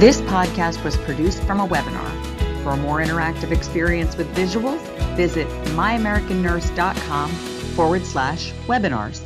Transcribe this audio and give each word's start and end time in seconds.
This 0.00 0.22
podcast 0.22 0.82
was 0.82 0.96
produced 0.96 1.42
from 1.42 1.60
a 1.60 1.68
webinar. 1.68 2.62
For 2.62 2.70
a 2.70 2.76
more 2.78 3.02
interactive 3.02 3.50
experience 3.50 4.16
with 4.16 4.34
visuals, 4.34 4.80
visit 5.14 5.46
myamericannurse.com 5.76 7.30
forward 7.76 8.06
slash 8.06 8.50
webinars. 8.66 9.20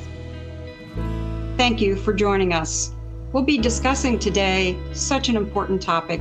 Thank 1.56 1.80
you 1.80 1.95
for 1.95 2.12
joining 2.12 2.52
us. 2.52 2.91
We'll 3.32 3.45
be 3.45 3.56
discussing 3.56 4.18
today 4.18 4.77
such 4.92 5.29
an 5.29 5.37
important 5.37 5.80
topic 5.80 6.20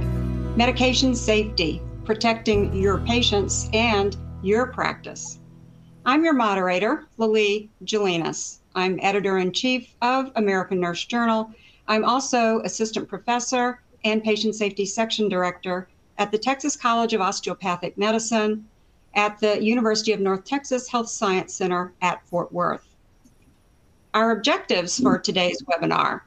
medication 0.55 1.15
safety, 1.15 1.81
protecting 2.05 2.75
your 2.75 2.99
patients 2.99 3.71
and 3.73 4.15
your 4.43 4.67
practice. 4.67 5.39
I'm 6.05 6.23
your 6.23 6.33
moderator, 6.33 7.07
Lillee 7.17 7.69
Gelinas. 7.85 8.59
I'm 8.75 8.99
editor 9.01 9.39
in 9.39 9.51
chief 9.51 9.95
of 10.03 10.31
American 10.35 10.79
Nurse 10.79 11.05
Journal. 11.05 11.49
I'm 11.87 12.05
also 12.05 12.59
assistant 12.59 13.09
professor 13.09 13.79
and 14.03 14.23
patient 14.23 14.55
safety 14.55 14.85
section 14.85 15.29
director 15.29 15.87
at 16.17 16.31
the 16.31 16.37
Texas 16.37 16.75
College 16.75 17.13
of 17.13 17.21
Osteopathic 17.21 17.97
Medicine 17.97 18.67
at 19.15 19.39
the 19.39 19.63
University 19.63 20.11
of 20.11 20.19
North 20.19 20.43
Texas 20.43 20.87
Health 20.87 21.09
Science 21.09 21.53
Center 21.53 21.93
at 22.01 22.25
Fort 22.27 22.51
Worth. 22.51 22.87
Our 24.13 24.31
objectives 24.31 24.99
for 24.99 25.17
today's 25.17 25.61
webinar 25.63 26.21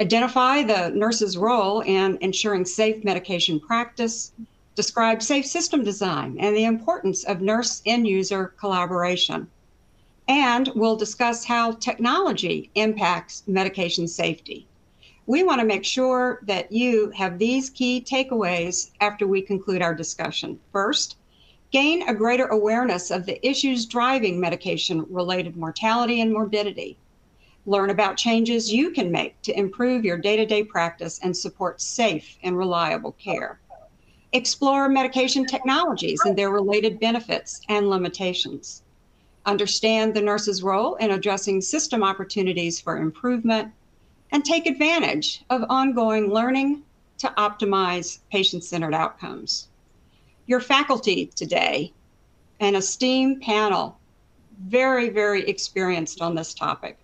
identify 0.00 0.62
the 0.62 0.90
nurse's 0.90 1.36
role 1.36 1.80
in 1.82 2.18
ensuring 2.20 2.64
safe 2.64 3.04
medication 3.04 3.60
practice, 3.60 4.32
describe 4.74 5.22
safe 5.22 5.46
system 5.46 5.84
design 5.84 6.36
and 6.40 6.56
the 6.56 6.64
importance 6.64 7.24
of 7.24 7.40
nurse 7.40 7.82
end 7.86 8.08
user 8.08 8.54
collaboration. 8.58 9.46
And 10.28 10.70
we'll 10.74 10.96
discuss 10.96 11.44
how 11.44 11.72
technology 11.72 12.70
impacts 12.74 13.42
medication 13.46 14.08
safety. 14.08 14.66
We 15.26 15.44
want 15.44 15.60
to 15.60 15.66
make 15.66 15.84
sure 15.84 16.40
that 16.42 16.72
you 16.72 17.10
have 17.10 17.38
these 17.38 17.70
key 17.70 18.04
takeaways 18.04 18.90
after 19.00 19.26
we 19.26 19.40
conclude 19.40 19.80
our 19.80 19.94
discussion. 19.94 20.58
First, 20.72 21.16
gain 21.70 22.08
a 22.08 22.14
greater 22.14 22.46
awareness 22.46 23.12
of 23.12 23.24
the 23.24 23.44
issues 23.46 23.86
driving 23.86 24.40
medication 24.40 25.06
related 25.08 25.56
mortality 25.56 26.20
and 26.20 26.32
morbidity. 26.32 26.98
Learn 27.66 27.90
about 27.90 28.16
changes 28.16 28.72
you 28.72 28.90
can 28.90 29.12
make 29.12 29.40
to 29.42 29.56
improve 29.56 30.04
your 30.04 30.18
day 30.18 30.36
to 30.36 30.44
day 30.44 30.64
practice 30.64 31.20
and 31.22 31.36
support 31.36 31.80
safe 31.80 32.36
and 32.42 32.58
reliable 32.58 33.12
care. 33.12 33.60
Explore 34.32 34.88
medication 34.88 35.46
technologies 35.46 36.20
and 36.24 36.36
their 36.36 36.50
related 36.50 36.98
benefits 36.98 37.60
and 37.68 37.88
limitations. 37.88 38.82
Understand 39.46 40.14
the 40.14 40.20
nurse's 40.20 40.64
role 40.64 40.96
in 40.96 41.12
addressing 41.12 41.60
system 41.60 42.02
opportunities 42.02 42.80
for 42.80 42.96
improvement 42.96 43.72
and 44.32 44.44
take 44.44 44.66
advantage 44.66 45.44
of 45.50 45.64
ongoing 45.68 46.32
learning 46.32 46.82
to 47.18 47.32
optimize 47.38 48.18
patient 48.30 48.64
centered 48.64 48.94
outcomes. 48.94 49.68
Your 50.46 50.60
faculty 50.60 51.26
today, 51.26 51.92
an 52.58 52.74
esteemed 52.74 53.42
panel, 53.42 53.98
very, 54.66 55.10
very 55.10 55.46
experienced 55.48 56.20
on 56.20 56.34
this 56.34 56.54
topic. 56.54 56.98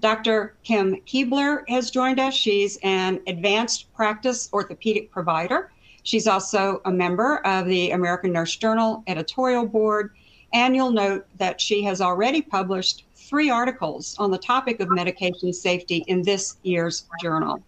Dr. 0.00 0.54
Kim 0.62 0.96
Keebler 1.06 1.68
has 1.68 1.90
joined 1.90 2.20
us. 2.20 2.34
She's 2.34 2.78
an 2.82 3.20
advanced 3.26 3.92
practice 3.94 4.48
orthopedic 4.52 5.10
provider. 5.10 5.70
She's 6.04 6.26
also 6.26 6.80
a 6.84 6.90
member 6.90 7.38
of 7.46 7.66
the 7.66 7.90
American 7.90 8.32
Nurse 8.32 8.56
Journal 8.56 9.02
editorial 9.06 9.66
board. 9.66 10.12
And 10.52 10.74
you'll 10.74 10.90
note 10.90 11.26
that 11.36 11.60
she 11.60 11.82
has 11.84 12.00
already 12.00 12.40
published 12.42 13.04
three 13.30 13.48
articles 13.48 14.16
on 14.18 14.32
the 14.32 14.38
topic 14.38 14.80
of 14.80 14.90
medication 14.90 15.52
safety 15.52 16.02
in 16.08 16.20
this 16.20 16.56
year's 16.64 17.06
journal. 17.22 17.62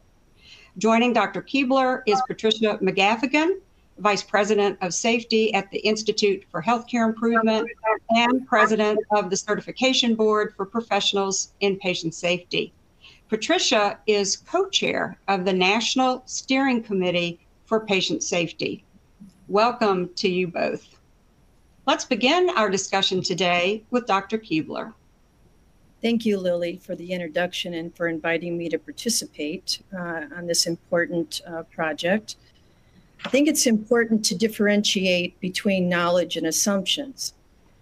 Joining 0.77 1.12
Dr. 1.12 1.41
Keebler 1.41 2.02
is 2.05 2.20
Patricia 2.27 2.80
McGaffigan, 2.82 3.60
Vice 3.98 4.24
President 4.24 4.77
of 4.80 4.92
Safety 4.92 5.55
at 5.55 5.70
the 5.70 5.78
Institute 5.78 6.42
for 6.50 6.61
Healthcare 6.61 7.06
Improvement 7.06 7.68
and 8.11 8.45
President 8.45 8.98
of 9.12 9.30
the 9.30 9.36
Certification 9.36 10.17
Board 10.17 10.52
for 10.56 10.67
Professionals 10.67 11.52
in 11.61 11.77
Patient 11.77 12.12
Safety. 12.12 12.73
Patricia 13.29 14.00
is 14.08 14.39
co 14.39 14.68
chair 14.68 15.17
of 15.29 15.44
the 15.44 15.52
National 15.52 16.24
Steering 16.27 16.83
Committee 16.83 17.39
for 17.67 17.79
Patient 17.79 18.24
Safety. 18.24 18.83
Welcome 19.46 20.11
to 20.17 20.29
you 20.29 20.48
both. 20.48 20.98
Let's 21.86 22.05
begin 22.05 22.50
our 22.56 22.68
discussion 22.68 23.23
today 23.23 23.84
with 23.92 24.06
Dr. 24.06 24.39
Keebler. 24.39 24.92
Thank 26.02 26.27
you, 26.27 26.36
Lillee, 26.36 26.83
for 26.83 26.96
the 26.96 27.13
introduction 27.13 27.74
and 27.74 27.95
for 27.96 28.08
inviting 28.08 28.58
me 28.58 28.68
to 28.68 28.79
participate 28.79 29.80
uh, 29.96 30.23
on 30.36 30.46
this 30.46 30.67
important 30.67 31.40
uh, 31.46 31.63
project. 31.64 32.35
I 33.24 33.29
think 33.29 33.46
it's 33.46 33.67
important 33.67 34.24
to 34.24 34.35
differentiate 34.35 35.39
between 35.39 35.89
knowledge 35.89 36.36
and 36.36 36.48
assumptions. 36.48 37.35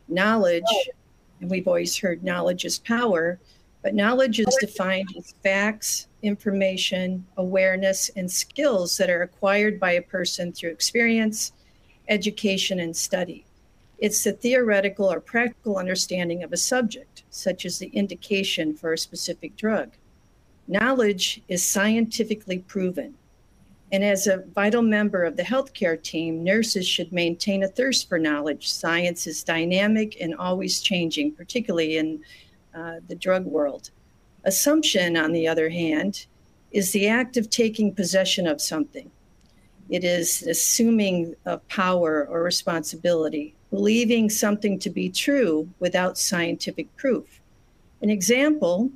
Knowledge, 0.06 0.64
and 1.40 1.50
we've 1.50 1.66
always 1.66 1.96
heard 1.96 2.22
knowledge 2.22 2.66
is 2.66 2.78
power, 2.78 3.38
but 3.82 3.94
knowledge 3.94 4.38
is 4.38 4.54
defined 4.60 5.08
as 5.16 5.32
facts, 5.42 6.06
information, 6.22 7.24
awareness, 7.38 8.10
and 8.16 8.30
skills 8.30 8.98
that 8.98 9.08
are 9.08 9.22
acquired 9.22 9.80
by 9.80 9.92
a 9.92 10.02
person 10.02 10.52
through 10.52 10.70
experience, 10.70 11.52
education, 12.08 12.80
and 12.80 12.94
study. 12.94 13.46
It's 14.00 14.24
the 14.24 14.32
theoretical 14.32 15.12
or 15.12 15.20
practical 15.20 15.76
understanding 15.76 16.42
of 16.42 16.52
a 16.52 16.56
subject, 16.56 17.22
such 17.28 17.66
as 17.66 17.78
the 17.78 17.88
indication 17.88 18.74
for 18.74 18.94
a 18.94 18.98
specific 18.98 19.56
drug. 19.56 19.90
Knowledge 20.66 21.42
is 21.48 21.62
scientifically 21.62 22.60
proven. 22.60 23.14
And 23.92 24.02
as 24.02 24.26
a 24.26 24.44
vital 24.54 24.82
member 24.82 25.24
of 25.24 25.36
the 25.36 25.42
healthcare 25.42 26.00
team, 26.00 26.42
nurses 26.42 26.86
should 26.86 27.12
maintain 27.12 27.62
a 27.62 27.68
thirst 27.68 28.08
for 28.08 28.18
knowledge. 28.18 28.72
Science 28.72 29.26
is 29.26 29.44
dynamic 29.44 30.16
and 30.20 30.34
always 30.34 30.80
changing, 30.80 31.32
particularly 31.32 31.98
in 31.98 32.22
uh, 32.74 33.00
the 33.06 33.16
drug 33.16 33.44
world. 33.44 33.90
Assumption, 34.44 35.16
on 35.16 35.32
the 35.32 35.46
other 35.46 35.68
hand, 35.68 36.26
is 36.70 36.92
the 36.92 37.08
act 37.08 37.36
of 37.36 37.50
taking 37.50 37.94
possession 37.94 38.46
of 38.46 38.62
something. 38.62 39.10
It 39.90 40.04
is 40.04 40.42
assuming 40.44 41.34
of 41.44 41.66
power 41.68 42.26
or 42.30 42.42
responsibility, 42.44 43.56
believing 43.70 44.28
something 44.28 44.78
to 44.78 44.90
be 44.90 45.08
true 45.08 45.68
without 45.78 46.18
scientific 46.18 46.94
proof. 46.96 47.40
An 48.02 48.10
example 48.10 48.90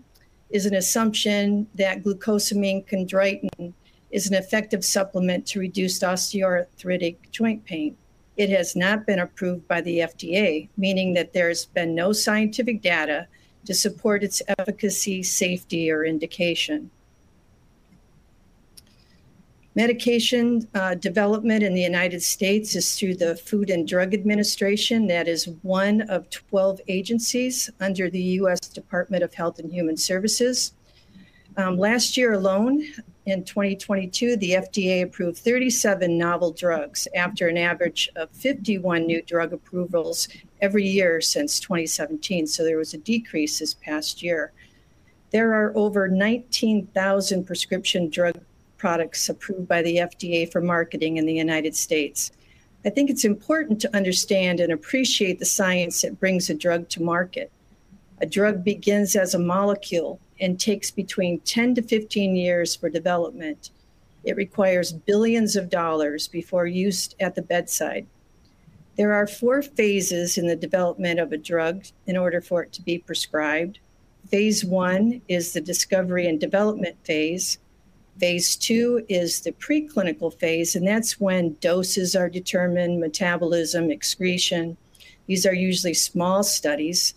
is 0.50 0.66
an 0.66 0.74
assumption 0.74 1.66
that 1.74 2.02
glucosamine 2.02 2.86
chondroitin 2.86 3.72
is 4.10 4.28
an 4.28 4.34
effective 4.34 4.84
supplement 4.84 5.46
to 5.46 5.58
reduce 5.58 5.98
osteoarthritic 6.00 7.16
joint 7.30 7.64
pain. 7.64 7.96
It 8.36 8.50
has 8.50 8.74
not 8.74 9.06
been 9.06 9.20
approved 9.20 9.66
by 9.68 9.80
the 9.80 9.98
FDA, 9.98 10.68
meaning 10.76 11.14
that 11.14 11.32
there's 11.32 11.66
been 11.66 11.94
no 11.94 12.12
scientific 12.12 12.82
data 12.82 13.28
to 13.66 13.74
support 13.74 14.22
its 14.22 14.42
efficacy, 14.58 15.22
safety, 15.22 15.90
or 15.90 16.04
indication. 16.04 16.90
Medication 19.76 20.68
uh, 20.74 20.94
development 20.94 21.64
in 21.64 21.74
the 21.74 21.82
United 21.82 22.22
States 22.22 22.76
is 22.76 22.96
through 22.96 23.16
the 23.16 23.34
Food 23.34 23.70
and 23.70 23.88
Drug 23.88 24.14
Administration. 24.14 25.08
That 25.08 25.26
is 25.26 25.48
one 25.62 26.02
of 26.02 26.30
12 26.30 26.80
agencies 26.86 27.68
under 27.80 28.08
the 28.08 28.22
U.S. 28.38 28.60
Department 28.60 29.24
of 29.24 29.34
Health 29.34 29.58
and 29.58 29.72
Human 29.72 29.96
Services. 29.96 30.74
Um, 31.56 31.76
last 31.76 32.16
year 32.16 32.34
alone, 32.34 32.84
in 33.26 33.42
2022, 33.42 34.36
the 34.36 34.50
FDA 34.50 35.02
approved 35.02 35.38
37 35.38 36.16
novel 36.16 36.52
drugs 36.52 37.08
after 37.16 37.48
an 37.48 37.58
average 37.58 38.08
of 38.14 38.30
51 38.30 39.06
new 39.06 39.22
drug 39.22 39.52
approvals 39.52 40.28
every 40.60 40.84
year 40.86 41.20
since 41.20 41.58
2017. 41.58 42.46
So 42.46 42.62
there 42.62 42.78
was 42.78 42.94
a 42.94 42.98
decrease 42.98 43.58
this 43.58 43.74
past 43.74 44.22
year. 44.22 44.52
There 45.32 45.52
are 45.52 45.76
over 45.76 46.06
19,000 46.06 47.44
prescription 47.44 48.08
drug 48.08 48.40
products 48.84 49.30
approved 49.30 49.66
by 49.66 49.80
the 49.80 49.96
FDA 49.96 50.52
for 50.52 50.60
marketing 50.60 51.16
in 51.16 51.24
the 51.24 51.32
United 51.32 51.74
States. 51.74 52.30
I 52.84 52.90
think 52.90 53.08
it's 53.08 53.24
important 53.24 53.80
to 53.80 53.96
understand 53.96 54.60
and 54.60 54.70
appreciate 54.70 55.38
the 55.38 55.46
science 55.46 56.02
that 56.02 56.20
brings 56.20 56.50
a 56.50 56.54
drug 56.54 56.90
to 56.90 57.02
market. 57.02 57.50
A 58.20 58.26
drug 58.26 58.62
begins 58.62 59.16
as 59.16 59.32
a 59.32 59.38
molecule 59.38 60.20
and 60.38 60.60
takes 60.60 60.90
between 60.90 61.40
10 61.40 61.76
to 61.76 61.82
15 61.82 62.36
years 62.36 62.76
for 62.76 62.90
development. 62.90 63.70
It 64.22 64.36
requires 64.36 64.92
billions 64.92 65.56
of 65.56 65.70
dollars 65.70 66.28
before 66.28 66.66
use 66.66 67.08
at 67.20 67.36
the 67.36 67.40
bedside. 67.40 68.06
There 68.98 69.14
are 69.14 69.26
four 69.26 69.62
phases 69.62 70.36
in 70.36 70.46
the 70.46 70.56
development 70.56 71.20
of 71.20 71.32
a 71.32 71.38
drug 71.38 71.86
in 72.06 72.18
order 72.18 72.42
for 72.42 72.62
it 72.62 72.74
to 72.74 72.82
be 72.82 72.98
prescribed. 72.98 73.78
Phase 74.28 74.62
one 74.62 75.22
is 75.26 75.54
the 75.54 75.62
discovery 75.62 76.26
and 76.28 76.38
development 76.38 76.96
phase. 77.02 77.58
Phase 78.20 78.56
two 78.56 79.04
is 79.08 79.40
the 79.40 79.52
preclinical 79.52 80.32
phase, 80.32 80.76
and 80.76 80.86
that's 80.86 81.20
when 81.20 81.56
doses 81.60 82.14
are 82.14 82.28
determined, 82.28 83.00
metabolism, 83.00 83.90
excretion. 83.90 84.76
These 85.26 85.46
are 85.46 85.54
usually 85.54 85.94
small 85.94 86.44
studies. 86.44 87.14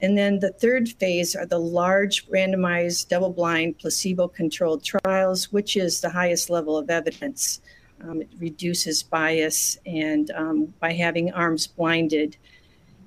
And 0.00 0.18
then 0.18 0.40
the 0.40 0.52
third 0.52 0.88
phase 0.88 1.34
are 1.34 1.46
the 1.46 1.58
large 1.58 2.28
randomized 2.28 3.08
double 3.08 3.30
blind 3.30 3.78
placebo 3.78 4.28
controlled 4.28 4.84
trials, 4.84 5.52
which 5.52 5.76
is 5.76 6.00
the 6.00 6.10
highest 6.10 6.50
level 6.50 6.76
of 6.76 6.90
evidence. 6.90 7.60
Um, 8.00 8.20
it 8.22 8.28
reduces 8.38 9.02
bias 9.02 9.78
and 9.86 10.30
um, 10.32 10.74
by 10.80 10.92
having 10.92 11.32
arms 11.32 11.68
blinded. 11.68 12.36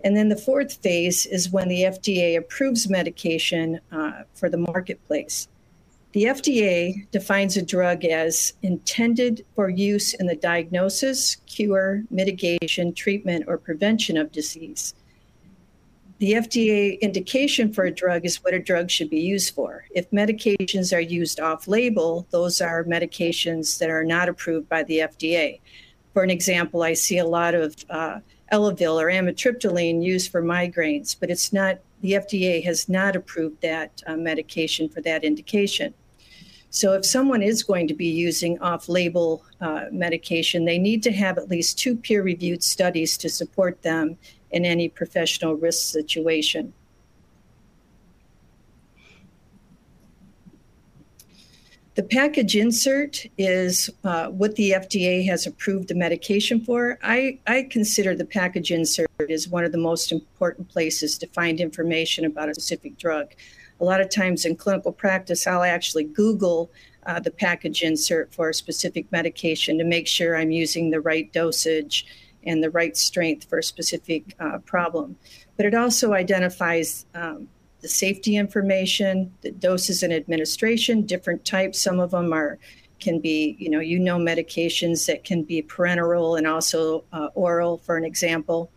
And 0.05 0.15
then 0.15 0.29
the 0.29 0.37
fourth 0.37 0.81
phase 0.81 1.25
is 1.25 1.49
when 1.49 1.67
the 1.67 1.81
FDA 1.81 2.37
approves 2.37 2.89
medication 2.89 3.79
uh, 3.91 4.23
for 4.33 4.49
the 4.49 4.57
marketplace. 4.57 5.49
The 6.15 6.23
FDA 6.23 7.11
defines 7.11 7.57
a 7.57 7.61
drug 7.61 8.05
as 8.05 8.53
intended 8.61 9.45
for 9.53 9.67
use 9.67 10.13
in 10.13 10.27
the 10.27 10.35
diagnosis, 10.37 11.35
cure, 11.45 12.05
mitigation, 12.09 12.93
treatment, 12.93 13.43
or 13.49 13.57
prevention 13.57 14.15
of 14.15 14.31
disease. 14.31 14.93
The 16.19 16.35
FDA 16.35 17.01
indication 17.01 17.73
for 17.73 17.83
a 17.83 17.91
drug 17.91 18.25
is 18.25 18.41
what 18.41 18.53
a 18.53 18.59
drug 18.59 18.89
should 18.89 19.09
be 19.09 19.19
used 19.19 19.53
for. 19.53 19.87
If 19.93 20.09
medications 20.11 20.95
are 20.95 21.01
used 21.01 21.41
off 21.41 21.67
label, 21.67 22.25
those 22.29 22.61
are 22.61 22.85
medications 22.85 23.77
that 23.79 23.89
are 23.89 24.05
not 24.05 24.29
approved 24.29 24.69
by 24.69 24.83
the 24.83 24.99
FDA. 24.99 25.59
For 26.13 26.23
an 26.23 26.29
example, 26.29 26.83
I 26.83 26.93
see 26.93 27.17
a 27.17 27.27
lot 27.27 27.55
of 27.55 27.75
uh, 27.89 28.19
Elavil 28.53 29.01
or 29.01 29.07
amitriptyline 29.07 30.01
used 30.01 30.31
for 30.31 30.41
migraines, 30.41 31.13
but 31.19 31.29
it's 31.29 31.51
not, 31.51 31.79
the 31.99 32.13
FDA 32.13 32.63
has 32.63 32.87
not 32.87 33.17
approved 33.17 33.61
that 33.63 34.01
uh, 34.07 34.15
medication 34.15 34.87
for 34.87 35.01
that 35.01 35.25
indication. 35.25 35.93
So, 36.75 36.91
if 36.91 37.05
someone 37.05 37.41
is 37.41 37.63
going 37.63 37.87
to 37.87 37.93
be 37.93 38.07
using 38.07 38.59
off 38.59 38.89
label 38.89 39.45
uh, 39.61 39.85
medication, 39.93 40.65
they 40.65 40.77
need 40.77 41.03
to 41.03 41.11
have 41.13 41.37
at 41.37 41.47
least 41.47 41.79
two 41.79 41.95
peer 41.95 42.21
reviewed 42.21 42.61
studies 42.61 43.17
to 43.19 43.29
support 43.29 43.81
them 43.81 44.17
in 44.51 44.65
any 44.65 44.89
professional 44.89 45.53
risk 45.53 45.93
situation. 45.93 46.73
The 51.93 52.03
package 52.03 52.57
insert 52.57 53.25
is 53.37 53.89
uh, 54.03 54.27
what 54.27 54.57
the 54.57 54.71
FDA 54.71 55.25
has 55.27 55.47
approved 55.47 55.87
the 55.87 55.95
medication 55.95 56.59
for. 56.59 56.99
I, 57.01 57.39
I 57.47 57.69
consider 57.71 58.17
the 58.17 58.25
package 58.25 58.71
insert 58.71 59.07
is 59.29 59.47
one 59.47 59.63
of 59.63 59.71
the 59.71 59.77
most 59.77 60.11
important 60.11 60.67
places 60.67 61.17
to 61.19 61.27
find 61.27 61.61
information 61.61 62.25
about 62.25 62.49
a 62.49 62.53
specific 62.53 62.97
drug. 62.97 63.33
A 63.79 63.83
lot 63.83 64.01
of 64.01 64.09
times 64.09 64.45
in 64.45 64.55
clinical 64.55 64.91
practice, 64.91 65.47
I'll 65.47 65.63
actually 65.63 66.05
Google 66.05 66.71
uh, 67.05 67.19
the 67.19 67.31
package 67.31 67.81
insert 67.83 68.33
for 68.33 68.49
a 68.49 68.53
specific 68.53 69.11
medication 69.11 69.77
to 69.77 69.83
make 69.83 70.07
sure 70.07 70.35
I'm 70.35 70.51
using 70.51 70.89
the 70.89 71.01
right 71.01 71.31
dosage 71.33 72.05
and 72.45 72.63
the 72.63 72.69
right 72.69 72.95
strength 72.95 73.49
for 73.49 73.59
a 73.59 73.63
specific 73.63 74.35
uh, 74.39 74.59
problem. 74.59 75.15
But 75.57 75.65
it 75.65 75.75
also 75.75 76.13
identifies 76.13 77.05
um, 77.13 77.47
the 77.81 77.87
safety 77.87 78.37
information, 78.37 79.33
the 79.41 79.51
doses 79.51 80.03
and 80.03 80.13
administration, 80.13 81.05
different 81.05 81.45
types. 81.45 81.79
Some 81.79 81.99
of 81.99 82.11
them 82.11 82.33
are 82.33 82.57
can 82.99 83.19
be, 83.19 83.55
you 83.59 83.69
know, 83.69 83.79
you 83.79 83.99
know, 83.99 84.17
medications 84.17 85.05
that 85.05 85.23
can 85.23 85.43
be 85.43 85.61
parenteral 85.61 86.37
and 86.37 86.47
also 86.47 87.03
uh, 87.11 87.27
oral, 87.35 87.77
for 87.77 87.97
an 87.97 88.05
example. 88.05 88.71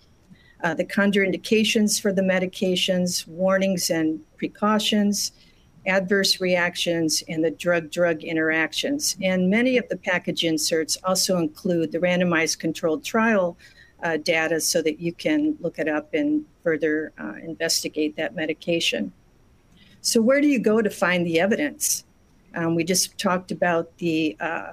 Uh, 0.63 0.75
the 0.75 0.85
contraindications 0.85 2.01
for 2.01 2.13
the 2.13 2.23
medications, 2.23 3.27
warnings 3.29 3.91
and 3.91 4.21
precautions, 4.37 5.33
adverse 5.87 6.41
reactions, 6.41 7.23
and 7.29 7.45
the 7.45 7.51
drug 7.51 7.91
drug 7.91 8.25
interactions. 8.25 9.17
And 9.23 9.49
many 9.49 9.79
of 9.79 9.89
the 9.89 9.97
package 9.97 10.45
inserts 10.45 10.99
also 11.05 11.39
include 11.39 11.93
the 11.93 11.99
randomized 11.99 12.59
controlled 12.59 13.05
trial 13.05 13.57
uh, 14.03 14.17
data 14.19 14.61
so 14.61 14.83
that 14.83 15.01
you 15.01 15.13
can 15.13 15.57
look 15.61 15.79
it 15.79 15.89
up 15.89 16.15
and 16.15 16.45
further 16.63 17.13
uh, 17.19 17.35
investigate 17.43 18.17
that 18.17 18.35
medication. 18.35 19.13
So, 20.01 20.21
where 20.21 20.41
do 20.41 20.47
you 20.47 20.59
go 20.59 20.81
to 20.81 20.91
find 20.91 21.27
the 21.27 21.41
evidence? 21.41 22.05
Um, 22.55 22.75
we 22.75 22.85
just 22.85 23.19
talked 23.19 23.51
about 23.51 23.97
the 23.99 24.37
uh, 24.41 24.73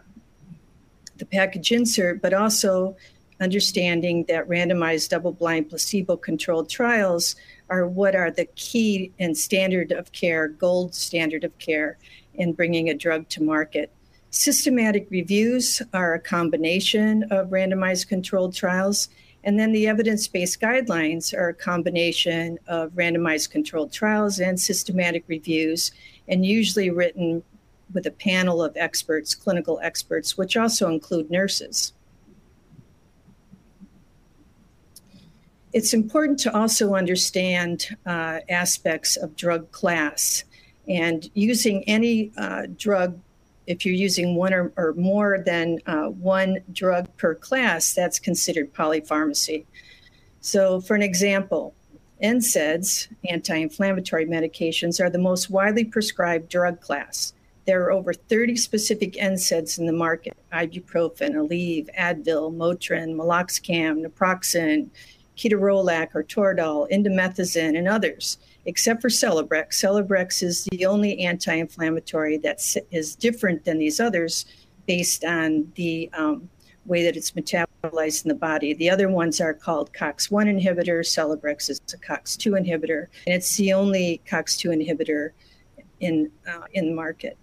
the 1.17 1.25
package 1.25 1.71
insert, 1.71 2.21
but 2.21 2.33
also 2.33 2.95
understanding 3.41 4.25
that 4.27 4.47
randomized 4.47 5.09
double-blind 5.09 5.69
placebo-controlled 5.69 6.69
trials 6.69 7.35
are 7.69 7.87
what 7.87 8.15
are 8.15 8.31
the 8.31 8.45
key 8.55 9.11
and 9.19 9.37
standard 9.37 9.91
of 9.91 10.11
care, 10.11 10.47
gold 10.47 10.95
standard 10.95 11.43
of 11.43 11.57
care 11.57 11.97
in 12.35 12.53
bringing 12.53 12.89
a 12.89 12.93
drug 12.93 13.27
to 13.29 13.43
market. 13.43 13.91
Systematic 14.29 15.07
reviews 15.09 15.81
are 15.93 16.13
a 16.13 16.19
combination 16.19 17.23
of 17.31 17.49
randomized 17.49 18.07
controlled 18.07 18.53
trials. 18.53 19.09
And 19.43 19.59
then 19.59 19.71
the 19.71 19.87
evidence 19.87 20.27
based 20.27 20.59
guidelines 20.59 21.33
are 21.33 21.49
a 21.49 21.53
combination 21.53 22.57
of 22.67 22.91
randomized 22.91 23.51
controlled 23.51 23.93
trials 23.93 24.39
and 24.39 24.59
systematic 24.59 25.23
reviews, 25.27 25.91
and 26.27 26.45
usually 26.45 26.89
written 26.89 27.43
with 27.93 28.07
a 28.07 28.11
panel 28.11 28.63
of 28.63 28.75
experts, 28.75 29.35
clinical 29.35 29.79
experts, 29.83 30.37
which 30.37 30.57
also 30.57 30.89
include 30.89 31.29
nurses. 31.29 31.93
It's 35.75 35.93
important 35.93 36.39
to 36.39 36.57
also 36.57 36.95
understand 36.95 37.89
uh, 38.05 38.39
aspects 38.47 39.17
of 39.17 39.35
drug 39.35 39.69
class 39.73 40.45
and 40.87 41.29
using 41.33 41.83
any 41.83 42.31
uh, 42.37 42.67
drug 42.77 43.19
if 43.67 43.85
you're 43.85 43.93
using 43.93 44.35
one 44.35 44.53
or, 44.53 44.71
or 44.77 44.93
more 44.93 45.43
than 45.45 45.79
uh, 45.85 46.05
one 46.05 46.59
drug 46.71 47.09
per 47.17 47.35
class, 47.35 47.93
that's 47.93 48.19
considered 48.19 48.73
polypharmacy. 48.73 49.65
So, 50.39 50.79
for 50.79 50.95
an 50.95 51.01
example, 51.01 51.73
NSAIDs, 52.23 53.09
anti 53.27 53.57
inflammatory 53.57 54.27
medications, 54.27 55.03
are 55.03 55.09
the 55.09 55.19
most 55.19 55.49
widely 55.49 55.83
prescribed 55.83 56.47
drug 56.47 56.79
class. 56.79 57.33
There 57.65 57.83
are 57.83 57.91
over 57.91 58.13
30 58.13 58.55
specific 58.55 59.13
NSAIDs 59.13 59.77
in 59.77 59.87
the 59.87 59.91
market 59.91 60.37
ibuprofen, 60.53 61.31
Aleve, 61.31 61.89
Advil, 61.99 62.55
Motrin, 62.55 63.15
Meloxicam, 63.15 64.05
naproxen, 64.05 64.89
ketorolac 65.37 66.09
or 66.13 66.23
Toradol, 66.23 66.89
indomethacin, 66.91 67.77
and 67.77 67.87
others 67.87 68.37
except 68.65 69.01
for 69.01 69.09
Celebrex. 69.09 69.73
Celebrex 69.73 70.43
is 70.43 70.65
the 70.65 70.85
only 70.85 71.19
anti 71.19 71.53
inflammatory 71.53 72.37
that 72.37 72.59
is 72.91 73.15
different 73.15 73.63
than 73.63 73.77
these 73.77 73.99
others 73.99 74.45
based 74.87 75.23
on 75.23 75.71
the 75.75 76.09
um, 76.13 76.49
way 76.85 77.03
that 77.03 77.15
it's 77.15 77.31
metabolized 77.31 78.25
in 78.25 78.29
the 78.29 78.35
body. 78.35 78.73
The 78.73 78.89
other 78.89 79.09
ones 79.09 79.41
are 79.41 79.53
called 79.53 79.91
COX1 79.93 80.61
inhibitors. 80.61 81.07
Celebrex 81.07 81.69
is 81.69 81.81
a 81.93 81.97
COX2 81.97 82.65
inhibitor, 82.65 83.07
and 83.25 83.35
it's 83.35 83.55
the 83.57 83.73
only 83.73 84.21
COX2 84.27 84.87
inhibitor 84.87 85.31
in, 85.99 86.31
uh, 86.47 86.65
in 86.73 86.87
the 86.87 86.93
market. 86.93 87.37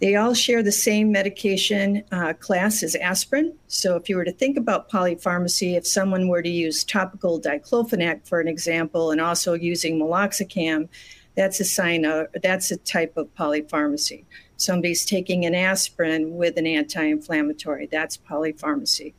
They 0.00 0.14
all 0.14 0.32
share 0.32 0.62
the 0.62 0.70
same 0.70 1.10
medication 1.10 2.04
uh, 2.12 2.34
class 2.34 2.84
as 2.84 2.94
aspirin. 2.94 3.54
So, 3.66 3.96
if 3.96 4.08
you 4.08 4.16
were 4.16 4.24
to 4.24 4.32
think 4.32 4.56
about 4.56 4.88
polypharmacy, 4.88 5.76
if 5.76 5.86
someone 5.86 6.28
were 6.28 6.42
to 6.42 6.48
use 6.48 6.84
topical 6.84 7.40
diclofenac, 7.40 8.26
for 8.26 8.40
an 8.40 8.46
example, 8.46 9.10
and 9.10 9.20
also 9.20 9.54
using 9.54 9.98
meloxicam, 9.98 10.88
that's 11.34 11.58
a 11.58 11.64
sign 11.64 12.04
of 12.04 12.28
that's 12.42 12.70
a 12.70 12.76
type 12.76 13.16
of 13.16 13.32
polypharmacy. 13.34 14.24
Somebody's 14.56 15.04
taking 15.04 15.44
an 15.46 15.54
aspirin 15.54 16.36
with 16.36 16.56
an 16.58 16.66
anti-inflammatory. 16.66 17.86
That's 17.86 18.16
polypharmacy. 18.16 19.14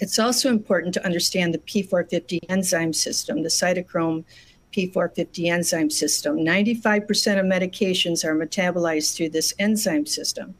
It's 0.00 0.18
also 0.18 0.48
important 0.48 0.94
to 0.94 1.04
understand 1.04 1.52
the 1.52 1.58
P450 1.58 2.40
enzyme 2.48 2.92
system, 2.92 3.42
the 3.42 3.48
cytochrome 3.48 4.24
P450 4.72 5.50
enzyme 5.50 5.90
system. 5.90 6.38
95% 6.38 7.40
of 7.40 7.46
medications 7.46 8.24
are 8.24 8.36
metabolized 8.36 9.16
through 9.16 9.30
this 9.30 9.54
enzyme 9.58 10.06
system. 10.06 10.54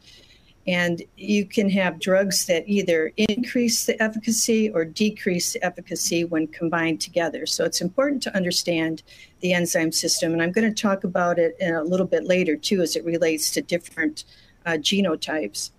And 0.66 1.02
you 1.16 1.46
can 1.46 1.70
have 1.70 2.00
drugs 2.00 2.46
that 2.46 2.68
either 2.68 3.12
increase 3.16 3.86
the 3.86 4.00
efficacy 4.02 4.70
or 4.70 4.84
decrease 4.84 5.54
the 5.54 5.64
efficacy 5.64 6.24
when 6.24 6.46
combined 6.48 7.00
together. 7.00 7.46
So 7.46 7.64
it's 7.64 7.80
important 7.80 8.22
to 8.24 8.36
understand 8.36 9.02
the 9.40 9.54
enzyme 9.54 9.90
system. 9.90 10.32
And 10.32 10.42
I'm 10.42 10.52
going 10.52 10.72
to 10.72 10.82
talk 10.82 11.04
about 11.04 11.38
it 11.38 11.56
a 11.62 11.82
little 11.82 12.06
bit 12.06 12.24
later, 12.24 12.56
too, 12.56 12.82
as 12.82 12.94
it 12.94 13.04
relates 13.04 13.50
to 13.52 13.62
different 13.62 14.24
uh, 14.66 14.72
genotypes. 14.72 15.70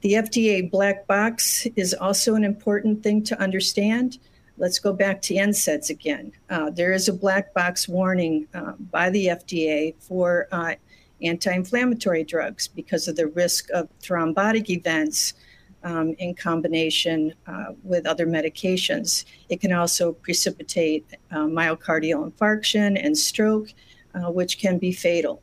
The 0.00 0.14
FDA 0.14 0.68
black 0.68 1.06
box 1.06 1.66
is 1.76 1.94
also 1.94 2.34
an 2.34 2.44
important 2.44 3.02
thing 3.02 3.22
to 3.24 3.40
understand. 3.40 4.18
Let's 4.58 4.80
go 4.80 4.92
back 4.92 5.22
to 5.22 5.34
NSAIDs 5.34 5.88
again. 5.88 6.32
Uh, 6.50 6.70
there 6.70 6.92
is 6.92 7.08
a 7.08 7.12
black 7.12 7.54
box 7.54 7.88
warning 7.88 8.48
uh, 8.52 8.72
by 8.90 9.08
the 9.08 9.26
FDA 9.26 9.94
for 10.00 10.48
uh, 10.50 10.74
anti 11.22 11.52
inflammatory 11.52 12.24
drugs 12.24 12.66
because 12.66 13.06
of 13.06 13.14
the 13.14 13.28
risk 13.28 13.70
of 13.70 13.88
thrombotic 14.00 14.68
events 14.68 15.34
um, 15.84 16.14
in 16.18 16.34
combination 16.34 17.34
uh, 17.46 17.72
with 17.84 18.04
other 18.04 18.26
medications. 18.26 19.24
It 19.48 19.60
can 19.60 19.72
also 19.72 20.12
precipitate 20.12 21.06
uh, 21.30 21.44
myocardial 21.44 22.28
infarction 22.28 23.00
and 23.00 23.16
stroke, 23.16 23.68
uh, 24.14 24.30
which 24.32 24.58
can 24.58 24.78
be 24.78 24.90
fatal. 24.90 25.40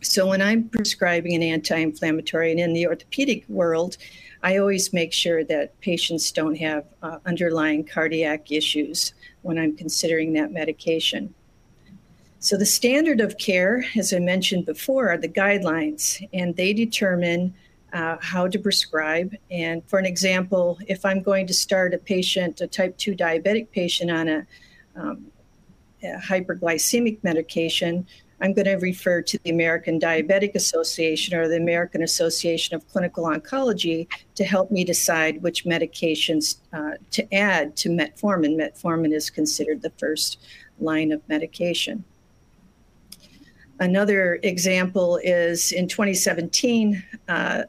So, 0.00 0.28
when 0.28 0.40
I'm 0.40 0.68
prescribing 0.68 1.34
an 1.34 1.42
anti 1.42 1.76
inflammatory, 1.76 2.52
and 2.52 2.60
in 2.60 2.72
the 2.72 2.86
orthopedic 2.86 3.48
world, 3.48 3.96
I 4.42 4.58
always 4.58 4.92
make 4.92 5.12
sure 5.12 5.44
that 5.44 5.78
patients 5.80 6.30
don't 6.30 6.54
have 6.56 6.84
uh, 7.02 7.18
underlying 7.26 7.84
cardiac 7.84 8.52
issues 8.52 9.14
when 9.42 9.58
I'm 9.58 9.76
considering 9.76 10.32
that 10.34 10.52
medication. 10.52 11.34
So, 12.40 12.56
the 12.56 12.66
standard 12.66 13.20
of 13.20 13.36
care, 13.38 13.84
as 13.96 14.12
I 14.12 14.20
mentioned 14.20 14.64
before, 14.64 15.08
are 15.10 15.18
the 15.18 15.28
guidelines, 15.28 16.24
and 16.32 16.54
they 16.54 16.72
determine 16.72 17.52
uh, 17.92 18.16
how 18.20 18.46
to 18.46 18.58
prescribe. 18.58 19.34
And 19.50 19.82
for 19.88 19.98
an 19.98 20.06
example, 20.06 20.78
if 20.86 21.04
I'm 21.04 21.22
going 21.22 21.46
to 21.48 21.54
start 21.54 21.94
a 21.94 21.98
patient, 21.98 22.60
a 22.60 22.66
type 22.66 22.96
2 22.98 23.16
diabetic 23.16 23.70
patient, 23.72 24.10
on 24.10 24.28
a, 24.28 24.46
um, 24.94 25.26
a 26.02 26.18
hyperglycemic 26.18 27.18
medication, 27.24 28.06
I'm 28.40 28.52
going 28.52 28.66
to 28.66 28.76
refer 28.76 29.22
to 29.22 29.38
the 29.42 29.50
American 29.50 29.98
Diabetic 29.98 30.54
Association 30.54 31.36
or 31.36 31.48
the 31.48 31.56
American 31.56 32.02
Association 32.02 32.76
of 32.76 32.86
Clinical 32.88 33.24
Oncology 33.24 34.06
to 34.36 34.44
help 34.44 34.70
me 34.70 34.84
decide 34.84 35.42
which 35.42 35.64
medications 35.64 36.58
uh, 36.72 36.92
to 37.10 37.34
add 37.34 37.76
to 37.76 37.88
metformin. 37.88 38.56
Metformin 38.56 39.12
is 39.12 39.28
considered 39.28 39.82
the 39.82 39.90
first 39.90 40.38
line 40.78 41.10
of 41.10 41.20
medication. 41.28 42.04
Another 43.80 44.40
example 44.42 45.20
is 45.22 45.72
in 45.72 45.86
2017, 45.86 47.02
uh, 47.28 47.62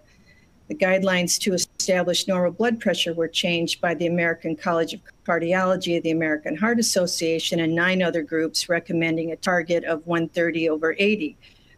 the 0.70 0.76
guidelines 0.76 1.40
to 1.40 1.54
establish 1.54 2.28
normal 2.28 2.52
blood 2.52 2.80
pressure 2.80 3.14
were 3.14 3.28
changed 3.28 3.82
by 3.82 3.96
the 3.96 4.06
American 4.06 4.56
College 4.56 4.94
of 4.94 5.02
Cardiology, 5.26 6.02
the 6.02 6.12
American 6.12 6.56
Heart 6.56 6.80
Association, 6.80 7.60
and 7.60 7.74
nine 7.74 8.04
other 8.04 8.22
groups 8.22 8.70
recommending 8.70 9.32
a 9.32 9.36
target 9.36 9.84
of 9.84 10.06
130 10.06 10.70
over 10.70 10.96
80. 11.00 11.36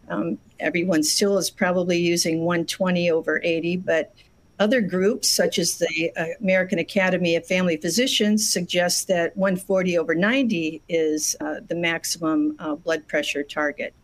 Um, 0.08 0.38
everyone 0.60 1.02
still 1.02 1.38
is 1.38 1.48
probably 1.48 1.96
using 1.96 2.44
120 2.44 3.10
over 3.10 3.40
80, 3.42 3.78
but 3.78 4.14
other 4.58 4.82
groups, 4.82 5.26
such 5.26 5.58
as 5.58 5.78
the 5.78 6.12
uh, 6.16 6.26
American 6.40 6.78
Academy 6.78 7.34
of 7.34 7.46
Family 7.46 7.78
Physicians, 7.78 8.48
suggest 8.48 9.08
that 9.08 9.34
140 9.38 9.96
over 9.96 10.14
90 10.14 10.82
is 10.90 11.34
uh, 11.40 11.60
the 11.66 11.74
maximum 11.74 12.56
uh, 12.58 12.74
blood 12.74 13.08
pressure 13.08 13.42
target. 13.42 13.94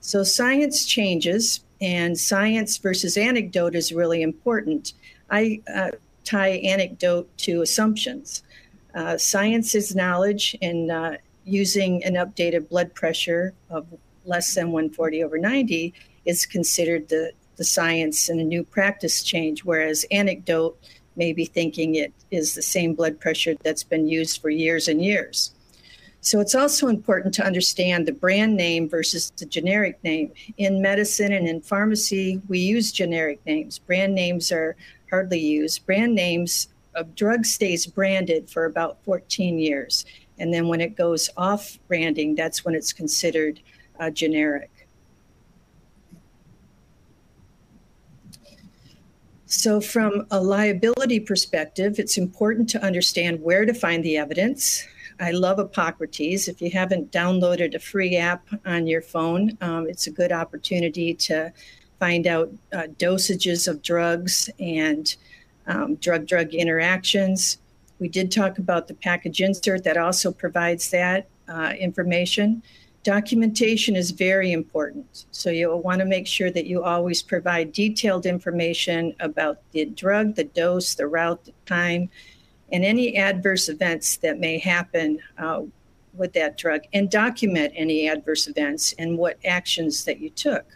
So 0.00 0.22
science 0.22 0.84
changes, 0.84 1.64
and 1.80 2.18
science 2.18 2.78
versus 2.78 3.16
anecdote 3.16 3.74
is 3.74 3.92
really 3.92 4.22
important. 4.22 4.94
I 5.30 5.60
uh, 5.74 5.90
tie 6.24 6.48
anecdote 6.48 7.28
to 7.38 7.62
assumptions. 7.62 8.42
Uh, 8.94 9.18
science 9.18 9.74
is 9.74 9.94
knowledge, 9.94 10.56
and 10.62 10.90
uh, 10.90 11.16
using 11.44 12.02
an 12.04 12.14
updated 12.14 12.68
blood 12.68 12.94
pressure 12.94 13.54
of 13.70 13.86
less 14.24 14.54
than 14.54 14.72
140 14.72 15.22
over 15.22 15.38
90 15.38 15.94
is 16.24 16.46
considered 16.46 17.08
the, 17.08 17.32
the 17.56 17.64
science 17.64 18.28
and 18.28 18.40
a 18.40 18.44
new 18.44 18.64
practice 18.64 19.22
change, 19.22 19.64
whereas 19.64 20.04
anecdote 20.10 20.78
may 21.14 21.32
be 21.32 21.44
thinking 21.44 21.94
it 21.94 22.12
is 22.30 22.54
the 22.54 22.62
same 22.62 22.94
blood 22.94 23.18
pressure 23.20 23.54
that's 23.62 23.84
been 23.84 24.08
used 24.08 24.40
for 24.40 24.50
years 24.50 24.88
and 24.88 25.02
years. 25.02 25.54
So 26.26 26.40
it's 26.40 26.56
also 26.56 26.88
important 26.88 27.32
to 27.34 27.46
understand 27.46 28.04
the 28.04 28.12
brand 28.12 28.56
name 28.56 28.88
versus 28.88 29.30
the 29.36 29.46
generic 29.46 30.02
name. 30.02 30.32
In 30.56 30.82
medicine 30.82 31.32
and 31.32 31.46
in 31.46 31.60
pharmacy, 31.60 32.42
we 32.48 32.58
use 32.58 32.90
generic 32.90 33.38
names. 33.46 33.78
Brand 33.78 34.12
names 34.12 34.50
are 34.50 34.74
hardly 35.08 35.38
used. 35.38 35.86
Brand 35.86 36.16
names, 36.16 36.66
a 36.96 37.04
drug 37.04 37.46
stays 37.46 37.86
branded 37.86 38.50
for 38.50 38.64
about 38.64 38.98
14 39.04 39.60
years. 39.60 40.04
And 40.40 40.52
then 40.52 40.66
when 40.66 40.80
it 40.80 40.96
goes 40.96 41.30
off 41.36 41.78
branding, 41.86 42.34
that's 42.34 42.64
when 42.64 42.74
it's 42.74 42.92
considered 42.92 43.60
uh, 44.00 44.10
generic. 44.10 44.72
So, 49.48 49.80
from 49.80 50.26
a 50.32 50.40
liability 50.40 51.20
perspective, 51.20 52.00
it's 52.00 52.18
important 52.18 52.68
to 52.70 52.82
understand 52.82 53.40
where 53.40 53.64
to 53.64 53.72
find 53.72 54.04
the 54.04 54.16
evidence, 54.16 54.84
I 55.20 55.30
love 55.30 55.58
Epocrates. 55.58 56.48
If 56.48 56.60
you 56.60 56.70
haven't 56.70 57.12
downloaded 57.12 57.74
a 57.74 57.78
free 57.78 58.16
app 58.16 58.46
on 58.66 58.86
your 58.86 59.02
phone, 59.02 59.56
um, 59.60 59.88
it's 59.88 60.06
a 60.06 60.10
good 60.10 60.32
opportunity 60.32 61.14
to 61.14 61.52
find 61.98 62.26
out 62.26 62.50
uh, 62.72 62.88
dosages 62.98 63.68
of 63.68 63.82
drugs 63.82 64.50
and 64.58 65.16
drug 66.00 66.26
drug 66.26 66.52
interactions. 66.52 67.58
We 67.98 68.08
did 68.08 68.30
talk 68.30 68.58
about 68.58 68.88
the 68.88 68.94
package 68.94 69.40
insert 69.40 69.84
that 69.84 69.96
also 69.96 70.32
provides 70.32 70.90
that 70.90 71.28
uh, 71.48 71.72
information. 71.78 72.62
Documentation 73.06 73.94
is 73.94 74.10
very 74.10 74.50
important. 74.50 75.26
So 75.30 75.48
you'll 75.48 75.80
want 75.80 76.00
to 76.00 76.04
make 76.04 76.26
sure 76.26 76.50
that 76.50 76.66
you 76.66 76.82
always 76.82 77.22
provide 77.22 77.70
detailed 77.72 78.26
information 78.26 79.14
about 79.20 79.60
the 79.70 79.84
drug, 79.84 80.34
the 80.34 80.42
dose, 80.42 80.96
the 80.96 81.06
route, 81.06 81.44
the 81.44 81.52
time, 81.66 82.10
and 82.72 82.84
any 82.84 83.16
adverse 83.16 83.68
events 83.68 84.16
that 84.16 84.40
may 84.40 84.58
happen 84.58 85.20
uh, 85.38 85.62
with 86.14 86.32
that 86.32 86.58
drug 86.58 86.80
and 86.94 87.08
document 87.08 87.72
any 87.76 88.08
adverse 88.08 88.48
events 88.48 88.92
and 88.98 89.16
what 89.16 89.38
actions 89.44 90.04
that 90.04 90.18
you 90.18 90.30
took. 90.30 90.66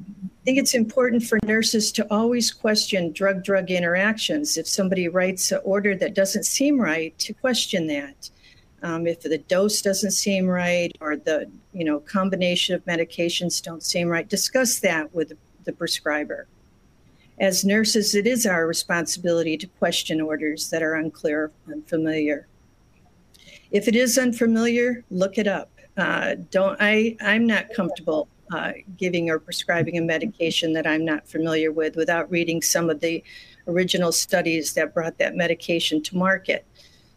I 0.00 0.44
think 0.46 0.56
it's 0.56 0.72
important 0.72 1.24
for 1.24 1.38
nurses 1.44 1.92
to 1.92 2.10
always 2.10 2.50
question 2.50 3.12
drug 3.12 3.44
drug 3.44 3.70
interactions. 3.70 4.56
If 4.56 4.66
somebody 4.66 5.08
writes 5.08 5.52
an 5.52 5.60
order 5.64 5.94
that 5.94 6.14
doesn't 6.14 6.44
seem 6.44 6.80
right, 6.80 7.18
to 7.18 7.34
question 7.34 7.86
that. 7.88 8.30
Um, 8.82 9.06
if 9.06 9.20
the 9.20 9.38
dose 9.38 9.82
doesn't 9.82 10.12
seem 10.12 10.46
right 10.46 10.90
or 11.00 11.16
the 11.16 11.50
you 11.72 11.84
know 11.84 12.00
combination 12.00 12.74
of 12.74 12.84
medications 12.84 13.62
don't 13.62 13.82
seem 13.82 14.08
right, 14.08 14.28
discuss 14.28 14.78
that 14.80 15.14
with 15.14 15.32
the 15.64 15.72
prescriber 15.72 16.46
as 17.40 17.64
nurses, 17.64 18.14
it 18.14 18.26
is 18.26 18.44
our 18.44 18.66
responsibility 18.66 19.56
to 19.56 19.66
question 19.66 20.20
orders 20.20 20.68
that 20.68 20.82
are 20.82 20.94
unclear, 20.94 21.50
unfamiliar. 21.72 22.46
If 23.70 23.88
it 23.88 23.96
is 23.96 24.18
unfamiliar, 24.18 25.04
look 25.10 25.38
it 25.38 25.48
up. 25.48 25.70
Uh, 25.96 26.34
don't 26.50 26.76
I? 26.80 27.16
I'm 27.20 27.46
not 27.46 27.72
comfortable 27.74 28.28
uh, 28.52 28.72
giving 28.98 29.30
or 29.30 29.38
prescribing 29.38 29.96
a 29.96 30.02
medication 30.02 30.74
that 30.74 30.86
I'm 30.86 31.04
not 31.04 31.26
familiar 31.26 31.72
with 31.72 31.96
without 31.96 32.30
reading 32.30 32.60
some 32.60 32.90
of 32.90 33.00
the 33.00 33.24
original 33.66 34.12
studies 34.12 34.74
that 34.74 34.92
brought 34.92 35.16
that 35.18 35.34
medication 35.34 36.02
to 36.02 36.16
market. 36.16 36.66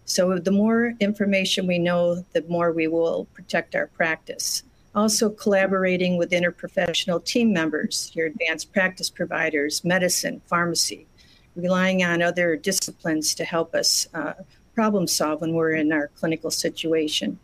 So 0.05 0.37
the 0.37 0.51
more 0.51 0.93
information 0.99 1.67
we 1.67 1.79
know, 1.79 2.25
the 2.33 2.43
more 2.49 2.71
we 2.71 2.87
will 2.87 3.25
protect 3.33 3.75
our 3.75 3.87
practice 3.87 4.63
also 4.95 5.29
collaborating 5.29 6.17
with 6.17 6.31
interprofessional 6.31 7.23
team 7.23 7.51
members, 7.51 8.11
your 8.13 8.27
advanced 8.27 8.71
practice 8.71 9.09
providers, 9.09 9.83
medicine, 9.83 10.41
pharmacy, 10.45 11.07
relying 11.55 12.03
on 12.03 12.21
other 12.21 12.55
disciplines 12.55 13.33
to 13.35 13.43
help 13.43 13.73
us 13.73 14.07
uh, 14.13 14.33
problem 14.75 15.07
solve 15.07 15.41
when 15.41 15.53
we're 15.53 15.73
in 15.73 15.91
our 15.91 16.09
clinical 16.09 16.51
situation. 16.51 17.39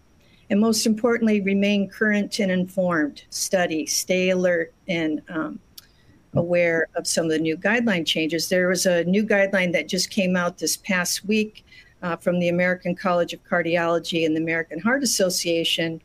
And 0.49 0.59
most 0.59 0.85
importantly, 0.85 1.41
remain 1.41 1.89
current 1.89 2.39
and 2.39 2.51
informed, 2.51 3.23
study, 3.29 3.85
stay 3.85 4.29
alert, 4.29 4.73
and 4.87 5.21
um, 5.29 5.59
aware 6.33 6.87
of 6.95 7.07
some 7.07 7.25
of 7.25 7.31
the 7.31 7.39
new 7.39 7.55
guideline 7.55 8.05
changes. 8.05 8.49
There 8.49 8.67
was 8.67 8.85
a 8.85 9.03
new 9.03 9.23
guideline 9.23 9.71
that 9.73 9.87
just 9.87 10.09
came 10.09 10.35
out 10.35 10.57
this 10.57 10.77
past 10.77 11.25
week 11.25 11.63
uh, 12.01 12.15
from 12.15 12.39
the 12.39 12.49
American 12.49 12.95
College 12.95 13.33
of 13.33 13.43
Cardiology 13.43 14.25
and 14.25 14.35
the 14.35 14.41
American 14.41 14.79
Heart 14.79 15.03
Association 15.03 16.01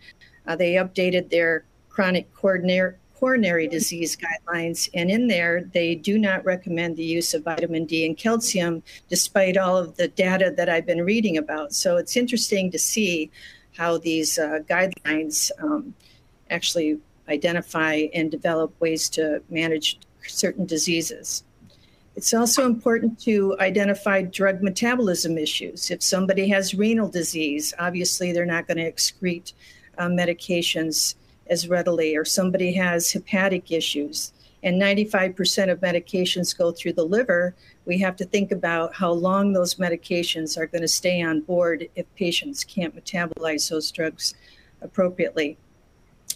uh, 0.47 0.57
they 0.57 0.75
updated 0.75 1.31
their 1.31 1.65
chronic 1.89 2.33
coronary, 2.35 2.95
coronary 3.15 3.69
disease 3.69 4.17
guidelines, 4.17 4.91
and 4.95 5.11
in 5.11 5.29
there, 5.29 5.65
they 5.73 5.95
do 5.95 6.19
not 6.19 6.45
recommend 6.45 6.97
the 6.97 7.05
use 7.05 7.33
of 7.35 7.45
vitamin 7.45 7.85
D 7.85 8.05
and 8.05 8.17
calcium, 8.17 8.83
despite 9.09 9.57
all 9.57 9.77
of 9.77 9.97
the 9.97 10.09
data 10.09 10.53
that 10.57 10.69
I've 10.69 10.87
been 10.87 11.05
reading 11.05 11.39
about. 11.39 11.73
So 11.73 11.97
it's 11.97 12.17
interesting 12.17 12.71
to 12.73 12.79
see 12.79 13.31
how 13.77 13.99
these 13.99 14.39
uh, 14.39 14.61
guidelines 14.69 15.51
um, 15.63 15.95
actually 16.51 16.99
identify 17.29 18.07
and 18.13 18.31
develop 18.31 18.79
ways 18.81 19.09
to 19.11 19.43
manage 19.49 19.99
certain 20.27 20.67
diseases. 20.67 21.45
It's 22.17 22.33
also 22.33 22.65
important 22.65 23.19
to 23.21 23.57
identify 23.59 24.23
drug 24.23 24.63
metabolism 24.63 25.37
issues. 25.37 25.91
If 25.91 26.03
somebody 26.03 26.49
has 26.49 26.75
renal 26.75 27.09
disease, 27.09 27.75
obviously 27.79 28.31
they're 28.33 28.47
not 28.47 28.69
going 28.69 28.77
to 28.77 28.91
excrete 28.91 29.53
uh, 29.99 30.07
medications 30.07 31.17
as 31.49 31.69
readily, 31.69 32.17
or 32.17 32.25
somebody 32.25 32.73
has 32.75 33.11
hepatic 33.11 33.73
issues, 33.73 34.33
and 34.63 34.81
95% 34.81 35.71
of 35.71 35.81
medications 35.81 36.57
go 36.57 36.73
through 36.73 36.95
the 36.95 37.05
liver, 37.05 37.55
we 37.85 37.99
have 37.99 38.17
to 38.17 38.25
think 38.25 38.51
about 38.51 38.95
how 38.95 39.11
long 39.11 39.53
those 39.53 39.75
medications 39.75 40.57
are 40.57 40.67
going 40.67 40.83
to 40.83 40.89
stay 40.89 41.21
on 41.21 41.41
board 41.41 41.87
if 41.97 42.07
patients 42.15 42.65
can't 42.65 42.97
metabolize 42.97 43.69
those 43.69 43.91
drugs 43.91 44.35
appropriately. 44.81 45.59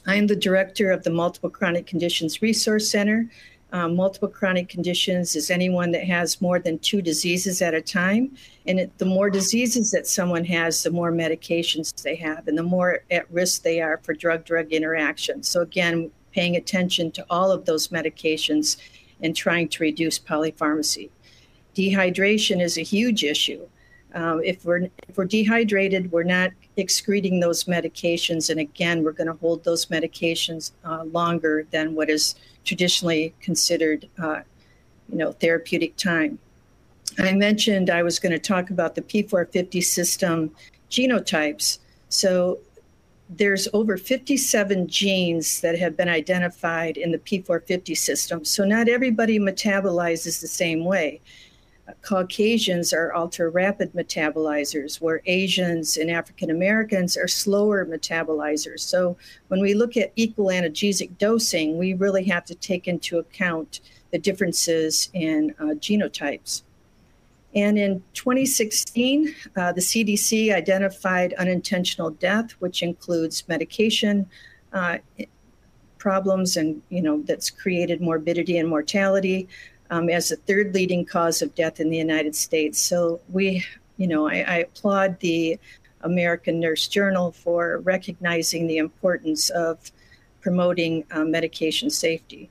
I'm 0.06 0.26
the 0.26 0.36
director 0.36 0.90
of 0.90 1.04
the 1.04 1.10
Multiple 1.10 1.50
Chronic 1.50 1.86
Conditions 1.86 2.42
Resource 2.42 2.90
Center, 2.90 3.30
um, 3.72 3.96
multiple 3.96 4.28
chronic 4.28 4.68
conditions 4.68 5.36
is 5.36 5.50
anyone 5.50 5.90
that 5.92 6.04
has 6.04 6.40
more 6.40 6.58
than 6.58 6.78
two 6.78 7.02
diseases 7.02 7.60
at 7.60 7.74
a 7.74 7.82
time. 7.82 8.34
And 8.66 8.80
it, 8.80 8.98
the 8.98 9.04
more 9.04 9.28
diseases 9.28 9.90
that 9.90 10.06
someone 10.06 10.44
has, 10.46 10.82
the 10.82 10.90
more 10.90 11.12
medications 11.12 11.94
they 12.02 12.16
have, 12.16 12.48
and 12.48 12.56
the 12.56 12.62
more 12.62 13.00
at 13.10 13.30
risk 13.30 13.62
they 13.62 13.80
are 13.80 13.98
for 13.98 14.14
drug 14.14 14.44
drug 14.44 14.72
interactions. 14.72 15.48
So, 15.48 15.60
again, 15.60 16.10
paying 16.32 16.56
attention 16.56 17.10
to 17.12 17.26
all 17.28 17.50
of 17.50 17.66
those 17.66 17.88
medications 17.88 18.78
and 19.20 19.36
trying 19.36 19.68
to 19.68 19.82
reduce 19.82 20.18
polypharmacy. 20.18 21.10
Dehydration 21.74 22.62
is 22.62 22.78
a 22.78 22.82
huge 22.82 23.24
issue. 23.24 23.66
Uh, 24.14 24.38
if 24.38 24.64
we're 24.64 24.88
if 25.08 25.16
we're 25.16 25.26
dehydrated, 25.26 26.10
we're 26.10 26.22
not 26.22 26.52
excreting 26.78 27.40
those 27.40 27.64
medications, 27.64 28.48
and 28.48 28.58
again, 28.58 29.04
we're 29.04 29.12
going 29.12 29.26
to 29.26 29.34
hold 29.34 29.62
those 29.64 29.86
medications 29.86 30.72
uh, 30.84 31.04
longer 31.04 31.66
than 31.70 31.94
what 31.94 32.08
is 32.08 32.34
traditionally 32.68 33.34
considered, 33.40 34.06
uh, 34.22 34.42
you 35.08 35.16
know, 35.16 35.32
therapeutic 35.32 35.96
time. 35.96 36.38
I 37.18 37.32
mentioned 37.32 37.88
I 37.88 38.02
was 38.02 38.18
going 38.18 38.32
to 38.32 38.38
talk 38.38 38.68
about 38.68 38.94
the 38.94 39.00
P450 39.00 39.82
system 39.82 40.54
genotypes. 40.90 41.78
So 42.10 42.58
there's 43.30 43.68
over 43.72 43.96
57 43.96 44.86
genes 44.86 45.62
that 45.62 45.78
have 45.78 45.96
been 45.96 46.10
identified 46.10 46.98
in 46.98 47.10
the 47.10 47.18
P450 47.18 47.96
system. 47.96 48.44
So 48.44 48.64
not 48.64 48.86
everybody 48.86 49.38
metabolizes 49.38 50.42
the 50.42 50.46
same 50.46 50.84
way. 50.84 51.20
Caucasians 52.02 52.92
are 52.92 53.14
ultra 53.14 53.48
rapid 53.48 53.92
metabolizers, 53.92 55.00
where 55.00 55.22
Asians 55.26 55.96
and 55.96 56.10
African 56.10 56.50
Americans 56.50 57.16
are 57.16 57.28
slower 57.28 57.86
metabolizers. 57.86 58.80
So 58.80 59.16
when 59.48 59.60
we 59.60 59.74
look 59.74 59.96
at 59.96 60.14
equianalgesic 60.16 61.16
dosing, 61.18 61.78
we 61.78 61.94
really 61.94 62.24
have 62.24 62.44
to 62.46 62.54
take 62.54 62.88
into 62.88 63.18
account 63.18 63.80
the 64.10 64.18
differences 64.18 65.10
in 65.14 65.54
uh, 65.58 65.74
genotypes. 65.74 66.62
And 67.54 67.78
in 67.78 68.02
2016, 68.12 69.34
uh, 69.56 69.72
the 69.72 69.80
CDC 69.80 70.52
identified 70.54 71.32
unintentional 71.34 72.10
death, 72.10 72.52
which 72.58 72.82
includes 72.82 73.48
medication 73.48 74.28
uh, 74.72 74.98
problems 75.96 76.56
and, 76.56 76.82
you 76.90 77.02
know, 77.02 77.22
that's 77.22 77.50
created 77.50 78.00
morbidity 78.00 78.58
and 78.58 78.68
mortality 78.68 79.48
um, 79.90 80.08
as 80.08 80.28
the 80.28 80.36
third 80.36 80.74
leading 80.74 81.04
cause 81.04 81.42
of 81.42 81.54
death 81.54 81.80
in 81.80 81.90
the 81.90 81.96
United 81.96 82.34
States. 82.34 82.78
So 82.78 83.20
we, 83.30 83.64
you 83.96 84.06
know, 84.06 84.28
I, 84.28 84.44
I 84.46 84.56
applaud 84.58 85.20
the 85.20 85.58
American 86.02 86.60
Nurse 86.60 86.88
Journal 86.88 87.32
for 87.32 87.78
recognizing 87.78 88.66
the 88.66 88.78
importance 88.78 89.50
of 89.50 89.90
promoting 90.40 91.04
uh, 91.10 91.24
medication 91.24 91.90
safety. 91.90 92.48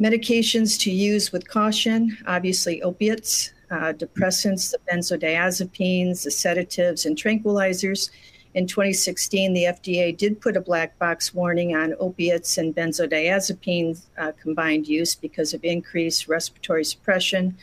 Medications 0.00 0.78
to 0.80 0.90
use 0.90 1.32
with 1.32 1.48
caution 1.48 2.16
obviously, 2.26 2.82
opiates, 2.82 3.52
uh, 3.70 3.92
depressants, 3.92 4.70
the 4.70 4.78
benzodiazepines, 4.90 6.24
the 6.24 6.30
sedatives, 6.30 7.06
and 7.06 7.16
tranquilizers. 7.16 8.10
In 8.54 8.68
2016, 8.68 9.52
the 9.52 9.64
FDA 9.64 10.16
did 10.16 10.40
put 10.40 10.56
a 10.56 10.60
black 10.60 10.96
box 11.00 11.34
warning 11.34 11.74
on 11.74 11.94
opiates 11.98 12.56
and 12.56 12.74
benzodiazepine 12.74 14.00
uh, 14.16 14.30
combined 14.40 14.86
use 14.86 15.16
because 15.16 15.54
of 15.54 15.64
increased 15.64 16.28
respiratory 16.28 16.84
suppression. 16.84 17.56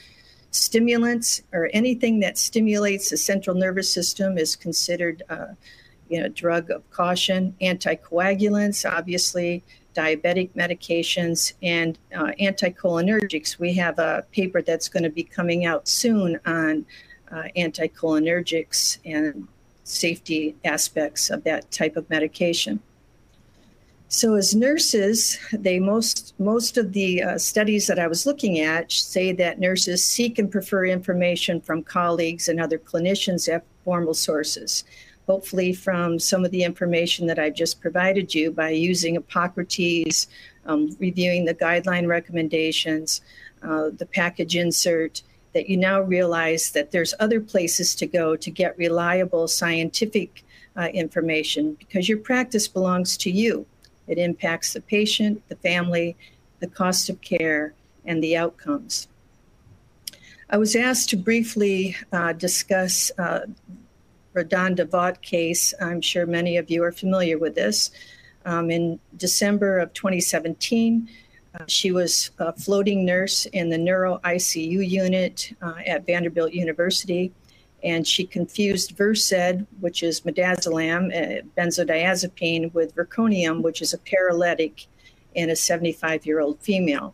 Stimulants 0.52 1.44
or 1.54 1.70
anything 1.72 2.20
that 2.20 2.38
stimulates 2.38 3.10
the 3.10 3.16
central 3.16 3.56
nervous 3.56 3.92
system 3.92 4.38
is 4.38 4.58
considered, 4.58 5.24
uh, 5.30 5.54
you 6.10 6.20
know, 6.20 6.28
drug 6.28 6.70
of 6.70 6.90
caution. 6.92 7.56
Anticoagulants, 7.62 8.90
obviously, 8.90 9.64
diabetic 9.96 10.50
medications, 10.56 11.54
and 11.64 11.98
uh, 12.14 12.32
anticholinergics. 12.42 13.60
We 13.60 13.74
have 13.76 13.98
a 13.98 14.26
paper 14.34 14.62
that's 14.62 14.90
going 14.90 15.04
to 15.04 15.10
be 15.10 15.24
coming 15.24 15.64
out 15.66 15.88
soon 15.88 16.38
on 16.46 16.86
uh, 17.32 17.44
anticholinergics 17.56 19.00
and 19.06 19.48
safety 19.84 20.56
aspects 20.64 21.30
of 21.30 21.44
that 21.44 21.70
type 21.72 21.96
of 21.96 22.10
medication. 22.10 22.80
So, 24.08 24.36
as 24.36 24.54
nurses, 24.54 25.40
they 25.54 25.80
most 25.80 26.34
most 26.38 26.78
of 26.78 26.92
the 26.92 27.24
uh, 27.24 27.38
studies 27.38 27.88
that 27.88 27.98
I 27.98 28.08
was 28.08 28.26
looking 28.26 28.60
at 28.60 28.92
say 28.92 29.32
that 29.34 29.60
nurses 29.60 30.04
seek 30.04 30.38
and 30.38 30.52
prefer 30.52 30.86
information 30.86 31.62
from 31.62 31.82
colleagues 31.82 32.50
and 32.50 32.60
other 32.60 32.78
clinicians 32.78 33.48
at 33.52 33.64
formal 33.86 34.14
sources 34.14 34.84
hopefully 35.32 35.72
from 35.72 36.20
some 36.20 36.44
of 36.44 36.52
the 36.52 36.64
information 36.64 37.28
that 37.28 37.40
I've 37.40 37.54
just 37.56 37.80
provided 37.80 38.36
you 38.36 38.52
by 38.52 38.72
using 38.72 39.16
Epocrates, 39.16 40.28
um, 40.66 40.96
reviewing 41.00 41.46
the 41.46 41.54
guideline 41.54 42.08
recommendations, 42.08 43.22
uh, 43.64 43.92
the 43.98 44.06
package 44.06 44.56
insert, 44.56 45.22
that 45.54 45.70
you 45.70 45.78
now 45.78 46.02
realize 46.02 46.72
that 46.72 46.92
there's 46.92 47.14
other 47.20 47.42
places 47.42 47.94
to 47.96 48.08
go 48.08 48.36
to 48.36 48.50
get 48.50 48.78
reliable 48.78 49.48
scientific 49.48 50.44
uh, 50.78 50.88
information 50.94 51.74
because 51.74 52.08
your 52.08 52.18
practice 52.18 52.68
belongs 52.68 53.18
to 53.18 53.32
you. 53.32 53.66
It 54.08 54.18
impacts 54.18 54.74
the 54.74 54.82
patient, 54.82 55.42
the 55.50 55.56
family, 55.58 56.16
the 56.60 56.68
cost 56.68 57.10
of 57.10 57.22
care, 57.22 57.74
and 58.06 58.24
the 58.24 58.38
outcomes. 58.38 59.08
I 60.50 60.58
was 60.58 60.76
asked 60.76 61.10
to 61.10 61.18
briefly 61.18 61.96
uh, 62.12 62.34
discuss 62.34 63.12
uh, 63.18 63.42
RaDonda 64.34 64.86
Vaught 64.86 65.22
case. 65.22 65.74
I'm 65.82 66.02
sure 66.02 66.26
many 66.26 66.58
of 66.58 66.70
you 66.70 66.84
are 66.84 66.92
familiar 66.92 67.38
with 67.38 67.56
this. 67.56 67.92
Um, 68.46 68.72
in 68.72 69.00
December 69.18 69.80
of 69.80 69.94
2017, 69.94 71.08
uh, 71.60 71.66
she 71.68 71.92
was 71.92 72.32
a 72.40 72.54
floating 72.54 73.06
nurse 73.06 73.46
in 73.48 73.70
the 73.70 73.78
neuro 73.78 74.20
ICU 74.24 74.88
unit 74.88 75.54
uh, 75.62 75.74
at 75.86 76.06
Vanderbilt 76.06 76.54
University, 76.54 77.34
and 77.84 78.08
she 78.08 78.26
confused 78.26 78.92
Versed, 78.96 79.66
which 79.80 80.04
is 80.04 80.22
midazolam, 80.22 81.12
uh, 81.12 81.42
benzodiazepine, 81.58 82.74
with 82.74 82.96
vecuronium, 82.96 83.62
which 83.62 83.82
is 83.82 83.94
a 83.94 83.98
paralytic 83.98 84.88
in 85.36 85.50
a 85.50 85.56
75 85.56 86.26
year 86.26 86.40
old 86.40 86.60
female. 86.60 87.14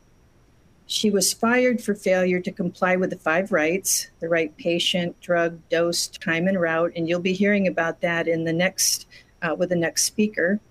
She 0.86 1.10
was 1.10 1.34
fired 1.34 1.82
for 1.82 1.94
failure 1.96 2.40
to 2.40 2.52
comply 2.52 2.96
with 2.96 3.10
the 3.10 3.18
five 3.18 3.52
rights 3.52 4.08
the 4.20 4.30
right 4.30 4.56
patient, 4.58 5.20
drug, 5.20 5.60
dose, 5.70 6.08
time, 6.08 6.48
and 6.48 6.60
route. 6.60 6.94
And 6.96 7.10
you'll 7.10 7.20
be 7.20 7.34
hearing 7.34 7.68
about 7.68 8.02
that 8.02 8.28
in 8.28 8.46
the 8.46 8.54
next, 8.54 9.08
uh, 9.42 9.54
with 9.56 9.70
the 9.70 9.76
next 9.76 10.04
speaker. 10.04 10.62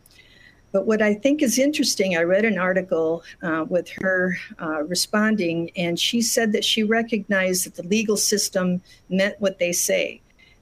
But 0.77 0.87
what 0.87 1.01
I 1.01 1.15
think 1.15 1.41
is 1.41 1.59
interesting, 1.59 2.19
I 2.19 2.23
read 2.25 2.45
an 2.45 2.59
article 2.59 3.25
uh, 3.43 3.65
with 3.67 3.89
her 4.03 4.37
uh, 4.61 4.83
responding, 4.83 5.71
and 5.75 5.99
she 5.99 6.21
said 6.21 6.53
that 6.53 6.67
she 6.67 6.83
recognized 6.83 7.65
that 7.65 7.77
the 7.77 7.89
legal 7.89 8.19
system 8.19 8.83
meant 9.09 9.41
what 9.41 9.59
they 9.59 9.73
say, 9.73 10.21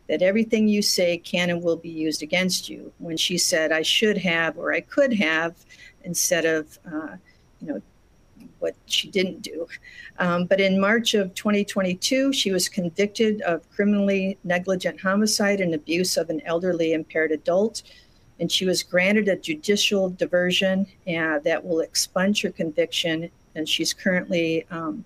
that 0.09 0.23
everything 0.23 0.69
you 0.69 0.83
say 0.83 1.19
can 1.19 1.51
and 1.51 1.65
will 1.65 1.75
be 1.75 1.91
used 1.91 2.23
against 2.23 2.69
you. 2.69 2.93
When 2.99 3.17
she 3.17 3.37
said, 3.37 3.73
I 3.73 3.83
should 3.83 4.17
have 4.19 4.57
or 4.57 4.73
I 4.73 4.83
could 4.83 5.13
have, 5.15 5.57
instead 6.05 6.45
of, 6.45 6.79
uh, 6.87 7.17
you 7.61 7.67
know, 7.67 7.83
what 8.61 8.77
she 8.87 9.11
didn't 9.11 9.43
do. 9.43 9.67
Um, 10.21 10.47
but 10.47 10.61
in 10.61 10.81
March 10.81 11.15
of 11.15 11.35
2022, 11.35 12.33
she 12.33 12.53
was 12.53 12.69
convicted 12.69 13.41
of 13.43 13.69
criminally 13.71 14.39
negligent 14.45 15.01
homicide 15.01 15.61
and 15.61 15.75
abuse 15.75 16.17
of 16.17 16.31
an 16.31 16.41
elderly 16.47 16.93
impaired 16.93 17.33
adult. 17.33 17.83
And 18.41 18.51
she 18.51 18.65
was 18.65 18.83
granted 18.83 19.29
a 19.29 19.37
judicial 19.37 20.11
diversion 20.11 20.87
uh, 21.07 21.39
that 21.41 21.65
will 21.65 21.81
expunge 21.81 22.43
her 22.43 22.51
conviction. 22.51 23.31
And 23.55 23.69
she's 23.69 23.93
currently 23.93 24.67
um, 24.71 25.05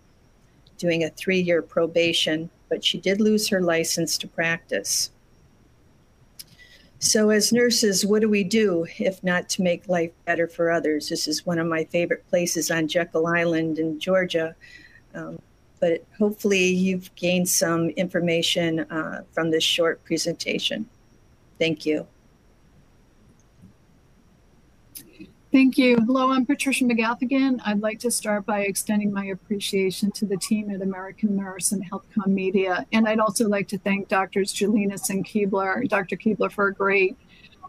doing 0.78 1.04
a 1.04 1.10
three 1.10 1.40
year 1.40 1.60
probation, 1.60 2.48
but 2.68 2.84
she 2.84 2.98
did 2.98 3.20
lose 3.20 3.48
her 3.48 3.60
license 3.60 4.16
to 4.18 4.28
practice. 4.28 5.10
So, 7.00 7.30
as 7.30 7.52
nurses, 7.52 8.04
what 8.04 8.22
do 8.22 8.28
we 8.28 8.42
do 8.42 8.86
if 8.98 9.22
not 9.22 9.48
to 9.50 9.62
make 9.62 9.88
life 9.88 10.10
better 10.24 10.48
for 10.48 10.70
others? 10.70 11.08
This 11.08 11.28
is 11.28 11.46
one 11.46 11.58
of 11.58 11.66
my 11.66 11.84
favorite 11.84 12.28
places 12.28 12.72
on 12.72 12.88
Jekyll 12.88 13.26
Island 13.26 13.78
in 13.78 14.00
Georgia. 14.00 14.56
Um, 15.14 15.38
but 15.80 16.04
hopefully, 16.18 16.66
you've 16.66 17.14
gained 17.14 17.48
some 17.48 17.90
information 17.90 18.80
uh, 18.80 19.22
from 19.30 19.52
this 19.52 19.62
short 19.62 20.04
presentation. 20.04 20.88
Thank 21.60 21.86
you. 21.86 22.06
Thank 25.50 25.78
you. 25.78 25.96
Hello, 25.96 26.30
I'm 26.30 26.44
Patricia 26.44 26.84
McGaffigan. 26.84 27.58
I'd 27.64 27.80
like 27.80 27.98
to 28.00 28.10
start 28.10 28.44
by 28.44 28.60
extending 28.60 29.10
my 29.10 29.24
appreciation 29.26 30.10
to 30.12 30.26
the 30.26 30.36
team 30.36 30.70
at 30.70 30.82
American 30.82 31.34
Nurse 31.34 31.72
and 31.72 31.82
HealthCom 31.90 32.26
Media. 32.26 32.84
And 32.92 33.08
I'd 33.08 33.18
also 33.18 33.48
like 33.48 33.66
to 33.68 33.78
thank 33.78 34.08
Doctors 34.08 34.52
Gelinas 34.52 35.08
and 35.08 35.24
Keebler, 35.24 35.88
Dr. 35.88 36.16
Keebler 36.16 36.52
for 36.52 36.66
a 36.66 36.74
great 36.74 37.16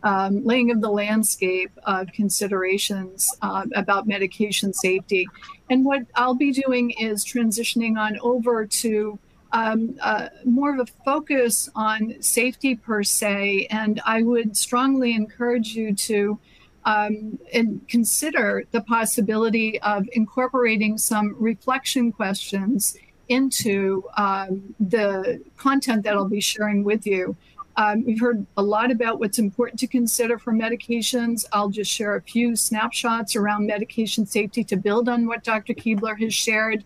um, 0.03 0.43
laying 0.43 0.71
of 0.71 0.81
the 0.81 0.89
landscape 0.89 1.71
of 1.83 2.11
considerations 2.11 3.33
uh, 3.41 3.65
about 3.73 4.07
medication 4.07 4.73
safety. 4.73 5.25
And 5.69 5.85
what 5.85 6.01
I'll 6.15 6.35
be 6.35 6.51
doing 6.51 6.91
is 6.91 7.23
transitioning 7.23 7.97
on 7.97 8.19
over 8.19 8.65
to 8.65 9.17
um, 9.53 9.97
uh, 10.01 10.27
more 10.43 10.73
of 10.73 10.81
a 10.81 10.91
focus 11.05 11.69
on 11.75 12.21
safety 12.21 12.75
per 12.75 13.03
se. 13.03 13.67
And 13.71 14.01
I 14.05 14.21
would 14.21 14.57
strongly 14.57 15.13
encourage 15.13 15.75
you 15.75 15.95
to 15.95 16.39
um, 16.85 17.39
and 17.53 17.87
consider 17.87 18.63
the 18.71 18.81
possibility 18.81 19.79
of 19.81 20.07
incorporating 20.13 20.97
some 20.97 21.35
reflection 21.39 22.11
questions 22.11 22.97
into 23.27 24.03
um, 24.17 24.75
the 24.79 25.41
content 25.57 26.03
that 26.03 26.15
I'll 26.15 26.25
be 26.25 26.41
sharing 26.41 26.83
with 26.83 27.05
you. 27.05 27.35
Um, 27.77 28.03
we've 28.03 28.19
heard 28.19 28.45
a 28.57 28.61
lot 28.61 28.91
about 28.91 29.19
what's 29.19 29.39
important 29.39 29.79
to 29.79 29.87
consider 29.87 30.37
for 30.37 30.51
medications. 30.51 31.45
I'll 31.53 31.69
just 31.69 31.89
share 31.89 32.15
a 32.15 32.21
few 32.21 32.57
snapshots 32.57 33.37
around 33.37 33.67
medication 33.67 34.25
safety 34.25 34.65
to 34.65 34.75
build 34.75 35.07
on 35.07 35.27
what 35.27 35.45
Dr. 35.45 35.73
Keebler 35.73 36.19
has 36.19 36.33
shared. 36.33 36.83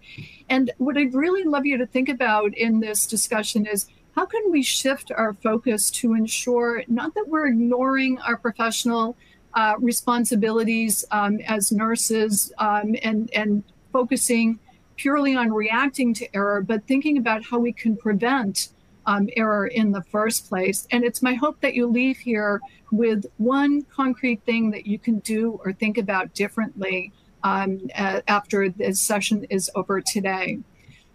And 0.50 0.70
what 0.78 0.98
I'd 0.98 1.16
really 1.16 1.46
love 1.46 1.66
you 1.66 1.78
to 1.78 1.88
think 1.88 2.10
about 2.10 2.56
in 2.56 2.80
this 2.80 3.08
discussion 3.08 3.66
is 3.66 3.88
how 4.16 4.28
can 4.28 4.52
we 4.52 4.62
shift 4.62 5.12
our 5.12 5.34
focus 5.34 5.90
to 5.90 6.14
ensure 6.14 6.84
not 6.88 7.16
that 7.16 7.28
we're 7.28 7.48
ignoring 7.48 8.20
our 8.20 8.38
professional 8.38 9.18
uh, 9.56 9.76
responsibilities 9.80 11.06
um, 11.12 11.40
as 11.48 11.72
nurses 11.72 12.52
um, 12.58 12.96
and, 13.04 13.30
and 13.34 13.64
focusing 13.92 14.60
purely 14.96 15.36
on 15.36 15.52
reacting 15.52 16.14
to 16.14 16.36
error, 16.36 16.62
but 16.62 16.86
thinking 16.88 17.18
about 17.18 17.44
how 17.44 17.60
we 17.60 17.72
can 17.72 17.98
prevent 17.98 18.70
um, 19.06 19.28
error 19.36 19.68
in 19.68 19.92
the 19.92 20.04
first 20.04 20.48
place. 20.48 20.88
And 20.92 21.04
it's 21.04 21.22
my 21.22 21.34
hope 21.34 21.60
that 21.62 21.74
you 21.74 21.88
leave 21.88 22.18
here 22.18 22.62
with 22.92 23.26
one 23.38 23.82
concrete 23.84 24.44
thing 24.46 24.72
that 24.72 24.86
you 24.86 25.00
can 25.00 25.20
do 25.20 25.60
or 25.66 25.74
think 25.74 25.98
about 25.98 26.34
differently 26.34 27.12
um, 27.44 27.82
after 27.96 28.70
this 28.70 29.02
session 29.02 29.46
is 29.50 29.70
over 29.76 30.00
today. 30.00 30.60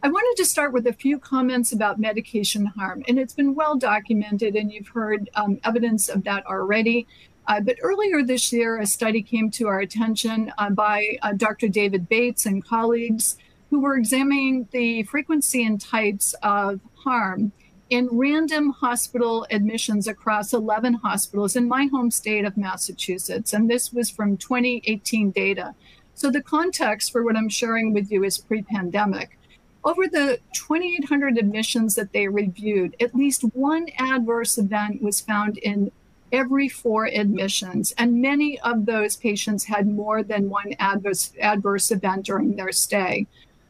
I 0.00 0.08
wanted 0.08 0.40
to 0.40 0.44
start 0.44 0.72
with 0.72 0.86
a 0.86 0.92
few 0.92 1.18
comments 1.18 1.72
about 1.72 1.98
medication 1.98 2.66
harm, 2.66 3.02
and 3.08 3.18
it's 3.18 3.34
been 3.34 3.56
well 3.56 3.76
documented, 3.76 4.54
and 4.54 4.72
you've 4.72 4.88
heard 4.88 5.28
um, 5.34 5.58
evidence 5.64 6.08
of 6.08 6.22
that 6.22 6.46
already. 6.46 7.06
Uh, 7.48 7.60
but 7.60 7.76
earlier 7.82 8.22
this 8.22 8.52
year, 8.52 8.78
a 8.78 8.86
study 8.86 9.22
came 9.22 9.50
to 9.50 9.66
our 9.66 9.80
attention 9.80 10.52
uh, 10.58 10.68
by 10.68 11.16
uh, 11.22 11.32
Dr. 11.32 11.68
David 11.68 12.06
Bates 12.06 12.44
and 12.44 12.62
colleagues 12.62 13.38
who 13.70 13.80
were 13.80 13.96
examining 13.96 14.68
the 14.70 15.02
frequency 15.04 15.64
and 15.64 15.80
types 15.80 16.34
of 16.42 16.80
harm 16.94 17.52
in 17.88 18.06
random 18.12 18.70
hospital 18.70 19.46
admissions 19.50 20.06
across 20.06 20.52
11 20.52 20.92
hospitals 20.94 21.56
in 21.56 21.66
my 21.66 21.86
home 21.86 22.10
state 22.10 22.44
of 22.44 22.58
Massachusetts. 22.58 23.54
And 23.54 23.70
this 23.70 23.94
was 23.94 24.10
from 24.10 24.36
2018 24.36 25.30
data. 25.30 25.74
So 26.14 26.30
the 26.30 26.42
context 26.42 27.12
for 27.12 27.24
what 27.24 27.36
I'm 27.36 27.48
sharing 27.48 27.94
with 27.94 28.12
you 28.12 28.24
is 28.24 28.36
pre 28.36 28.60
pandemic. 28.62 29.38
Over 29.84 30.06
the 30.06 30.38
2,800 30.52 31.38
admissions 31.38 31.94
that 31.94 32.12
they 32.12 32.28
reviewed, 32.28 32.94
at 33.00 33.14
least 33.14 33.42
one 33.54 33.86
adverse 33.98 34.58
event 34.58 35.00
was 35.00 35.20
found 35.20 35.56
in 35.58 35.90
every 36.32 36.68
four 36.68 37.06
admissions. 37.06 37.92
And 37.98 38.20
many 38.20 38.58
of 38.60 38.86
those 38.86 39.16
patients 39.16 39.64
had 39.64 39.86
more 39.88 40.22
than 40.22 40.50
one 40.50 40.74
adverse, 40.78 41.32
adverse 41.40 41.90
event 41.90 42.26
during 42.26 42.56
their 42.56 42.72
stay. 42.72 43.26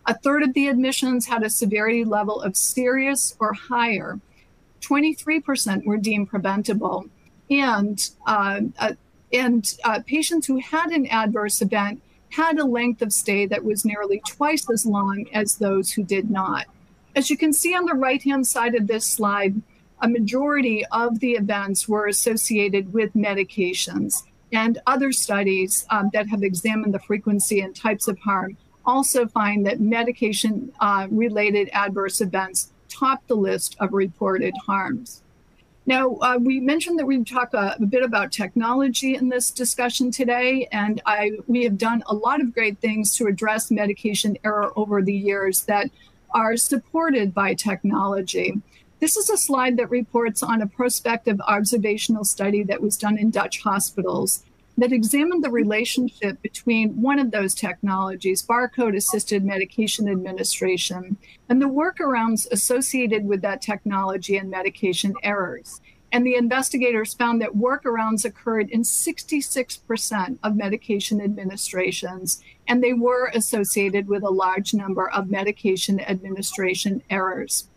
A 0.06 0.14
third 0.14 0.42
of 0.42 0.54
the 0.54 0.68
admissions 0.68 1.26
had 1.26 1.42
a 1.42 1.50
severity 1.50 2.04
level 2.04 2.40
of 2.40 2.56
serious 2.56 3.36
or 3.38 3.52
higher. 3.52 4.18
23% 4.80 5.84
were 5.84 5.96
deemed 5.96 6.28
preventable. 6.28 7.06
And, 7.50 8.08
uh, 8.26 8.60
uh, 8.78 8.92
and 9.32 9.74
uh, 9.84 10.00
patients 10.06 10.46
who 10.46 10.58
had 10.58 10.90
an 10.90 11.06
adverse 11.08 11.60
event 11.60 12.02
had 12.30 12.58
a 12.58 12.64
length 12.64 13.02
of 13.02 13.12
stay 13.12 13.46
that 13.46 13.64
was 13.64 13.84
nearly 13.84 14.22
twice 14.26 14.68
as 14.70 14.86
long 14.86 15.26
as 15.32 15.56
those 15.56 15.92
who 15.92 16.02
did 16.02 16.30
not. 16.30 16.66
As 17.16 17.30
you 17.30 17.36
can 17.36 17.52
see 17.52 17.74
on 17.74 17.84
the 17.84 17.94
right 17.94 18.22
hand 18.22 18.46
side 18.46 18.74
of 18.74 18.86
this 18.86 19.06
slide, 19.06 19.60
a 20.00 20.08
majority 20.08 20.84
of 20.86 21.20
the 21.20 21.32
events 21.32 21.88
were 21.88 22.06
associated 22.06 22.92
with 22.92 23.14
medications. 23.14 24.22
And 24.52 24.78
other 24.86 25.12
studies 25.12 25.86
um, 25.90 26.10
that 26.12 26.28
have 26.28 26.42
examined 26.42 26.94
the 26.94 27.00
frequency 27.00 27.60
and 27.60 27.74
types 27.74 28.08
of 28.08 28.18
harm 28.18 28.56
also 28.86 29.26
find 29.26 29.66
that 29.66 29.80
medication 29.80 30.72
uh, 30.80 31.06
related 31.10 31.68
adverse 31.72 32.20
events 32.20 32.72
top 32.88 33.26
the 33.26 33.34
list 33.34 33.76
of 33.80 33.92
reported 33.92 34.54
harms. 34.66 35.22
Now, 35.84 36.16
uh, 36.16 36.38
we 36.38 36.60
mentioned 36.60 36.98
that 36.98 37.06
we'd 37.06 37.26
talk 37.26 37.54
a, 37.54 37.76
a, 37.80 37.86
bit 37.86 38.02
about 38.02 38.30
technology 38.30 39.14
in 39.14 39.30
this 39.30 39.50
discussion 39.50 40.10
today, 40.10 40.68
and 40.70 41.00
I, 41.06 41.32
we 41.46 41.64
have 41.64 41.78
done 41.78 42.02
a 42.06 42.14
lot 42.14 42.42
of 42.42 42.52
great 42.52 42.78
things 42.78 43.16
to 43.16 43.26
address 43.26 43.70
medication 43.70 44.36
error 44.44 44.70
over 44.76 45.00
the 45.00 45.14
years 45.14 45.62
that 45.62 45.90
are 46.34 46.58
supported 46.58 47.32
by 47.32 47.54
technology. 47.54 48.60
This 49.00 49.16
is 49.16 49.30
a 49.30 49.36
slide 49.36 49.76
that 49.76 49.90
reports 49.90 50.42
on 50.42 50.60
a 50.60 50.66
prospective 50.66 51.40
observational 51.46 52.24
study 52.24 52.64
that 52.64 52.82
was 52.82 52.96
done 52.96 53.16
in 53.16 53.30
Dutch 53.30 53.60
hospitals 53.60 54.42
that 54.76 54.92
examined 54.92 55.44
the 55.44 55.50
relationship 55.50 56.42
between 56.42 57.00
one 57.00 57.20
of 57.20 57.30
those 57.30 57.54
technologies, 57.54 58.44
barcode 58.44 58.96
assisted 58.96 59.44
medication 59.44 60.08
administration, 60.08 61.16
and 61.48 61.62
the 61.62 61.66
workarounds 61.66 62.50
associated 62.50 63.24
with 63.24 63.40
that 63.42 63.62
technology 63.62 64.36
and 64.36 64.50
medication 64.50 65.14
errors. 65.22 65.80
And 66.10 66.26
the 66.26 66.34
investigators 66.34 67.14
found 67.14 67.40
that 67.40 67.54
workarounds 67.54 68.24
occurred 68.24 68.68
in 68.70 68.82
66% 68.82 70.38
of 70.42 70.56
medication 70.56 71.20
administrations, 71.20 72.42
and 72.66 72.82
they 72.82 72.94
were 72.94 73.30
associated 73.32 74.08
with 74.08 74.24
a 74.24 74.30
large 74.30 74.74
number 74.74 75.08
of 75.10 75.30
medication 75.30 76.00
administration 76.00 77.02
errors. 77.10 77.68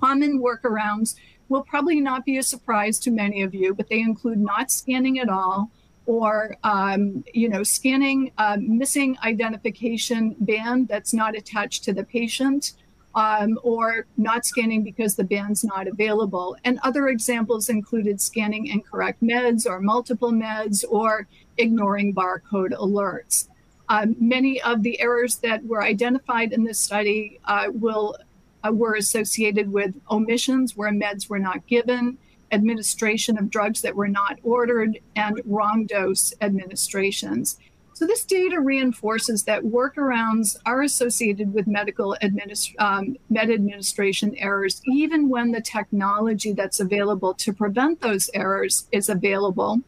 Common 0.00 0.40
workarounds 0.40 1.16
will 1.48 1.62
probably 1.62 2.00
not 2.00 2.24
be 2.24 2.38
a 2.38 2.42
surprise 2.42 2.98
to 3.00 3.10
many 3.10 3.42
of 3.42 3.54
you, 3.54 3.74
but 3.74 3.88
they 3.88 4.00
include 4.00 4.38
not 4.38 4.70
scanning 4.70 5.18
at 5.18 5.28
all, 5.28 5.70
or 6.06 6.56
um, 6.64 7.24
you 7.34 7.48
know 7.48 7.62
scanning 7.62 8.32
a 8.38 8.58
missing 8.58 9.16
identification 9.24 10.36
band 10.40 10.88
that's 10.88 11.12
not 11.12 11.36
attached 11.36 11.84
to 11.84 11.92
the 11.92 12.04
patient 12.04 12.72
um, 13.14 13.58
or 13.62 14.06
not 14.16 14.46
scanning 14.46 14.82
because 14.82 15.16
the 15.16 15.24
band's 15.24 15.64
not 15.64 15.88
available. 15.88 16.56
And 16.64 16.78
other 16.82 17.08
examples 17.08 17.68
included 17.68 18.20
scanning 18.20 18.66
incorrect 18.66 19.22
meds 19.22 19.66
or 19.66 19.80
multiple 19.80 20.30
meds 20.30 20.84
or 20.88 21.26
ignoring 21.58 22.14
barcode 22.14 22.72
alerts. 22.72 23.48
Um, 23.88 24.14
many 24.20 24.62
of 24.62 24.84
the 24.84 25.00
errors 25.00 25.38
that 25.38 25.64
were 25.64 25.82
identified 25.82 26.52
in 26.52 26.62
this 26.62 26.78
study 26.78 27.40
uh, 27.44 27.66
will 27.72 28.16
uh, 28.64 28.72
were 28.72 28.94
associated 28.94 29.72
with 29.72 29.94
omissions 30.10 30.76
where 30.76 30.92
meds 30.92 31.28
were 31.28 31.38
not 31.38 31.66
given 31.66 32.18
administration 32.52 33.38
of 33.38 33.50
drugs 33.50 33.82
that 33.82 33.96
were 33.96 34.08
not 34.08 34.38
ordered, 34.42 34.98
and 35.16 35.40
wrong 35.44 35.86
dose 35.86 36.34
administrations. 36.40 37.58
So, 37.94 38.06
this 38.06 38.24
data 38.24 38.60
reinforces 38.60 39.44
that 39.44 39.62
workarounds 39.62 40.56
are 40.64 40.82
associated 40.82 41.52
with 41.52 41.66
medical 41.66 42.16
administ- 42.22 42.74
um, 42.80 43.16
med 43.28 43.50
administration 43.50 44.34
errors, 44.38 44.80
even 44.86 45.28
when 45.28 45.52
the 45.52 45.60
technology 45.60 46.52
that's 46.52 46.80
available 46.80 47.34
to 47.34 47.52
prevent 47.52 48.00
those 48.00 48.30
errors 48.32 48.88
is 48.90 49.10
available, 49.10 49.80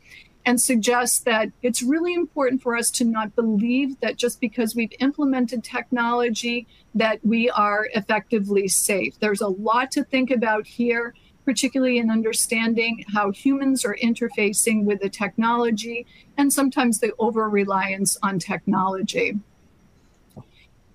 and 0.44 0.60
suggests 0.60 1.20
that 1.20 1.50
it's 1.62 1.82
really 1.82 2.14
important 2.14 2.62
for 2.62 2.76
us 2.76 2.90
to 2.90 3.04
not 3.04 3.34
believe 3.36 3.98
that 4.00 4.16
just 4.16 4.40
because 4.40 4.74
we've 4.74 4.92
implemented 5.00 5.62
technology 5.62 6.66
that 6.94 7.24
we 7.24 7.48
are 7.50 7.88
effectively 7.94 8.66
safe. 8.68 9.18
There's 9.20 9.40
a 9.40 9.48
lot 9.48 9.90
to 9.92 10.04
think 10.04 10.30
about 10.30 10.66
here 10.66 11.14
particularly 11.44 11.98
in 11.98 12.10
understanding 12.10 13.04
how 13.12 13.30
humans 13.30 13.84
are 13.84 13.96
interfacing 14.02 14.84
with 14.84 15.00
the 15.00 15.08
technology 15.08 16.06
and 16.36 16.52
sometimes 16.52 17.00
the 17.00 17.12
over 17.18 17.48
reliance 17.48 18.16
on 18.22 18.38
technology. 18.38 19.38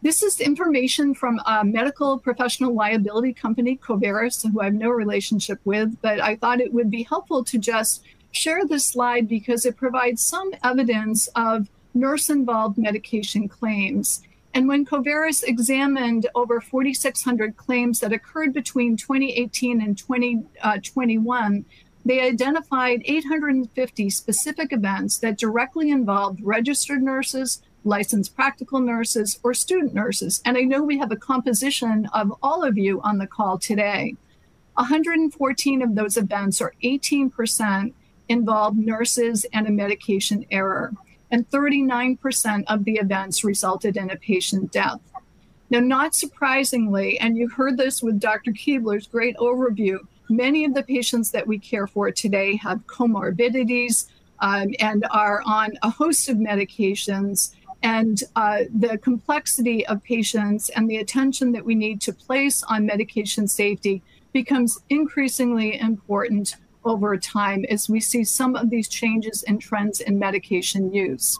This 0.02 0.22
is 0.22 0.40
information 0.40 1.14
from 1.14 1.42
a 1.46 1.66
medical 1.66 2.20
professional 2.20 2.74
liability 2.74 3.34
company, 3.34 3.78
Coverys, 3.78 4.44
who 4.44 4.62
I 4.62 4.66
have 4.66 4.74
no 4.74 4.90
relationship 4.90 5.60
with, 5.66 6.00
but 6.02 6.22
I 6.22 6.36
thought 6.36 6.62
it 6.62 6.72
would 6.72 6.92
be 6.92 7.04
helpful 7.04 7.44
to 7.46 7.58
just 7.58 8.04
share 8.32 8.66
this 8.66 8.86
slide 8.86 9.28
because 9.28 9.66
it 9.66 9.78
provides 9.78 10.22
some 10.22 10.52
evidence 10.64 11.28
of 11.36 11.68
nurse 11.94 12.30
involved 12.30 12.78
medication 12.78 13.48
claims. 13.48 14.22
And 14.54 14.68
when 14.68 14.86
Coverys 14.86 15.44
examined 15.44 16.28
over 16.34 16.60
4,600 16.60 17.58
claims 17.58 18.00
that 18.00 18.14
occurred 18.14 18.54
between 18.54 18.98
2018 18.98 19.82
and 19.82 19.98
2021, 19.98 21.58
uh, 21.58 21.74
they 22.06 22.22
identified 22.22 23.02
850 23.06 24.10
specific 24.10 24.72
events 24.72 25.18
that 25.18 25.38
directly 25.38 25.92
involved 25.92 26.40
registered 26.42 27.04
nurses, 27.04 27.62
licensed 27.84 28.36
practical 28.36 28.80
nurses, 28.80 29.40
or 29.44 29.54
student 29.54 29.94
nurses. 29.94 30.42
And 30.46 30.58
I 30.58 30.62
know 30.62 30.82
we 30.82 30.98
have 31.00 31.12
a 31.12 31.18
composition 31.18 32.08
of 32.14 32.34
all 32.42 32.64
of 32.64 32.78
you 32.78 33.02
on 33.02 33.18
the 33.18 33.28
call 33.28 33.60
today. 33.60 34.16
114 34.76 35.82
of 35.82 35.96
those 35.96 36.18
events, 36.18 36.62
or 36.62 36.74
18%, 36.84 37.94
involved 38.30 38.78
nurses 38.78 39.46
and 39.54 39.68
a 39.68 39.72
medication 39.72 40.46
error 40.52 40.94
and 41.32 41.50
39% 41.50 42.64
of 42.68 42.86
the 42.86 42.96
events 42.96 43.44
resulted 43.44 43.98
in 43.98 44.10
a 44.10 44.16
patient 44.16 44.72
death. 44.72 45.00
Now, 45.70 45.80
not 45.80 46.16
surprisingly, 46.16 47.20
and 47.20 47.38
you 47.38 47.50
heard 47.50 47.78
this 47.78 48.02
with 48.02 48.20
Dr. 48.20 48.52
Keebler's 48.52 49.08
great 49.08 49.36
overview, 49.38 50.00
many 50.30 50.64
of 50.64 50.74
the 50.74 50.84
patients 50.84 51.32
that 51.32 51.46
we 51.46 51.60
care 51.60 51.88
for 51.88 52.12
today 52.12 52.56
have 52.58 52.88
comorbidities 52.88 54.08
um, 54.40 54.74
and 54.80 55.06
are 55.12 55.42
on 55.46 55.78
a 55.84 55.90
host 55.90 56.30
of 56.30 56.38
medications. 56.38 57.54
And 57.84 58.24
uh, 58.36 58.64
the 58.74 58.98
complexity 58.98 59.86
of 59.88 60.04
patients 60.04 60.70
and 60.70 60.90
the 60.90 60.98
attention 60.98 61.52
that 61.52 61.66
we 61.66 61.76
need 61.76 62.02
to 62.02 62.14
place 62.14 62.64
on 62.64 62.86
medication 62.86 63.48
safety 63.48 64.02
becomes 64.34 64.80
increasingly 64.90 65.80
important 65.80 66.56
over 66.88 67.18
time 67.18 67.66
as 67.70 67.90
we 67.90 68.00
see 68.00 68.24
some 68.24 68.56
of 68.56 68.70
these 68.70 68.88
changes 68.88 69.44
and 69.44 69.62
trends 69.62 70.00
in 70.00 70.18
medication 70.18 70.94
use. 70.94 71.40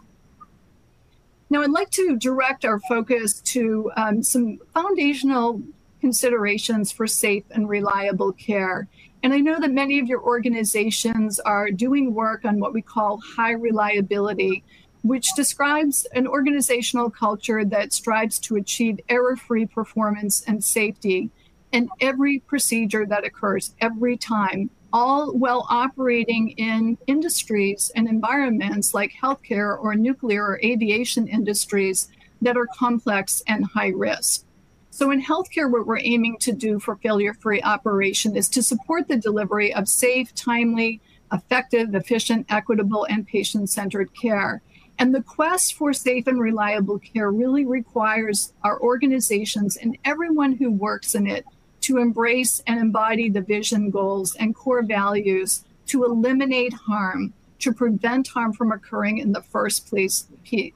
Now, 1.50 1.62
I'd 1.62 1.70
like 1.70 1.90
to 1.90 2.16
direct 2.16 2.64
our 2.64 2.78
focus 2.80 3.40
to 3.40 3.90
um, 3.96 4.22
some 4.22 4.58
foundational 4.74 5.62
considerations 6.00 6.92
for 6.92 7.06
safe 7.06 7.44
and 7.50 7.68
reliable 7.68 8.32
care. 8.32 8.86
And 9.22 9.32
I 9.32 9.38
know 9.38 9.58
that 9.58 9.72
many 9.72 9.98
of 9.98 10.06
your 10.06 10.22
organizations 10.22 11.40
are 11.40 11.70
doing 11.70 12.14
work 12.14 12.44
on 12.44 12.60
what 12.60 12.72
we 12.72 12.82
call 12.82 13.18
high 13.18 13.52
reliability, 13.52 14.62
which 15.02 15.34
describes 15.34 16.06
an 16.14 16.26
organizational 16.26 17.10
culture 17.10 17.64
that 17.64 17.92
strives 17.92 18.38
to 18.40 18.56
achieve 18.56 19.00
error 19.08 19.36
free 19.36 19.66
performance 19.66 20.44
and 20.46 20.62
safety 20.62 21.30
in 21.72 21.88
every 22.00 22.40
procedure 22.40 23.06
that 23.06 23.24
occurs 23.24 23.74
every 23.80 24.16
time, 24.16 24.70
all 24.92 25.32
while 25.32 25.66
operating 25.68 26.50
in 26.50 26.96
industries 27.06 27.90
and 27.94 28.08
environments 28.08 28.94
like 28.94 29.12
healthcare 29.22 29.78
or 29.78 29.94
nuclear 29.94 30.44
or 30.44 30.60
aviation 30.64 31.26
industries 31.26 32.08
that 32.40 32.56
are 32.56 32.66
complex 32.66 33.42
and 33.46 33.64
high 33.66 33.88
risk. 33.88 34.44
So, 34.90 35.10
in 35.10 35.22
healthcare, 35.22 35.70
what 35.70 35.86
we're 35.86 36.00
aiming 36.00 36.38
to 36.38 36.52
do 36.52 36.80
for 36.80 36.96
failure 36.96 37.34
free 37.34 37.62
operation 37.62 38.36
is 38.36 38.48
to 38.50 38.62
support 38.62 39.06
the 39.06 39.16
delivery 39.16 39.72
of 39.72 39.88
safe, 39.88 40.34
timely, 40.34 41.00
effective, 41.32 41.94
efficient, 41.94 42.46
equitable, 42.48 43.04
and 43.04 43.26
patient 43.26 43.70
centered 43.70 44.10
care. 44.14 44.62
And 44.98 45.14
the 45.14 45.22
quest 45.22 45.74
for 45.74 45.92
safe 45.92 46.26
and 46.26 46.40
reliable 46.40 46.98
care 46.98 47.30
really 47.30 47.64
requires 47.64 48.52
our 48.64 48.80
organizations 48.80 49.76
and 49.76 49.96
everyone 50.04 50.54
who 50.54 50.70
works 50.70 51.14
in 51.14 51.28
it 51.28 51.44
to 51.88 51.96
embrace 51.96 52.62
and 52.66 52.78
embody 52.78 53.30
the 53.30 53.40
vision, 53.40 53.88
goals, 53.88 54.34
and 54.34 54.54
core 54.54 54.82
values 54.82 55.64
to 55.86 56.04
eliminate 56.04 56.74
harm, 56.74 57.32
to 57.60 57.72
prevent 57.72 58.28
harm 58.28 58.52
from 58.52 58.70
occurring 58.70 59.16
in 59.16 59.32
the 59.32 59.40
first 59.40 59.88
place, 59.88 60.28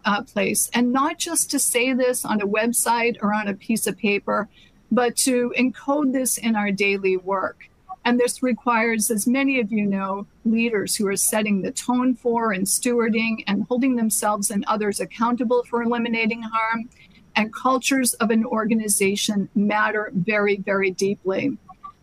uh, 0.07 0.23
place. 0.23 0.71
And 0.73 0.91
not 0.91 1.19
just 1.19 1.51
to 1.51 1.59
say 1.59 1.93
this 1.93 2.25
on 2.25 2.41
a 2.41 2.47
website 2.47 3.19
or 3.21 3.35
on 3.35 3.47
a 3.47 3.53
piece 3.53 3.87
of 3.87 3.99
paper, 3.99 4.49
but 4.91 5.15
to 5.17 5.53
encode 5.59 6.15
this 6.15 6.39
in 6.39 6.57
our 6.57 6.73
daily 6.73 7.19
work. 7.19 7.69
And 8.07 8.19
this 8.19 8.43
requires, 8.43 9.11
as 9.11 9.27
many 9.27 9.61
of 9.61 9.71
you 9.71 9.85
know, 9.85 10.27
leaders 10.47 10.97
who 10.97 11.07
are 11.09 11.17
setting 11.17 11.61
the 11.61 11.73
tone 11.73 12.15
for 12.15 12.53
and 12.53 12.65
stewarding 12.65 13.45
and 13.47 13.65
holding 13.69 13.97
themselves 13.97 14.51
and 14.51 14.65
others 14.67 14.99
accountable 14.99 15.63
for 15.65 15.83
eliminating 15.83 16.41
harm. 16.41 16.89
And 17.35 17.53
cultures 17.53 18.15
of 18.15 18.31
an 18.31 18.45
organization 18.45 19.49
matter 19.55 20.11
very, 20.15 20.57
very 20.57 20.91
deeply. 20.91 21.57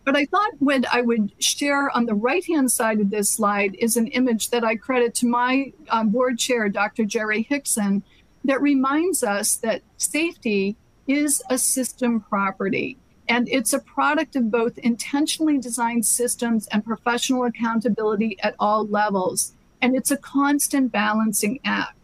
But 0.04 0.16
I 0.16 0.24
thought 0.24 0.52
what 0.58 0.84
I 0.92 1.02
would 1.02 1.32
share 1.42 1.94
on 1.96 2.06
the 2.06 2.14
right 2.14 2.44
hand 2.44 2.72
side 2.72 3.00
of 3.00 3.10
this 3.10 3.30
slide 3.30 3.76
is 3.78 3.96
an 3.96 4.08
image 4.08 4.50
that 4.50 4.64
I 4.64 4.76
credit 4.76 5.14
to 5.16 5.26
my 5.26 5.72
um, 5.90 6.08
board 6.08 6.38
chair, 6.38 6.68
Dr. 6.68 7.04
Jerry 7.04 7.42
Hickson, 7.42 8.02
that 8.44 8.60
reminds 8.62 9.22
us 9.22 9.56
that 9.56 9.82
safety 9.98 10.76
is 11.06 11.42
a 11.50 11.58
system 11.58 12.20
property. 12.20 12.96
And 13.28 13.48
it's 13.48 13.72
a 13.72 13.78
product 13.78 14.34
of 14.34 14.50
both 14.50 14.78
intentionally 14.78 15.58
designed 15.58 16.04
systems 16.04 16.66
and 16.68 16.84
professional 16.84 17.44
accountability 17.44 18.36
at 18.42 18.56
all 18.58 18.86
levels. 18.86 19.52
And 19.82 19.94
it's 19.94 20.10
a 20.10 20.16
constant 20.16 20.90
balancing 20.90 21.60
act. 21.64 21.96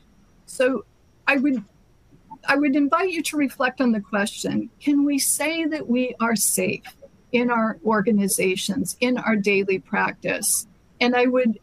So 0.46 0.84
I 1.26 1.38
would 1.38 1.64
I 2.48 2.56
would 2.56 2.76
invite 2.76 3.10
you 3.10 3.22
to 3.24 3.36
reflect 3.36 3.80
on 3.80 3.92
the 3.92 4.00
question, 4.00 4.70
can 4.80 5.04
we 5.04 5.18
say 5.18 5.64
that 5.66 5.88
we 5.88 6.14
are 6.20 6.36
safe 6.36 6.82
in 7.32 7.50
our 7.50 7.78
organizations, 7.84 8.96
in 9.00 9.18
our 9.18 9.36
daily 9.36 9.78
practice? 9.78 10.66
And 11.00 11.14
I 11.14 11.26
would 11.26 11.58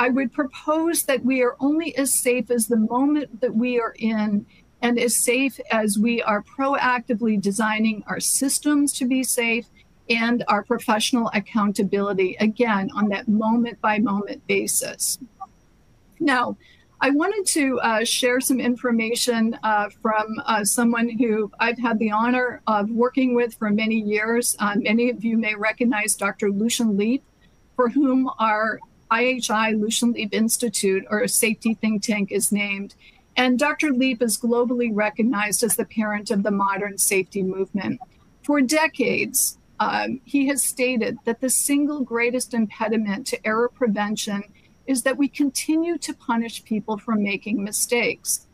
I 0.00 0.10
would 0.10 0.32
propose 0.32 1.02
that 1.04 1.24
we 1.24 1.42
are 1.42 1.56
only 1.58 1.96
as 1.96 2.14
safe 2.14 2.52
as 2.52 2.68
the 2.68 2.76
moment 2.76 3.40
that 3.40 3.54
we 3.54 3.80
are 3.80 3.94
in 3.98 4.46
and 4.80 4.96
as 4.96 5.16
safe 5.16 5.58
as 5.72 5.98
we 5.98 6.22
are 6.22 6.42
proactively 6.42 7.40
designing 7.40 8.04
our 8.06 8.20
systems 8.20 8.92
to 8.92 9.06
be 9.06 9.24
safe 9.24 9.66
and 10.08 10.44
our 10.46 10.62
professional 10.62 11.30
accountability, 11.34 12.36
again, 12.38 12.90
on 12.94 13.08
that 13.08 13.26
moment 13.28 13.80
by 13.80 13.98
moment 13.98 14.46
basis. 14.46 15.18
Now, 16.20 16.56
I 17.00 17.10
wanted 17.10 17.46
to 17.52 17.78
uh, 17.80 18.04
share 18.04 18.40
some 18.40 18.58
information 18.58 19.56
uh, 19.62 19.88
from 20.02 20.26
uh, 20.44 20.64
someone 20.64 21.08
who 21.08 21.50
I've 21.60 21.78
had 21.78 21.98
the 22.00 22.10
honor 22.10 22.60
of 22.66 22.90
working 22.90 23.34
with 23.36 23.54
for 23.54 23.70
many 23.70 24.00
years. 24.00 24.56
Uh, 24.58 24.74
many 24.76 25.08
of 25.10 25.24
you 25.24 25.38
may 25.38 25.54
recognize 25.54 26.16
Dr. 26.16 26.50
Lucian 26.50 26.96
Leape, 26.96 27.22
for 27.76 27.88
whom 27.88 28.28
our 28.40 28.80
IHI 29.12 29.80
Lucian 29.80 30.12
Leape 30.12 30.34
Institute 30.34 31.04
or 31.08 31.20
a 31.20 31.28
safety 31.28 31.74
think 31.74 32.02
tank 32.02 32.32
is 32.32 32.50
named. 32.50 32.96
And 33.36 33.60
Dr. 33.60 33.92
Leape 33.92 34.20
is 34.20 34.36
globally 34.36 34.90
recognized 34.92 35.62
as 35.62 35.76
the 35.76 35.84
parent 35.84 36.32
of 36.32 36.42
the 36.42 36.50
modern 36.50 36.98
safety 36.98 37.44
movement. 37.44 38.00
For 38.42 38.60
decades, 38.60 39.56
um, 39.78 40.20
he 40.24 40.48
has 40.48 40.64
stated 40.64 41.18
that 41.24 41.40
the 41.40 41.50
single 41.50 42.00
greatest 42.00 42.54
impediment 42.54 43.28
to 43.28 43.46
error 43.46 43.68
prevention 43.68 44.42
is 44.88 45.02
that 45.02 45.18
we 45.18 45.28
continue 45.28 45.98
to 45.98 46.14
punish 46.14 46.64
people 46.64 46.96
for 46.96 47.14
making 47.14 47.62
mistakes. 47.62 48.46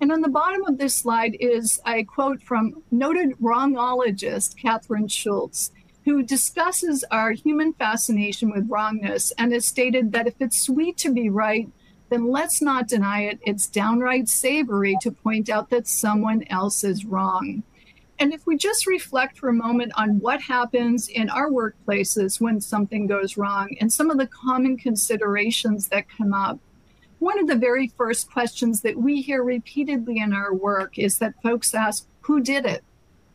And 0.00 0.10
on 0.10 0.22
the 0.22 0.28
bottom 0.28 0.64
of 0.64 0.78
this 0.78 0.96
slide 0.96 1.36
is 1.38 1.80
a 1.86 2.02
quote 2.02 2.42
from 2.42 2.82
noted 2.90 3.34
wrongologist 3.40 4.56
Kathryn 4.58 5.10
Schulz, 5.10 5.70
who 6.06 6.22
discusses 6.22 7.04
our 7.10 7.32
human 7.32 7.74
fascination 7.74 8.50
with 8.50 8.70
wrongness 8.70 9.32
and 9.38 9.52
has 9.52 9.66
stated 9.66 10.12
that 10.12 10.26
if 10.26 10.34
it's 10.40 10.60
sweet 10.60 10.96
to 10.98 11.12
be 11.12 11.28
right, 11.28 11.68
then 12.08 12.30
let's 12.30 12.62
not 12.62 12.88
deny 12.88 13.22
it. 13.22 13.38
It's 13.44 13.66
downright 13.66 14.28
savory 14.28 14.96
to 15.02 15.10
point 15.10 15.50
out 15.50 15.70
that 15.70 15.86
someone 15.86 16.44
else 16.48 16.84
is 16.84 17.04
wrong. 17.04 17.64
And 18.18 18.32
if 18.32 18.46
we 18.46 18.56
just 18.56 18.86
reflect 18.86 19.38
for 19.38 19.50
a 19.50 19.54
moment 19.54 19.92
on 19.94 20.20
what 20.20 20.40
happens 20.40 21.08
in 21.08 21.28
our 21.28 21.50
workplaces 21.50 22.40
when 22.40 22.60
something 22.60 23.06
goes 23.06 23.36
wrong 23.36 23.76
and 23.80 23.92
some 23.92 24.10
of 24.10 24.16
the 24.16 24.26
common 24.26 24.78
considerations 24.78 25.88
that 25.88 26.08
come 26.08 26.32
up, 26.32 26.58
one 27.18 27.38
of 27.38 27.46
the 27.46 27.56
very 27.56 27.88
first 27.88 28.30
questions 28.30 28.80
that 28.82 28.96
we 28.96 29.20
hear 29.20 29.42
repeatedly 29.42 30.18
in 30.18 30.32
our 30.32 30.54
work 30.54 30.98
is 30.98 31.18
that 31.18 31.40
folks 31.42 31.74
ask, 31.74 32.06
Who 32.22 32.40
did 32.40 32.64
it? 32.64 32.84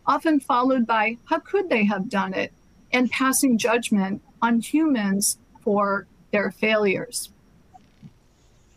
Often 0.05 0.41
followed 0.41 0.87
by, 0.87 1.17
How 1.25 1.39
could 1.39 1.69
they 1.69 1.85
have 1.85 2.09
done 2.09 2.33
it? 2.33 2.51
and 2.93 3.09
passing 3.09 3.57
judgment 3.57 4.21
on 4.41 4.59
humans 4.59 5.37
for 5.61 6.07
their 6.31 6.51
failures. 6.51 7.29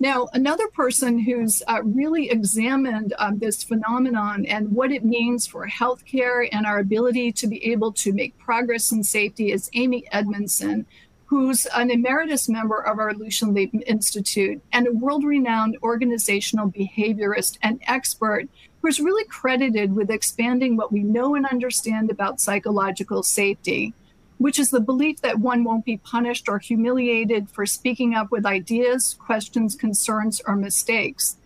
Now, 0.01 0.29
another 0.33 0.67
person 0.69 1.21
who's 1.21 1.63
uh, 1.69 1.81
really 1.85 2.29
examined 2.29 3.15
um, 3.19 3.39
this 3.39 3.63
phenomenon 3.63 4.45
and 4.45 4.73
what 4.73 4.91
it 4.91 5.05
means 5.05 5.47
for 5.47 5.69
healthcare 5.69 6.49
and 6.51 6.67
our 6.67 6.81
ability 6.81 7.33
to 7.33 7.47
be 7.47 7.65
able 7.73 7.93
to 7.93 8.13
make 8.13 8.37
progress 8.39 8.91
in 8.91 9.05
safety 9.05 9.53
is 9.53 9.71
Amy 9.73 10.05
Edmondson, 10.11 10.87
who's 11.27 11.67
an 11.75 11.91
emeritus 11.91 12.49
member 12.49 12.81
of 12.85 12.99
our 12.99 13.15
Lucian 13.15 13.55
Leape 13.55 13.75
Institute 13.87 14.61
and 14.73 14.87
a 14.89 14.93
world 14.93 15.25
renowned 15.25 15.79
organizational 15.83 16.71
behaviorist 16.71 17.59
and 17.63 17.81
expert 17.87 18.49
who's 18.83 19.01
really 19.01 19.25
credited 19.25 19.95
with 19.95 20.11
expanding 20.11 20.77
what 20.77 20.93
we 20.93 21.03
know 21.03 21.37
and 21.37 21.47
understand 21.47 22.11
about 22.11 22.41
psychological 22.41 23.23
safety 23.23 23.95
which 24.39 24.59
is 24.59 24.71
the 24.71 24.81
belief 24.81 25.21
that 25.21 25.39
one 25.39 25.65
won't 25.65 25.85
be 25.85 25.97
punished 25.99 26.49
or 26.49 26.59
humiliated 26.59 27.49
for 27.51 27.67
speaking 27.67 28.15
up 28.15 28.31
with 28.31 28.47
ideas, 28.47 29.15
questions, 29.15 29.75
concerns, 29.75 30.41
or 30.47 30.57
mistakes. 30.57 31.37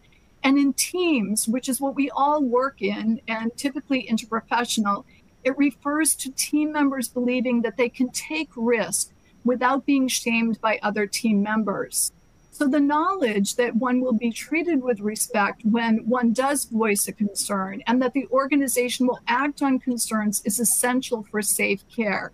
And 0.42 0.59
in 0.59 0.72
teams, 0.72 1.48
which 1.48 1.68
is 1.68 1.81
what 1.81 1.94
we 1.94 2.11
all 2.11 2.42
work 2.42 2.81
in 2.81 3.20
and 3.29 3.55
typically 3.57 4.07
interprofessional, 4.11 5.05
it 5.44 5.57
refers 5.59 6.14
to 6.16 6.31
team 6.31 6.72
members 6.72 7.09
believing 7.09 7.62
that 7.62 7.77
they 7.77 7.88
can 7.88 8.09
take 8.11 8.51
risk 8.57 9.11
without 9.44 9.87
being 9.87 10.09
shamed 10.09 10.61
by 10.61 10.79
other 10.83 11.07
team 11.07 11.42
members. 11.42 12.12
So 12.59 12.66
the 12.66 12.81
knowledge 12.81 13.55
that 13.55 13.77
one 13.77 14.01
will 14.01 14.14
be 14.14 14.33
treated 14.33 14.83
with 14.83 14.98
respect 14.98 15.64
when 15.64 15.98
one 16.09 16.33
does 16.33 16.64
voice 16.64 17.07
a 17.07 17.12
concern 17.12 17.83
and 17.87 18.03
that 18.03 18.14
the 18.14 18.27
organization 18.33 19.07
will 19.07 19.20
act 19.29 19.62
on 19.62 19.79
concerns 19.79 20.42
is 20.44 20.59
essential 20.59 21.22
for 21.31 21.40
safe 21.40 21.85
care. 21.88 22.33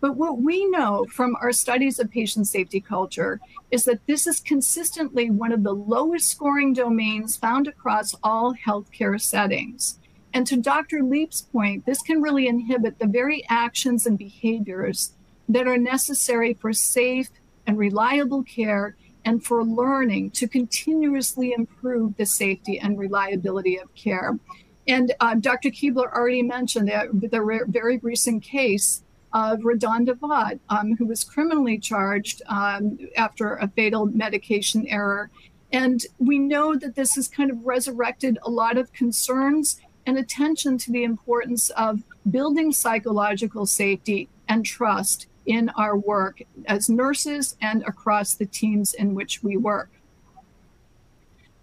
But 0.00 0.16
what 0.16 0.42
we 0.42 0.66
know 0.66 1.06
from 1.10 1.36
our 1.40 1.52
studies 1.52 1.98
of 1.98 2.10
patient 2.10 2.48
safety 2.48 2.80
culture 2.80 3.40
is 3.70 3.84
that 3.84 4.06
this 4.06 4.26
is 4.26 4.40
consistently 4.40 5.30
one 5.30 5.52
of 5.52 5.62
the 5.62 5.72
lowest 5.74 6.28
scoring 6.28 6.72
domains 6.72 7.36
found 7.36 7.66
across 7.66 8.14
all 8.22 8.54
healthcare 8.54 9.20
settings. 9.20 9.98
And 10.34 10.46
to 10.48 10.56
Dr. 10.58 11.02
Leape's 11.02 11.40
point, 11.40 11.86
this 11.86 12.02
can 12.02 12.20
really 12.20 12.46
inhibit 12.46 12.98
the 12.98 13.06
very 13.06 13.44
actions 13.48 14.06
and 14.06 14.18
behaviors 14.18 15.14
that 15.48 15.66
are 15.66 15.78
necessary 15.78 16.52
for 16.54 16.72
safe 16.72 17.30
and 17.66 17.78
reliable 17.78 18.42
care 18.42 18.96
and 19.24 19.42
for 19.44 19.64
learning 19.64 20.30
to 20.32 20.46
continuously 20.46 21.52
improve 21.52 22.16
the 22.16 22.26
safety 22.26 22.78
and 22.78 22.98
reliability 22.98 23.78
of 23.78 23.92
care. 23.94 24.38
And 24.86 25.12
uh, 25.20 25.34
Dr. 25.34 25.70
Keebler 25.70 26.12
already 26.12 26.42
mentioned 26.42 26.88
that 26.88 27.08
the 27.12 27.64
very 27.66 27.98
recent 27.98 28.42
case 28.44 29.02
of 29.36 29.60
RaDonda 29.60 30.14
Vaught, 30.14 30.58
um, 30.70 30.96
who 30.96 31.04
was 31.04 31.22
criminally 31.22 31.76
charged 31.76 32.40
um, 32.46 32.98
after 33.18 33.56
a 33.56 33.68
fatal 33.68 34.06
medication 34.06 34.86
error. 34.88 35.30
And 35.70 36.00
we 36.18 36.38
know 36.38 36.74
that 36.74 36.94
this 36.94 37.16
has 37.16 37.28
kind 37.28 37.50
of 37.50 37.58
resurrected 37.62 38.38
a 38.44 38.50
lot 38.50 38.78
of 38.78 38.94
concerns 38.94 39.78
and 40.06 40.16
attention 40.16 40.78
to 40.78 40.90
the 40.90 41.04
importance 41.04 41.68
of 41.70 42.02
building 42.30 42.72
psychological 42.72 43.66
safety 43.66 44.30
and 44.48 44.64
trust 44.64 45.26
in 45.44 45.68
our 45.76 45.98
work 45.98 46.40
as 46.64 46.88
nurses 46.88 47.56
and 47.60 47.82
across 47.82 48.32
the 48.32 48.46
teams 48.46 48.94
in 48.94 49.14
which 49.14 49.42
we 49.42 49.58
work. 49.58 49.90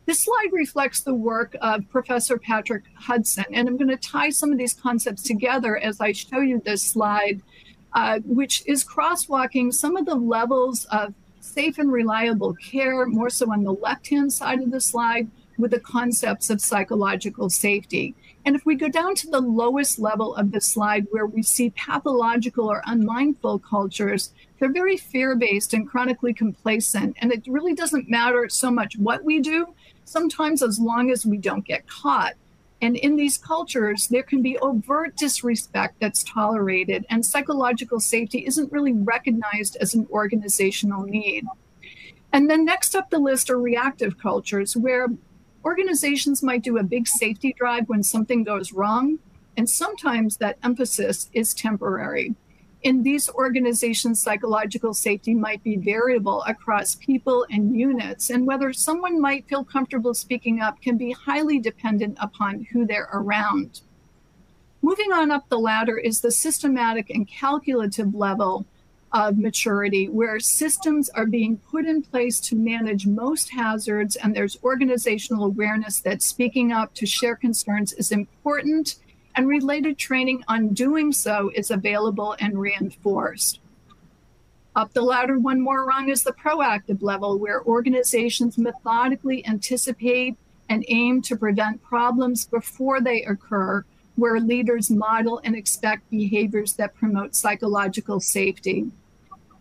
This 0.05 0.25
slide 0.25 0.49
reflects 0.51 1.01
the 1.01 1.13
work 1.13 1.55
of 1.61 1.87
Professor 1.89 2.37
Patrick 2.37 2.83
Hudson, 2.95 3.45
and 3.53 3.69
I'm 3.69 3.77
going 3.77 3.87
to 3.89 3.95
tie 3.95 4.31
some 4.31 4.51
of 4.51 4.57
these 4.57 4.73
concepts 4.73 5.23
together 5.23 5.77
as 5.77 6.01
I 6.01 6.11
show 6.11 6.39
you 6.39 6.61
this 6.65 6.83
slide, 6.83 7.41
uh, 7.93 8.19
which 8.25 8.63
is 8.65 8.83
crosswalking 8.83 9.73
some 9.73 9.95
of 9.95 10.05
the 10.05 10.15
levels 10.15 10.85
of 10.85 11.13
safe 11.39 11.77
and 11.77 11.89
reliable 11.89 12.53
care, 12.55 13.05
more 13.05 13.29
so 13.29 13.49
on 13.51 13.63
the 13.63 13.71
left 13.71 14.09
hand 14.09 14.33
side 14.33 14.61
of 14.61 14.71
the 14.71 14.81
slide, 14.81 15.29
with 15.57 15.71
the 15.71 15.79
concepts 15.79 16.49
of 16.49 16.59
psychological 16.59 17.49
safety. 17.49 18.13
And 18.45 18.55
if 18.57 18.65
we 18.65 18.75
go 18.75 18.89
down 18.89 19.15
to 19.15 19.29
the 19.29 19.39
lowest 19.39 19.99
level 19.99 20.35
of 20.35 20.51
the 20.51 20.59
slide 20.59 21.07
where 21.11 21.27
we 21.27 21.43
see 21.43 21.69
pathological 21.69 22.69
or 22.69 22.81
unmindful 22.85 23.59
cultures, 23.59 24.33
they're 24.59 24.71
very 24.71 24.97
fear 24.97 25.35
based 25.35 25.73
and 25.73 25.87
chronically 25.87 26.33
complacent. 26.33 27.15
And 27.21 27.31
it 27.31 27.43
really 27.47 27.73
doesn't 27.73 28.09
matter 28.09 28.49
so 28.49 28.69
much 28.69 28.97
what 28.97 29.23
we 29.23 29.39
do, 29.39 29.73
sometimes 30.05 30.61
as 30.61 30.79
long 30.79 31.11
as 31.11 31.25
we 31.25 31.37
don't 31.37 31.65
get 31.65 31.87
caught. 31.87 32.33
And 32.81 32.97
in 32.97 33.15
these 33.15 33.37
cultures, 33.37 34.07
there 34.09 34.23
can 34.23 34.41
be 34.41 34.57
overt 34.59 35.15
disrespect 35.15 35.95
that's 36.01 36.23
tolerated, 36.23 37.05
and 37.09 37.25
psychological 37.25 38.01
safety 38.01 38.45
isn't 38.45 38.71
really 38.73 38.91
recognized 38.91 39.77
as 39.77 39.93
an 39.93 40.05
organizational 40.11 41.03
need. 41.03 41.45
And 42.33 42.49
then 42.49 42.65
next 42.65 42.95
up 42.95 43.09
the 43.09 43.19
list 43.19 43.49
are 43.49 43.59
reactive 43.59 44.17
cultures, 44.17 44.75
where 44.75 45.07
organizations 45.63 46.43
might 46.43 46.63
do 46.63 46.77
a 46.77 46.83
big 46.83 47.07
safety 47.07 47.53
drive 47.57 47.87
when 47.87 48.03
something 48.03 48.43
goes 48.43 48.73
wrong, 48.73 49.19
and 49.55 49.69
sometimes 49.69 50.37
that 50.37 50.57
emphasis 50.63 51.29
is 51.31 51.53
temporary. 51.53 52.35
In 52.83 53.01
these 53.01 53.29
organizations, 53.29 54.21
psychological 54.21 54.93
safety 54.93 55.33
might 55.33 55.63
be 55.63 55.77
variable 55.77 56.43
across 56.43 56.95
people 56.95 57.45
and 57.49 57.73
units, 57.73 58.29
and 58.29 58.45
whether 58.45 58.73
someone 58.73 59.21
might 59.21 59.47
feel 59.47 59.63
comfortable 59.63 60.13
speaking 60.13 60.59
up 60.59 60.81
can 60.81 60.97
be 60.97 61.11
highly 61.13 61.59
dependent 61.59 62.17
upon 62.19 62.67
who 62.71 62.85
they're 62.85 63.09
around. 63.13 63.81
Moving 64.81 65.13
on 65.13 65.31
up 65.31 65.47
the 65.47 65.57
ladder 65.57 65.97
is 65.97 66.19
the 66.19 66.31
systematic 66.31 67.09
and 67.09 67.25
calculative 67.25 68.13
level 68.13 68.65
of 69.13 69.37
maturity 69.37 70.09
where 70.09 70.39
systems 70.41 71.09
are 71.11 71.25
being 71.25 71.55
put 71.55 71.85
in 71.85 72.01
place 72.01 72.41
to 72.41 72.55
manage 72.55 73.07
most 73.07 73.51
hazards 73.51 74.17
and 74.17 74.35
there's 74.35 74.57
organizational 74.63 75.45
awareness 75.45 76.01
that 76.01 76.21
speaking 76.21 76.73
up 76.73 76.93
to 76.95 77.05
share 77.05 77.35
concerns 77.35 77.93
is 77.93 78.11
important 78.11 78.95
and 79.35 79.47
related 79.47 79.97
training 79.97 80.43
on 80.47 80.69
doing 80.69 81.11
so 81.11 81.51
is 81.55 81.71
available 81.71 82.35
and 82.39 82.59
reinforced. 82.59 83.59
Up 84.75 84.91
the 84.93 85.01
ladder, 85.01 85.37
one 85.37 85.61
more 85.61 85.85
rung 85.85 86.09
is 86.09 86.23
the 86.23 86.33
proactive 86.33 87.03
level, 87.03 87.37
where 87.37 87.63
organizations 87.63 88.57
methodically 88.57 89.45
anticipate 89.45 90.35
and 90.69 90.83
aim 90.87 91.21
to 91.21 91.37
prevent 91.37 91.83
problems 91.83 92.45
before 92.45 92.99
they 92.99 93.23
occur, 93.23 93.85
where 94.15 94.39
leaders 94.39 94.89
model 94.89 95.41
and 95.43 95.55
expect 95.55 96.09
behaviors 96.09 96.73
that 96.73 96.95
promote 96.95 97.35
psychological 97.35 98.19
safety. 98.19 98.91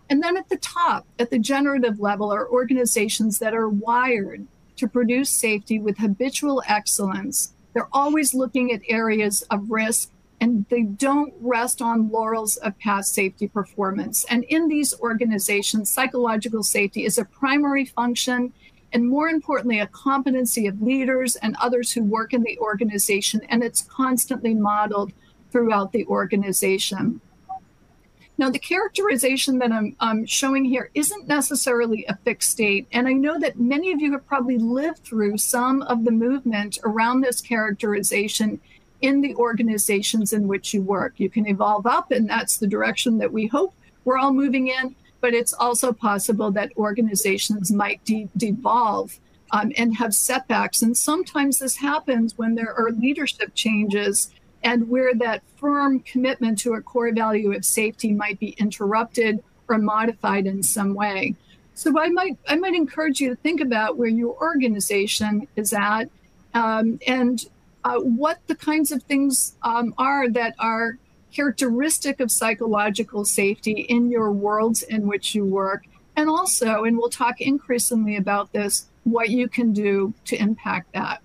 And 0.09 0.23
then 0.23 0.37
at 0.37 0.49
the 0.49 0.59
top, 0.59 1.07
at 1.19 1.31
the 1.31 1.39
generative 1.39 2.01
level, 2.01 2.33
are 2.33 2.49
organizations 2.49 3.39
that 3.39 3.55
are 3.55 3.69
wired 3.69 4.47
to 4.77 4.89
produce 4.89 5.31
safety 5.31 5.79
with 5.79 5.99
habitual 5.99 6.63
excellence. 6.67 7.53
They're 7.73 7.89
always 7.93 8.35
looking 8.35 8.73
at 8.73 8.81
areas 8.89 9.43
of 9.51 9.71
risk 9.71 10.11
and 10.41 10.67
they 10.71 10.83
don't 10.83 11.33
rest 11.41 11.81
on 11.81 12.11
laurels 12.11 12.57
of 12.57 12.79
past 12.81 13.15
safety 13.15 13.47
performance. 13.47 14.25
And 14.29 14.45
in 14.45 14.69
these 14.69 14.93
organizations, 14.99 15.91
psychological 15.91 16.65
safety 16.65 17.05
is 17.05 17.17
a 17.17 17.25
primary 17.25 17.85
function 17.85 18.53
and 18.93 19.09
more 19.09 19.29
importantly, 19.29 19.81
a 19.81 19.87
competency 19.87 20.67
of 20.67 20.83
leaders 20.83 21.37
and 21.37 21.57
others 21.61 21.93
who 21.93 22.03
work 22.03 22.35
in 22.35 22.43
the 22.43 22.59
organization. 22.59 23.41
And 23.49 23.63
it's 23.63 23.83
constantly 23.83 24.55
modeled 24.55 25.13
throughout 25.51 25.93
the 25.93 26.05
organization. 26.07 27.21
Now, 28.39 28.51
the 28.51 28.59
characterization 28.59 29.59
that 29.59 29.73
I'm, 29.73 29.95
I'm, 30.01 30.25
showing 30.27 30.65
here 30.65 30.91
isn't 30.95 31.29
necessarily 31.29 32.05
a 32.09 32.17
fixed 32.25 32.51
state. 32.51 32.89
And 32.93 33.07
I 33.07 33.13
know 33.13 33.39
that 33.39 33.61
many 33.61 33.93
of 33.93 34.01
you 34.01 34.13
have 34.13 34.27
probably 34.27 34.59
lived 34.59 34.99
through 34.99 35.39
some 35.39 35.83
of 35.83 36.05
the 36.05 36.11
movement 36.11 36.79
around 36.83 37.21
this 37.21 37.41
characterization 37.41 38.61
in 39.03 39.21
the 39.21 39.35
organizations 39.37 40.33
in 40.33 40.49
which 40.49 40.73
you 40.73 40.81
work. 40.81 41.15
You 41.19 41.29
can 41.29 41.47
evolve 41.47 41.87
up, 41.87 42.11
and 42.11 42.29
that's 42.29 42.57
the 42.57 42.67
direction 42.67 43.19
that 43.19 43.33
we 43.33 43.49
hope 43.49 43.75
we're 44.05 44.19
all 44.19 44.33
moving 44.33 44.69
in. 44.69 44.97
But 45.21 45.35
it's 45.35 45.53
also 45.53 45.93
possible 45.93 46.51
that 46.53 46.73
organizations 46.77 47.71
might 47.71 48.05
de- 48.05 48.29
devolve 48.37 49.21
um, 49.53 49.73
and 49.77 49.97
have 49.97 50.15
setbacks. 50.15 50.83
And 50.83 50.97
sometimes 50.97 51.59
this 51.59 51.77
happens 51.77 52.37
when 52.37 52.55
there 52.55 52.75
are 52.75 52.91
leadership 52.91 53.55
changes 53.55 54.31
and 54.65 54.89
where 54.89 55.15
that 55.15 55.43
firm 55.57 56.01
commitment 56.01 56.59
to 56.61 56.75
a 56.75 56.83
core 56.83 57.13
value 57.13 57.53
of 57.53 57.65
safety 57.65 58.13
might 58.13 58.39
be 58.39 58.51
interrupted 58.59 59.43
or 59.69 59.79
modified 59.79 60.47
in 60.47 60.63
some 60.63 60.95
way. 60.95 61.35
So 61.75 61.99
I 61.99 62.09
might 62.09 62.39
I 62.49 62.57
might 62.57 62.75
encourage 62.75 63.21
you 63.21 63.31
to 63.31 63.37
think 63.37 63.61
about 63.61 63.97
where 63.97 64.09
your 64.09 64.35
organization 64.37 65.49
is 65.57 65.73
at 65.73 66.05
um, 66.55 66.99
and 67.07 67.45
uh, 67.85 67.99
what 67.99 68.39
the 68.47 68.55
kinds 68.55 68.93
of 68.93 69.03
things 69.05 69.57
um, 69.63 69.95
are 69.99 70.29
that 70.31 70.55
are 70.59 70.99
characteristic 71.33 72.21
of 72.21 72.31
psychological 72.31 73.25
safety 73.25 73.87
in 73.89 74.11
your 74.11 74.31
worlds 74.33 74.83
in 74.83 75.07
which 75.07 75.35
you 75.35 75.45
work, 75.45 75.85
and 76.15 76.29
also, 76.29 76.85
and 76.85 76.99
we'll 76.99 77.09
talk 77.09 77.41
increasingly 77.41 78.17
about 78.17 78.53
this, 78.53 78.89
what 79.05 79.31
you 79.31 79.49
can 79.49 79.73
do 79.73 80.13
to 80.27 80.37
impact 80.37 80.93
that. 80.93 81.23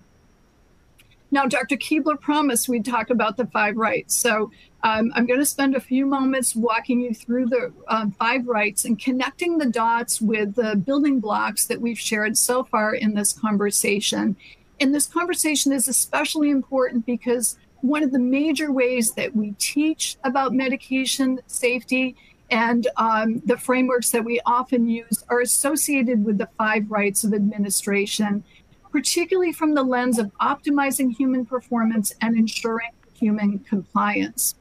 Now, 1.30 1.46
Dr. 1.46 1.76
Keebler 1.76 2.20
promised 2.20 2.68
we'd 2.68 2.84
talk 2.84 3.10
about 3.10 3.36
the 3.36 3.46
five 3.46 3.76
rights. 3.76 4.14
So 4.14 4.50
um, 4.82 5.12
I'm 5.14 5.26
going 5.26 5.40
to 5.40 5.46
spend 5.46 5.74
a 5.74 5.80
few 5.80 6.06
moments 6.06 6.56
walking 6.56 7.00
you 7.00 7.12
through 7.12 7.46
the 7.46 7.72
um, 7.88 8.12
five 8.12 8.46
rights 8.46 8.84
and 8.84 8.98
connecting 8.98 9.58
the 9.58 9.66
dots 9.66 10.20
with 10.20 10.54
the 10.54 10.76
building 10.76 11.20
blocks 11.20 11.66
that 11.66 11.80
we've 11.80 11.98
shared 11.98 12.38
so 12.38 12.64
far 12.64 12.94
in 12.94 13.14
this 13.14 13.32
conversation. 13.32 14.36
And 14.80 14.94
this 14.94 15.06
conversation 15.06 15.72
is 15.72 15.88
especially 15.88 16.50
important 16.50 17.04
because 17.04 17.58
one 17.80 18.02
of 18.02 18.12
the 18.12 18.18
major 18.18 18.72
ways 18.72 19.12
that 19.12 19.34
we 19.36 19.52
teach 19.58 20.16
about 20.24 20.52
medication 20.52 21.40
safety 21.46 22.16
and 22.50 22.88
um, 22.96 23.42
the 23.44 23.58
frameworks 23.58 24.10
that 24.10 24.24
we 24.24 24.40
often 24.46 24.88
use 24.88 25.24
are 25.28 25.40
associated 25.40 26.24
with 26.24 26.38
the 26.38 26.48
five 26.56 26.90
rights 26.90 27.24
of 27.24 27.34
administration 27.34 28.42
particularly 28.90 29.52
from 29.52 29.74
the 29.74 29.82
lens 29.82 30.18
of 30.18 30.32
optimizing 30.40 31.14
human 31.14 31.44
performance 31.44 32.12
and 32.20 32.36
ensuring 32.36 32.90
human 33.14 33.58
compliance. 33.60 34.54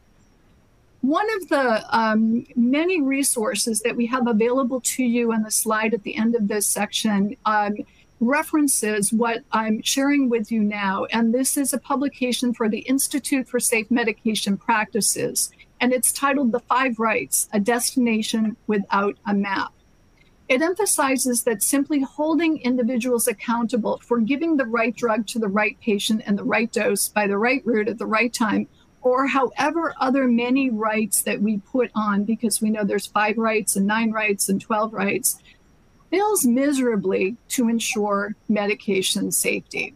One 1.02 1.28
of 1.36 1.48
the 1.50 1.98
um, 1.98 2.46
many 2.56 3.02
resources 3.02 3.82
that 3.82 3.96
we 3.96 4.08
have 4.08 4.28
available 4.28 4.82
to 4.82 5.04
you 5.04 5.32
on 5.32 5.44
the 5.44 5.52
slide 5.52 5.94
at 5.94 6.04
the 6.04 6.18
end 6.18 6.36
of 6.36 6.48
this 6.48 6.68
section 6.68 7.38
um, 7.46 7.78
references 8.20 9.14
what 9.14 9.44
I'm 9.52 9.82
sharing 9.84 10.28
with 10.30 10.52
you 10.52 10.64
now. 10.64 11.06
And 11.06 11.34
this 11.34 11.56
is 11.56 11.72
a 11.72 11.78
publication 11.78 12.54
for 12.54 12.68
the 12.68 12.80
Institute 12.80 13.48
for 13.48 13.60
Safe 13.60 13.92
Medication 13.92 14.58
Practices. 14.58 15.52
And 15.80 15.94
it's 15.94 16.12
titled 16.12 16.52
The 16.52 16.60
Five 16.62 16.98
Rights 16.98 17.48
A 17.54 17.60
Destination 17.60 18.58
Without 18.66 19.16
a 19.28 19.34
Map. 19.34 19.72
It 20.50 20.62
emphasizes 20.62 21.44
that 21.44 21.62
simply 21.62 22.02
holding 22.02 22.62
individuals 22.62 23.28
accountable 23.28 24.00
for 24.04 24.22
giving 24.22 24.56
the 24.56 24.66
right 24.66 24.96
drug 24.96 25.28
to 25.28 25.40
the 25.40 25.50
right 25.50 25.78
patient 25.82 26.24
and 26.26 26.38
the 26.38 26.44
right 26.44 26.72
dose 26.72 27.10
by 27.10 27.28
the 27.28 27.38
right 27.38 27.66
route 27.66 27.90
at 27.90 27.98
the 27.98 28.06
right 28.06 28.34
time, 28.34 28.68
or 29.02 29.28
however 29.28 29.94
other 30.00 30.26
many 30.28 30.70
rights 30.70 31.22
that 31.22 31.42
we 31.42 31.58
put 31.58 31.92
on, 31.94 32.24
because 32.24 32.62
we 32.62 32.70
know 32.70 32.86
there's 32.86 33.08
five 33.08 33.38
rights 33.38 33.76
and 33.76 33.86
nine 33.86 34.12
rights 34.12 34.48
and 34.48 34.62
12 34.62 34.94
rights, 34.94 35.42
fails 36.10 36.46
miserably 36.46 37.36
to 37.50 37.68
ensure 37.68 38.36
medication 38.48 39.32
safety. 39.34 39.94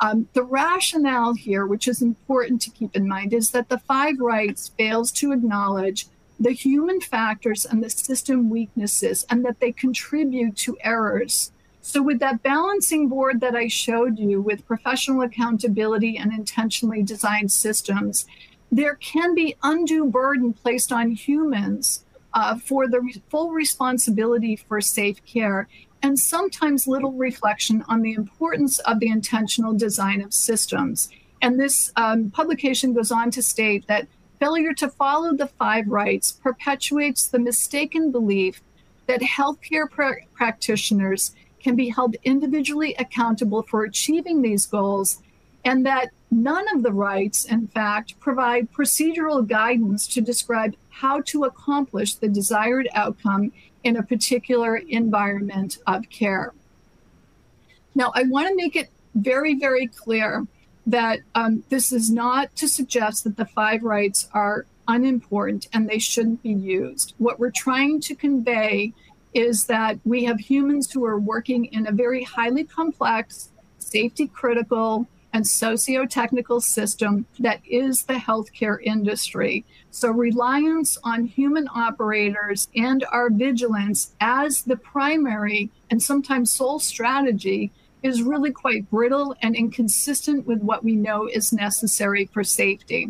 Um, 0.00 0.28
the 0.32 0.44
rationale 0.44 1.34
here, 1.34 1.66
which 1.66 1.88
is 1.88 2.02
important 2.02 2.60
to 2.62 2.70
keep 2.70 2.94
in 2.94 3.08
mind, 3.08 3.32
is 3.32 3.50
that 3.50 3.68
the 3.68 3.78
five 3.78 4.18
rights 4.20 4.70
fails 4.76 5.10
to 5.12 5.32
acknowledge 5.32 6.06
the 6.42 6.52
human 6.52 7.00
factors 7.00 7.64
and 7.64 7.82
the 7.82 7.90
system 7.90 8.50
weaknesses 8.50 9.24
and 9.30 9.44
that 9.44 9.60
they 9.60 9.70
contribute 9.70 10.56
to 10.56 10.76
errors. 10.82 11.52
So, 11.80 12.02
with 12.02 12.18
that 12.20 12.42
balancing 12.42 13.08
board 13.08 13.40
that 13.40 13.54
I 13.54 13.68
showed 13.68 14.18
you 14.18 14.40
with 14.40 14.66
professional 14.66 15.22
accountability 15.22 16.16
and 16.16 16.32
intentionally 16.32 17.02
designed 17.02 17.52
systems, 17.52 18.26
there 18.70 18.94
can 18.96 19.34
be 19.34 19.56
undue 19.62 20.06
burden 20.06 20.52
placed 20.52 20.92
on 20.92 21.10
humans 21.10 22.04
uh, 22.34 22.58
for 22.58 22.88
the 22.88 23.00
re- 23.00 23.22
full 23.28 23.50
responsibility 23.50 24.56
for 24.56 24.80
safe 24.80 25.24
care, 25.24 25.68
and 26.02 26.18
sometimes 26.18 26.86
little 26.86 27.12
reflection 27.12 27.84
on 27.88 28.02
the 28.02 28.14
importance 28.14 28.78
of 28.80 28.98
the 28.98 29.08
intentional 29.08 29.74
design 29.74 30.22
of 30.22 30.32
systems. 30.32 31.08
And 31.40 31.58
this 31.58 31.92
um, 31.96 32.30
publication 32.30 32.94
goes 32.94 33.10
on 33.10 33.30
to 33.32 33.42
state 33.42 33.86
that 33.88 34.08
failure 34.42 34.74
to 34.74 34.88
follow 34.88 35.32
the 35.36 35.46
five 35.46 35.86
rights 35.86 36.32
perpetuates 36.32 37.28
the 37.28 37.38
mistaken 37.38 38.10
belief 38.10 38.60
that 39.06 39.20
healthcare 39.20 39.88
pr- 39.88 40.24
practitioners 40.34 41.32
can 41.62 41.76
be 41.76 41.88
held 41.88 42.16
individually 42.24 42.92
accountable 42.98 43.62
for 43.62 43.84
achieving 43.84 44.42
these 44.42 44.66
goals, 44.66 45.22
and 45.64 45.86
that 45.86 46.08
none 46.32 46.66
of 46.74 46.82
the 46.82 46.92
rights, 46.92 47.44
in 47.44 47.68
fact, 47.68 48.18
provide 48.18 48.72
procedural 48.72 49.46
guidance 49.46 50.08
to 50.08 50.20
describe 50.20 50.74
how 50.90 51.20
to 51.20 51.44
accomplish 51.44 52.16
the 52.16 52.28
desired 52.28 52.88
outcome 52.94 53.52
in 53.84 53.96
a 53.96 54.02
particular 54.02 54.78
environment 54.88 55.78
of 55.86 56.10
care. 56.10 56.52
Now, 57.94 58.10
I 58.16 58.24
want 58.24 58.48
to 58.48 58.56
make 58.56 58.74
it 58.74 58.90
very, 59.14 59.54
very 59.54 59.86
clear 59.86 60.44
that 60.86 61.20
um, 61.34 61.62
this 61.68 61.92
is 61.92 62.10
not 62.10 62.54
to 62.56 62.68
suggest 62.68 63.24
that 63.24 63.36
the 63.36 63.46
five 63.46 63.82
rights 63.82 64.28
are 64.32 64.66
unimportant 64.88 65.68
and 65.72 65.88
they 65.88 65.98
shouldn't 65.98 66.42
be 66.42 66.52
used. 66.52 67.14
What 67.18 67.38
we're 67.38 67.52
trying 67.52 68.00
to 68.02 68.14
convey 68.14 68.92
is 69.32 69.66
that 69.66 69.98
we 70.04 70.24
have 70.24 70.40
humans 70.40 70.90
who 70.92 71.04
are 71.04 71.18
working 71.18 71.66
in 71.66 71.86
a 71.86 71.92
very 71.92 72.24
highly 72.24 72.64
complex, 72.64 73.50
safety 73.78 74.26
critical, 74.26 75.06
and 75.32 75.46
socio-technical 75.46 76.60
system 76.60 77.24
that 77.38 77.60
is 77.66 78.02
the 78.02 78.14
healthcare 78.14 78.78
industry. 78.82 79.64
So 79.90 80.10
reliance 80.10 80.98
on 81.04 81.24
human 81.24 81.68
operators 81.74 82.68
and 82.76 83.04
our 83.10 83.30
vigilance 83.30 84.14
as 84.20 84.62
the 84.62 84.76
primary 84.76 85.70
and 85.90 86.02
sometimes 86.02 86.50
sole 86.50 86.78
strategy 86.78 87.72
is 88.02 88.22
really 88.22 88.50
quite 88.50 88.90
brittle 88.90 89.34
and 89.42 89.54
inconsistent 89.54 90.46
with 90.46 90.60
what 90.60 90.82
we 90.84 90.96
know 90.96 91.26
is 91.26 91.52
necessary 91.52 92.26
for 92.26 92.42
safety. 92.42 93.08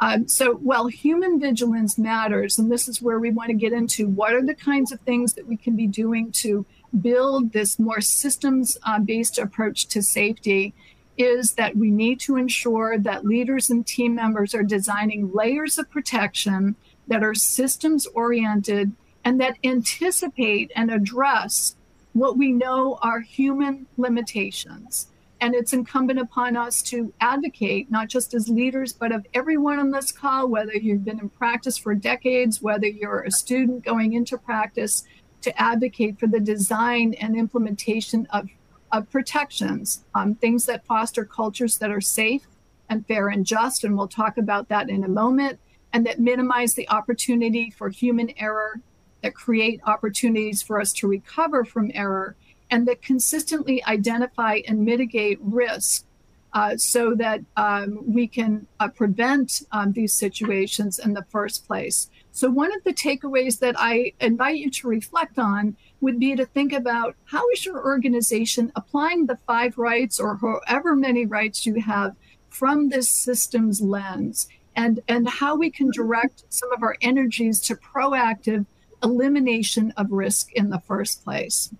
Um, 0.00 0.26
so 0.26 0.54
while 0.54 0.86
human 0.86 1.38
vigilance 1.38 1.98
matters, 1.98 2.58
and 2.58 2.72
this 2.72 2.88
is 2.88 3.02
where 3.02 3.18
we 3.18 3.30
want 3.30 3.48
to 3.48 3.54
get 3.54 3.74
into 3.74 4.08
what 4.08 4.32
are 4.32 4.44
the 4.44 4.54
kinds 4.54 4.92
of 4.92 5.00
things 5.00 5.34
that 5.34 5.46
we 5.46 5.56
can 5.56 5.76
be 5.76 5.86
doing 5.86 6.32
to 6.32 6.64
build 7.02 7.52
this 7.52 7.78
more 7.78 8.00
systems 8.00 8.78
uh, 8.84 8.98
based 8.98 9.38
approach 9.38 9.86
to 9.88 10.02
safety, 10.02 10.72
is 11.18 11.52
that 11.52 11.76
we 11.76 11.90
need 11.90 12.18
to 12.20 12.36
ensure 12.36 12.98
that 12.98 13.26
leaders 13.26 13.68
and 13.68 13.86
team 13.86 14.14
members 14.14 14.54
are 14.54 14.62
designing 14.62 15.30
layers 15.34 15.78
of 15.78 15.90
protection 15.90 16.74
that 17.08 17.22
are 17.22 17.34
systems 17.34 18.06
oriented 18.06 18.92
and 19.24 19.38
that 19.38 19.58
anticipate 19.62 20.72
and 20.74 20.90
address 20.90 21.76
what 22.12 22.36
we 22.36 22.52
know 22.52 22.98
are 23.02 23.20
human 23.20 23.86
limitations. 23.96 25.08
And 25.40 25.54
it's 25.54 25.72
incumbent 25.72 26.18
upon 26.18 26.56
us 26.56 26.82
to 26.82 27.14
advocate, 27.20 27.90
not 27.90 28.08
just 28.08 28.34
as 28.34 28.48
leaders, 28.48 28.92
but 28.92 29.10
of 29.10 29.26
everyone 29.32 29.78
on 29.78 29.90
this 29.90 30.12
call, 30.12 30.48
whether 30.48 30.74
you've 30.74 31.04
been 31.04 31.18
in 31.18 31.30
practice 31.30 31.78
for 31.78 31.94
decades, 31.94 32.60
whether 32.60 32.86
you're 32.86 33.22
a 33.22 33.30
student 33.30 33.84
going 33.84 34.12
into 34.12 34.36
practice, 34.36 35.04
to 35.40 35.60
advocate 35.60 36.20
for 36.20 36.26
the 36.26 36.40
design 36.40 37.14
and 37.14 37.36
implementation 37.36 38.26
of, 38.30 38.50
of 38.92 39.10
protections, 39.10 40.04
um, 40.14 40.34
things 40.34 40.66
that 40.66 40.84
foster 40.84 41.24
cultures 41.24 41.78
that 41.78 41.90
are 41.90 42.02
safe 42.02 42.46
and 42.90 43.06
fair 43.06 43.28
and 43.28 43.46
just. 43.46 43.82
And 43.84 43.96
we'll 43.96 44.08
talk 44.08 44.36
about 44.36 44.68
that 44.68 44.90
in 44.90 45.04
a 45.04 45.08
moment, 45.08 45.58
and 45.94 46.04
that 46.04 46.20
minimize 46.20 46.74
the 46.74 46.88
opportunity 46.90 47.70
for 47.70 47.88
human 47.88 48.30
error 48.36 48.80
that 49.22 49.34
create 49.34 49.80
opportunities 49.86 50.62
for 50.62 50.80
us 50.80 50.92
to 50.94 51.08
recover 51.08 51.64
from 51.64 51.90
error 51.94 52.36
and 52.70 52.86
that 52.86 53.02
consistently 53.02 53.84
identify 53.84 54.60
and 54.66 54.84
mitigate 54.84 55.38
risk 55.40 56.04
uh, 56.52 56.76
so 56.76 57.14
that 57.14 57.40
um, 57.56 58.00
we 58.06 58.26
can 58.26 58.66
uh, 58.80 58.88
prevent 58.88 59.62
um, 59.72 59.92
these 59.92 60.12
situations 60.12 60.98
in 60.98 61.12
the 61.14 61.24
first 61.30 61.66
place. 61.66 62.10
So, 62.32 62.50
one 62.50 62.74
of 62.74 62.82
the 62.84 62.92
takeaways 62.92 63.58
that 63.60 63.76
I 63.78 64.12
invite 64.20 64.56
you 64.56 64.70
to 64.70 64.88
reflect 64.88 65.38
on 65.38 65.76
would 66.00 66.18
be 66.18 66.34
to 66.34 66.46
think 66.46 66.72
about 66.72 67.14
how 67.26 67.48
is 67.50 67.64
your 67.64 67.84
organization 67.84 68.72
applying 68.74 69.26
the 69.26 69.38
five 69.46 69.78
rights 69.78 70.18
or 70.18 70.36
however 70.36 70.96
many 70.96 71.26
rights 71.26 71.66
you 71.66 71.80
have 71.80 72.16
from 72.48 72.88
this 72.88 73.08
systems 73.08 73.80
lens, 73.80 74.48
and, 74.74 75.00
and 75.06 75.28
how 75.28 75.54
we 75.54 75.70
can 75.70 75.90
direct 75.90 76.44
some 76.48 76.72
of 76.72 76.82
our 76.82 76.96
energies 77.00 77.60
to 77.60 77.76
proactive 77.76 78.66
elimination 79.02 79.92
of 79.96 80.12
risk 80.12 80.52
in 80.52 80.70
the 80.70 80.80
first 80.80 81.24
place. 81.24 81.72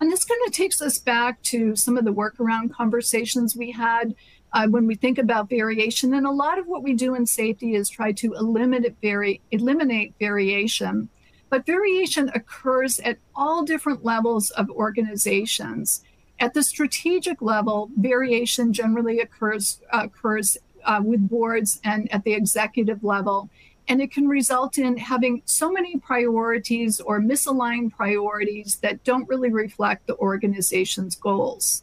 And 0.00 0.12
this 0.12 0.24
kind 0.24 0.40
of 0.46 0.52
takes 0.52 0.80
us 0.80 0.98
back 0.98 1.42
to 1.42 1.74
some 1.74 1.96
of 1.96 2.04
the 2.04 2.12
workaround 2.12 2.72
conversations 2.72 3.56
we 3.56 3.72
had 3.72 4.14
uh, 4.52 4.66
when 4.68 4.86
we 4.86 4.94
think 4.94 5.18
about 5.18 5.50
variation. 5.50 6.14
And 6.14 6.26
a 6.26 6.30
lot 6.30 6.58
of 6.58 6.66
what 6.66 6.82
we 6.82 6.94
do 6.94 7.14
in 7.14 7.26
safety 7.26 7.74
is 7.74 7.88
try 7.88 8.12
to 8.12 8.34
eliminate, 8.34 8.96
vari- 9.02 9.40
eliminate 9.50 10.14
variation. 10.18 11.08
But 11.50 11.66
variation 11.66 12.30
occurs 12.34 13.00
at 13.00 13.18
all 13.34 13.64
different 13.64 14.04
levels 14.04 14.50
of 14.50 14.70
organizations. 14.70 16.04
At 16.38 16.54
the 16.54 16.62
strategic 16.62 17.42
level, 17.42 17.90
variation 17.96 18.72
generally 18.72 19.18
occurs, 19.18 19.80
uh, 19.92 20.02
occurs 20.04 20.58
uh, 20.84 21.00
with 21.04 21.28
boards 21.28 21.80
and 21.82 22.10
at 22.12 22.22
the 22.24 22.34
executive 22.34 23.02
level. 23.02 23.50
And 23.88 24.02
it 24.02 24.12
can 24.12 24.28
result 24.28 24.76
in 24.76 24.98
having 24.98 25.40
so 25.46 25.72
many 25.72 25.96
priorities 25.96 27.00
or 27.00 27.20
misaligned 27.20 27.92
priorities 27.92 28.76
that 28.82 29.02
don't 29.02 29.28
really 29.28 29.50
reflect 29.50 30.06
the 30.06 30.16
organization's 30.16 31.16
goals. 31.16 31.82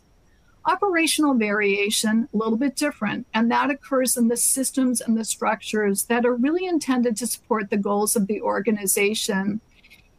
Operational 0.66 1.34
variation, 1.34 2.30
a 2.32 2.38
little 2.38 2.58
bit 2.58 2.76
different, 2.76 3.26
and 3.34 3.51
that 3.51 3.72
occurs 3.72 4.18
in 4.18 4.28
the 4.28 4.38
systems 4.38 5.01
and 5.01 5.18
the 5.18 5.26
structures 5.26 6.06
that 6.06 6.26
are 6.26 6.36
really 6.36 6.66
intended 6.66 7.18
to 7.18 7.28
support 7.28 7.70
the 7.70 7.78
goals 7.78 8.16
of 8.16 8.28
the 8.28 8.41
organization. 8.41 9.62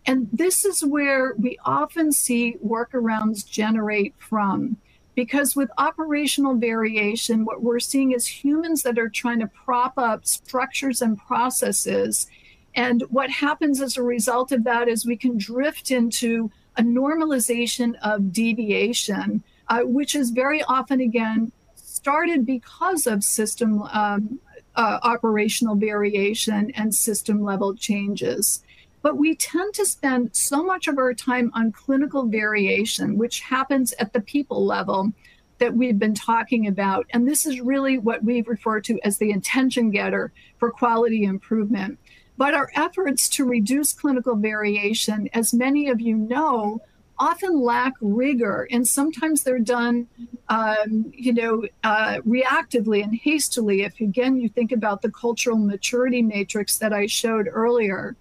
And 0.05 0.29
this 0.33 0.65
is 0.65 0.85
where 0.85 1.35
we 1.39 1.59
often 1.65 2.13
see 2.13 2.57
workarounds 2.65 3.49
generate 3.49 4.15
from. 4.19 4.77
Because 5.17 5.57
with 5.57 5.71
operational 5.79 6.55
variation, 6.55 7.45
what 7.45 7.63
we're 7.63 7.81
seeing 7.81 8.13
is 8.13 8.27
humans 8.27 8.83
that 8.85 8.99
are 8.99 9.09
trying 9.09 9.41
to 9.41 9.49
prop 9.49 9.95
up 9.97 10.27
structures 10.27 11.03
and 11.03 11.19
processes. 11.19 12.29
And 12.75 13.03
what 13.09 13.31
happens 13.31 13.81
as 13.81 13.97
a 13.97 14.03
result 14.03 14.53
of 14.53 14.63
that 14.65 14.87
is 14.87 15.05
we 15.05 15.17
can 15.17 15.39
drift 15.39 15.91
into 15.91 16.53
a 16.77 16.83
normalization 16.83 17.95
of 18.03 18.31
deviation, 18.31 19.43
uh, 19.69 19.81
which 19.85 20.15
is 20.15 20.31
very 20.31 20.63
often, 20.65 21.01
again, 21.01 21.51
started 21.75 22.45
because 22.45 23.07
of 23.07 23.25
system 23.25 23.83
um, 23.85 24.39
uh, 24.77 24.99
operational 25.03 25.75
variation 25.75 26.71
and 26.73 26.95
system 26.95 27.43
level 27.43 27.75
changes. 27.75 28.63
But 29.07 29.19
we 29.19 29.37
tend 29.37 29.73
to 29.75 29.87
spend 29.87 30.35
so 30.35 30.65
much 30.65 30.89
of 30.89 30.99
our 30.99 31.15
time 31.15 31.53
on 31.55 31.71
clinical 31.71 32.27
variation, 32.27 33.17
which 33.17 33.39
happens 33.39 33.95
at 34.01 34.13
the 34.13 34.21
people 34.21 34.67
level 34.67 35.13
that 35.59 35.73
we've 35.73 35.97
been 35.97 36.13
talking 36.13 36.67
about. 36.67 37.07
And 37.11 37.29
this 37.29 37.47
is 37.47 37.61
really 37.61 37.99
what 37.99 38.25
we 38.25 38.43
refer 38.43 38.81
to 38.81 38.99
as 39.05 39.19
the 39.19 39.31
intention 39.31 39.93
getter 39.93 40.33
for 40.59 40.73
quality 40.73 41.23
improvement. 41.23 42.01
But 42.37 42.55
our 42.55 42.69
efforts 42.75 43.29
to 43.29 43.45
reduce 43.45 43.93
clinical 43.93 44.35
variation, 44.35 45.29
as 45.33 45.55
many 45.55 45.89
of 45.89 46.01
you 46.01 46.17
know, 46.17 46.81
often 47.17 47.61
lack 47.61 47.93
rigor, 48.01 48.67
and 48.73 48.89
sometimes 48.89 49.45
they're 49.45 49.61
done, 49.61 50.09
um, 50.49 51.13
you 51.17 51.33
know, 51.33 51.65
uh, 51.85 52.17
reactively 52.27 53.05
and 53.05 53.15
hastily. 53.15 53.83
If 53.83 54.01
again 54.01 54.41
you 54.41 54.49
think 54.49 54.73
about 54.73 55.03
the 55.03 55.13
cultural 55.13 55.59
maturity 55.59 56.23
matrix 56.23 56.79
that 56.79 56.93
I 56.93 57.07
showed 57.07 57.49
earlier, 57.49 58.17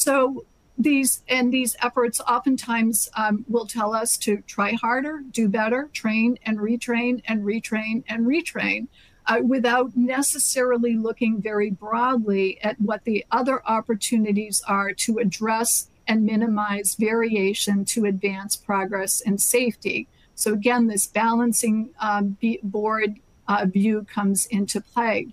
so 0.00 0.46
these 0.78 1.22
and 1.28 1.52
these 1.52 1.76
efforts 1.82 2.22
oftentimes 2.22 3.10
um, 3.14 3.44
will 3.48 3.66
tell 3.66 3.94
us 3.94 4.16
to 4.16 4.38
try 4.46 4.72
harder, 4.72 5.22
do 5.30 5.46
better, 5.46 5.90
train 5.92 6.38
and 6.46 6.58
retrain 6.58 7.20
and 7.26 7.42
retrain 7.44 8.02
and 8.08 8.26
retrain. 8.26 8.88
Uh, 9.26 9.40
without 9.44 9.94
necessarily 9.94 10.96
looking 10.96 11.40
very 11.40 11.70
broadly 11.70 12.58
at 12.62 12.80
what 12.80 13.04
the 13.04 13.24
other 13.30 13.62
opportunities 13.68 14.62
are 14.66 14.94
to 14.94 15.18
address 15.18 15.90
and 16.08 16.24
minimize 16.24 16.96
variation 16.98 17.84
to 17.84 18.06
advance 18.06 18.56
progress 18.56 19.20
and 19.20 19.40
safety. 19.40 20.08
So, 20.34 20.54
again, 20.54 20.86
this 20.86 21.06
balancing 21.06 21.90
um, 22.00 22.38
board 22.62 23.16
uh, 23.46 23.66
view 23.66 24.06
comes 24.10 24.46
into 24.46 24.80
play. 24.80 25.28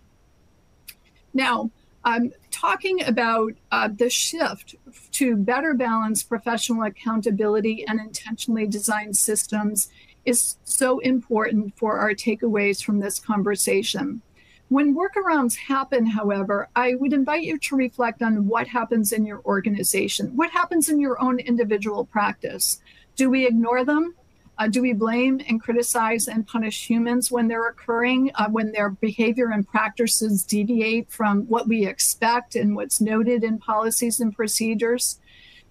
Now, 1.34 1.72
I'm 2.04 2.34
talking 2.60 3.04
about 3.06 3.54
uh, 3.72 3.88
the 3.88 4.10
shift 4.10 4.76
to 5.12 5.36
better 5.36 5.74
balance 5.74 6.24
professional 6.24 6.84
accountability 6.84 7.86
and 7.88 8.00
intentionally 8.00 8.66
designed 8.66 9.16
systems 9.16 9.90
is 10.26 10.58
so 10.64 11.00
important 11.00 11.78
for 11.78 12.00
our 12.00 12.14
takeaways 12.14 12.84
from 12.84 13.00
this 13.00 13.20
conversation. 13.20 14.22
When 14.70 14.96
workarounds 14.96 15.56
happen, 15.56 16.06
however, 16.06 16.68
I 16.76 16.96
would 16.96 17.14
invite 17.14 17.44
you 17.44 17.58
to 17.60 17.76
reflect 17.76 18.22
on 18.22 18.48
what 18.48 18.68
happens 18.68 19.14
in 19.14 19.26
your 19.26 19.42
organization. 19.46 20.36
What 20.36 20.52
happens 20.52 20.90
in 20.90 21.00
your 21.00 21.22
own 21.22 21.40
individual 21.40 22.06
practice? 22.06 22.82
Do 23.16 23.30
we 23.30 23.46
ignore 23.46 23.86
them? 23.86 24.16
Uh, 24.60 24.68
do 24.68 24.82
we 24.82 24.94
blame 24.94 25.40
and 25.48 25.62
criticize 25.62 26.28
and 26.28 26.48
punish 26.48 26.90
humans 26.90 27.32
when 27.32 27.48
they're 27.48 27.68
occurring, 27.68 28.32
uh, 28.36 28.50
when 28.50 28.72
their 28.72 28.90
behavior 28.90 29.52
and 29.52 29.68
practices 29.68 30.44
deviate 30.44 31.12
from 31.12 31.44
what 31.44 31.68
we 31.68 31.86
expect 31.86 32.56
and 32.56 32.76
what's 32.76 33.00
noted 33.00 33.44
in 33.44 33.60
policies 33.60 34.20
and 34.20 34.36
procedures? 34.36 35.20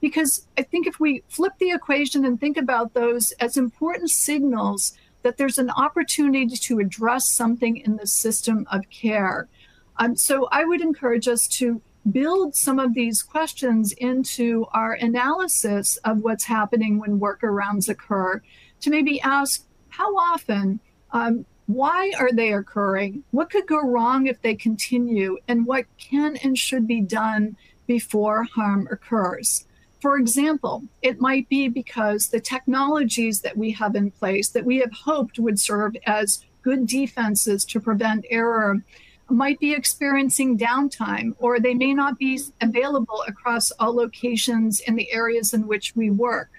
Because 0.01 0.47
I 0.57 0.63
think 0.63 0.87
if 0.87 1.01
we 1.01 1.25
flip 1.29 1.55
the 1.59 1.73
equation 1.73 2.25
and 2.25 2.39
think 2.39 2.57
about 2.57 2.95
those 2.95 3.33
as 3.33 3.57
important 3.57 4.11
signals 4.11 4.93
that 5.23 5.37
there's 5.37 5.59
an 5.59 5.71
opportunity 5.71 6.47
to 6.57 6.79
address 6.79 7.29
something 7.29 7.79
in 7.79 7.97
the 7.97 8.07
system 8.07 8.65
of 8.71 8.89
care. 8.91 9.49
Um, 9.97 10.15
so 10.15 10.47
I 10.53 10.65
would 10.65 10.81
encourage 10.81 11.27
us 11.27 11.49
to 11.49 11.83
build 12.13 12.55
some 12.55 12.79
of 12.79 12.95
these 12.95 13.23
questions 13.23 13.93
into 13.93 14.67
our 14.73 14.93
analysis 14.93 15.97
of 16.05 16.21
what's 16.21 16.45
happening 16.45 17.01
when 17.01 17.19
workarounds 17.19 17.89
occur 17.89 18.41
to 18.81 18.91
maybe 18.91 19.21
ask 19.21 19.65
how 19.89 20.17
often, 20.17 20.81
um, 21.13 21.45
why 21.67 22.13
are 22.19 22.33
they 22.33 22.53
occurring, 22.53 23.25
what 23.31 23.51
could 23.51 23.67
go 23.67 23.81
wrong 23.81 24.27
if 24.27 24.41
they 24.43 24.55
continue, 24.55 25.39
and 25.49 25.67
what 25.67 25.85
can 25.99 26.37
and 26.37 26.59
should 26.59 26.87
be 26.87 27.01
done 27.01 27.57
before 27.87 28.45
harm 28.45 28.89
occurs. 28.91 29.65
For 30.01 30.19
example, 30.19 30.85
it 31.03 31.21
might 31.21 31.49
be 31.49 31.69
because 31.69 32.29
the 32.29 32.41
technologies 32.41 33.41
that 33.41 33.57
we 33.57 33.73
have 33.73 33.97
in 33.97 34.11
place 34.11 34.49
that 34.51 34.65
we 34.65 34.79
have 34.79 34.93
hoped 34.93 35.39
would 35.39 35.59
serve 35.59 35.97
as 36.07 36.45
good 36.63 36.87
defenses 36.87 37.65
to 37.65 37.81
prevent 37.81 38.27
error 38.31 38.83
might 39.29 39.59
be 39.59 39.73
experiencing 39.73 40.59
downtime, 40.59 41.35
or 41.39 41.59
they 41.59 41.75
may 41.75 41.93
not 41.93 42.19
be 42.19 42.41
available 42.61 43.25
across 43.27 43.73
all 43.73 43.95
locations 43.95 44.81
in 44.81 44.95
the 44.95 45.13
areas 45.13 45.53
in 45.53 45.67
which 45.67 45.97
we 45.97 46.11
work. 46.11 46.51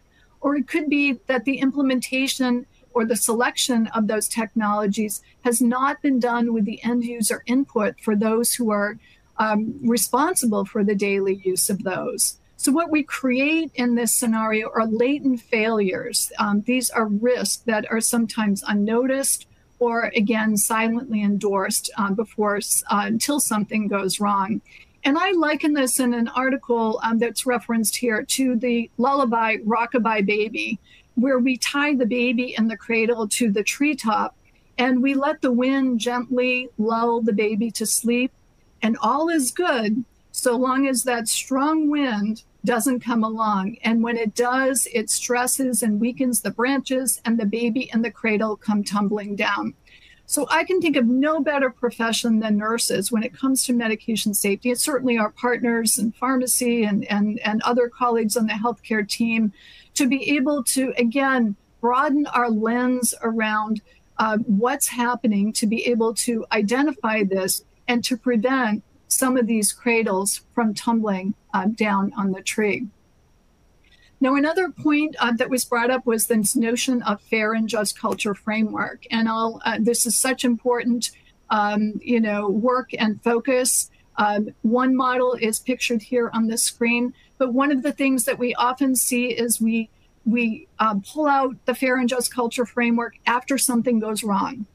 Or 0.48 0.56
it 0.56 0.66
could 0.66 0.90
be 0.90 1.20
that 1.28 1.44
the 1.44 1.58
implementation 1.58 2.68
or 2.94 3.04
the 3.04 3.18
selection 3.18 3.88
of 3.88 4.08
those 4.08 4.30
technologies 4.30 5.22
has 5.44 5.62
not 5.62 6.02
been 6.02 6.22
done 6.22 6.54
with 6.54 6.64
the 6.64 6.82
end 6.86 7.04
user 7.04 7.44
input 7.48 8.00
for 8.00 8.16
those 8.16 8.54
who 8.54 8.72
are 8.72 8.98
um, 9.40 9.78
responsible 9.82 10.64
for 10.64 10.86
the 10.86 10.96
daily 10.96 11.42
use 11.44 11.70
of 11.70 11.84
those. 11.84 12.38
So, 12.56 12.72
what 12.72 12.92
we 12.92 13.04
create 13.04 13.72
in 13.76 13.96
this 13.96 14.16
scenario 14.16 14.70
are 14.70 14.88
latent 14.88 15.42
failures. 15.42 16.32
Um, 16.40 16.62
these 16.62 16.90
are 16.92 17.08
risks 17.08 17.58
that 17.66 17.86
are 17.92 18.00
sometimes 18.00 18.64
unnoticed 18.66 19.48
or, 19.80 20.14
again, 20.16 20.56
silently 20.56 21.24
endorsed 21.24 21.90
um, 21.98 22.16
before 22.16 22.56
uh, 22.56 23.02
until 23.04 23.42
something 23.42 23.90
goes 23.90 24.22
wrong. 24.22 24.62
And 25.08 25.18
I 25.18 25.32
liken 25.32 25.72
this 25.72 26.02
in 26.02 26.14
an 26.14 26.28
article 26.28 27.00
um, 27.02 27.18
that's 27.18 27.46
referenced 27.46 27.96
here 27.96 28.24
to 28.24 28.58
the 28.58 28.92
lullaby 28.98 29.56
Rockabye 29.66 30.26
Baby, 30.26 30.82
where 31.16 31.40
we 31.40 31.56
tie 31.56 31.96
the 31.96 32.06
baby 32.06 32.54
in 32.58 32.68
the 32.68 32.76
cradle 32.76 33.26
to 33.30 33.50
the 33.50 33.64
treetop 33.64 34.36
and 34.78 35.02
we 35.02 35.14
let 35.14 35.40
the 35.40 35.54
wind 35.54 36.02
gently 36.02 36.68
lull 36.78 37.22
the 37.22 37.32
baby 37.32 37.72
to 37.72 37.86
sleep, 37.86 38.34
and 38.82 38.98
all 39.02 39.30
is 39.30 39.52
good 39.52 40.04
so 40.34 40.58
long 40.58 40.88
as 40.88 41.04
that 41.04 41.30
strong 41.30 41.90
wind 41.90 42.44
doesn't 42.66 43.00
come 43.00 43.24
along. 43.24 43.78
And 43.86 44.04
when 44.04 44.18
it 44.18 44.36
does, 44.36 44.90
it 44.94 45.10
stresses 45.10 45.84
and 45.84 46.02
weakens 46.02 46.42
the 46.42 46.52
branches, 46.52 47.22
and 47.24 47.40
the 47.40 47.46
baby 47.46 47.90
and 47.94 48.04
the 48.04 48.12
cradle 48.12 48.58
come 48.58 48.84
tumbling 48.84 49.38
down. 49.38 49.74
So 50.30 50.46
I 50.50 50.66
can 50.66 50.82
think 50.82 50.98
of 50.98 51.08
no 51.08 51.40
better 51.40 51.70
profession 51.70 52.40
than 52.40 52.58
nurses 52.58 53.14
when 53.14 53.24
it 53.24 53.34
comes 53.34 53.64
to 53.64 53.74
medication 53.74 54.34
safety. 54.34 54.72
It's 54.72 54.84
certainly 54.84 55.18
our 55.18 55.32
partners 55.32 55.98
in 55.98 56.12
pharmacy 56.12 56.84
and, 56.84 57.06
and, 57.06 57.40
and 57.40 57.62
other 57.62 57.88
colleagues 57.88 58.36
on 58.36 58.46
the 58.46 58.54
healthcare 58.54 59.08
team 59.08 59.54
to 59.94 60.06
be 60.06 60.36
able 60.36 60.66
to, 60.66 60.94
again, 60.98 61.56
broaden 61.80 62.28
our 62.28 62.50
lens 62.50 63.16
around 63.22 63.82
uh, 64.18 64.38
what's 64.40 64.90
happening, 64.90 65.54
to 65.54 65.66
be 65.66 65.88
able 65.88 66.14
to 66.16 66.46
identify 66.52 67.24
this 67.24 67.64
and 67.88 68.04
to 68.04 68.18
prevent 68.18 68.84
some 69.08 69.38
of 69.38 69.48
these 69.48 69.72
cradles 69.72 70.42
from 70.54 70.74
tumbling 70.74 71.36
uh, 71.54 71.68
down 71.68 72.12
on 72.18 72.34
the 72.34 72.42
tree. 72.42 72.86
Now, 74.20 74.36
another 74.36 74.70
point 74.70 75.16
uh, 75.20 75.34
that 75.34 75.50
was 75.50 75.64
brought 75.64 75.92
up 75.92 76.06
was 76.06 76.26
this 76.26 76.56
notion 76.56 77.04
of 77.04 77.22
fair 77.22 77.54
and 77.54 77.70
just 77.70 78.00
culture 78.00 78.34
framework, 78.34 79.06
and 79.12 79.30
I'll, 79.30 79.62
uh, 79.64 79.78
this 79.80 80.06
is 80.06 80.16
such 80.16 80.44
important, 80.44 81.12
um, 81.50 81.94
you 82.02 82.20
know, 82.20 82.50
work 82.50 82.90
and 82.98 83.22
focus. 83.22 83.92
Um, 84.18 84.50
one 84.64 84.96
model 84.96 85.34
is 85.34 85.60
pictured 85.60 86.02
here 86.02 86.32
on 86.34 86.48
the 86.48 86.58
screen, 86.58 87.14
but 87.38 87.54
one 87.54 87.72
of 87.72 87.84
the 87.84 87.92
things 87.92 88.26
that 88.26 88.40
we 88.40 88.56
often 88.56 88.96
see 88.96 89.28
is 89.28 89.62
we 89.62 89.90
we 90.26 90.68
uh, 90.80 90.96
pull 91.14 91.26
out 91.26 91.56
the 91.66 91.74
fair 91.74 91.96
and 91.96 92.10
just 92.10 92.34
culture 92.34 92.66
framework 92.66 93.16
after 93.26 93.58
something 93.58 94.00
goes 94.00 94.24
wrong. 94.24 94.66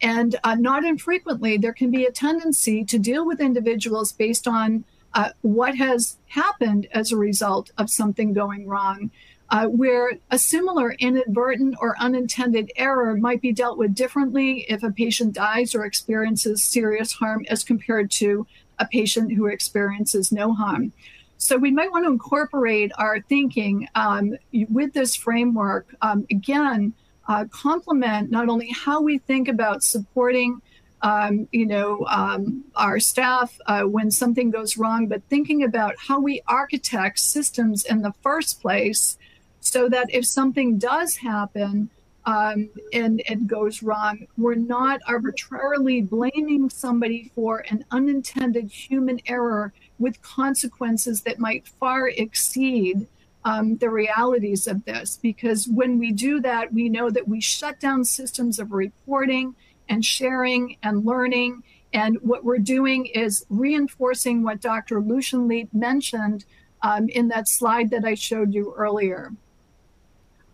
And 0.00 0.36
uh, 0.44 0.54
not 0.54 0.84
infrequently, 0.84 1.58
there 1.58 1.72
can 1.72 1.90
be 1.90 2.04
a 2.04 2.12
tendency 2.12 2.84
to 2.84 2.98
deal 2.98 3.26
with 3.26 3.40
individuals 3.40 4.12
based 4.12 4.46
on 4.46 4.84
uh, 5.14 5.30
what 5.42 5.76
has 5.76 6.18
happened 6.28 6.86
as 6.92 7.10
a 7.10 7.16
result 7.16 7.70
of 7.78 7.90
something 7.90 8.32
going 8.32 8.66
wrong, 8.66 9.10
uh, 9.50 9.66
where 9.66 10.12
a 10.30 10.38
similar 10.38 10.92
inadvertent 10.92 11.74
or 11.80 11.96
unintended 11.98 12.70
error 12.76 13.16
might 13.16 13.40
be 13.40 13.52
dealt 13.52 13.78
with 13.78 13.94
differently 13.94 14.64
if 14.68 14.82
a 14.82 14.92
patient 14.92 15.34
dies 15.34 15.74
or 15.74 15.84
experiences 15.84 16.62
serious 16.62 17.12
harm 17.12 17.44
as 17.48 17.64
compared 17.64 18.10
to 18.10 18.46
a 18.78 18.86
patient 18.86 19.32
who 19.32 19.46
experiences 19.46 20.30
no 20.30 20.54
harm. 20.54 20.92
So 21.38 21.56
we 21.56 21.70
might 21.70 21.90
want 21.90 22.04
to 22.04 22.12
incorporate 22.12 22.92
our 22.98 23.20
thinking 23.22 23.88
um, 23.94 24.36
with 24.68 24.92
this 24.92 25.16
framework. 25.16 25.86
Um, 26.02 26.26
again, 26.30 26.92
uh, 27.28 27.46
complement 27.50 28.30
not 28.30 28.48
only 28.48 28.68
how 28.70 29.00
we 29.00 29.18
think 29.18 29.48
about 29.48 29.82
supporting 29.82 30.60
um, 31.02 31.48
you 31.50 31.66
know, 31.66 32.06
um, 32.08 32.64
our 32.76 33.00
staff 33.00 33.58
uh, 33.66 33.82
when 33.82 34.10
something 34.10 34.50
goes 34.50 34.76
wrong, 34.76 35.06
but 35.06 35.22
thinking 35.30 35.62
about 35.64 35.94
how 35.98 36.20
we 36.20 36.42
architect 36.46 37.18
systems 37.18 37.84
in 37.84 38.02
the 38.02 38.12
first 38.22 38.60
place 38.60 39.16
so 39.60 39.88
that 39.88 40.12
if 40.12 40.26
something 40.26 40.78
does 40.78 41.16
happen 41.16 41.88
um, 42.26 42.68
and 42.92 43.22
it 43.26 43.46
goes 43.46 43.82
wrong, 43.82 44.26
we're 44.36 44.54
not 44.54 45.00
arbitrarily 45.06 46.02
blaming 46.02 46.68
somebody 46.68 47.30
for 47.34 47.64
an 47.70 47.84
unintended 47.90 48.70
human 48.70 49.20
error 49.26 49.72
with 49.98 50.20
consequences 50.22 51.22
that 51.22 51.38
might 51.38 51.66
far 51.66 52.08
exceed 52.08 53.06
um, 53.44 53.76
the 53.78 53.88
realities 53.88 54.66
of 54.66 54.84
this. 54.84 55.18
Because 55.20 55.66
when 55.66 55.98
we 55.98 56.12
do 56.12 56.40
that, 56.40 56.72
we 56.74 56.90
know 56.90 57.08
that 57.08 57.26
we 57.26 57.40
shut 57.40 57.80
down 57.80 58.04
systems 58.04 58.58
of 58.58 58.72
reporting 58.72 59.54
and 59.90 60.04
sharing 60.04 60.76
and 60.82 61.04
learning. 61.04 61.62
And 61.92 62.16
what 62.22 62.44
we're 62.44 62.58
doing 62.58 63.06
is 63.06 63.44
reinforcing 63.50 64.42
what 64.42 64.60
Dr. 64.60 65.00
Lucian 65.00 65.48
Leape 65.48 65.74
mentioned 65.74 66.46
um, 66.82 67.08
in 67.08 67.28
that 67.28 67.48
slide 67.48 67.90
that 67.90 68.04
I 68.04 68.14
showed 68.14 68.54
you 68.54 68.72
earlier. 68.76 69.32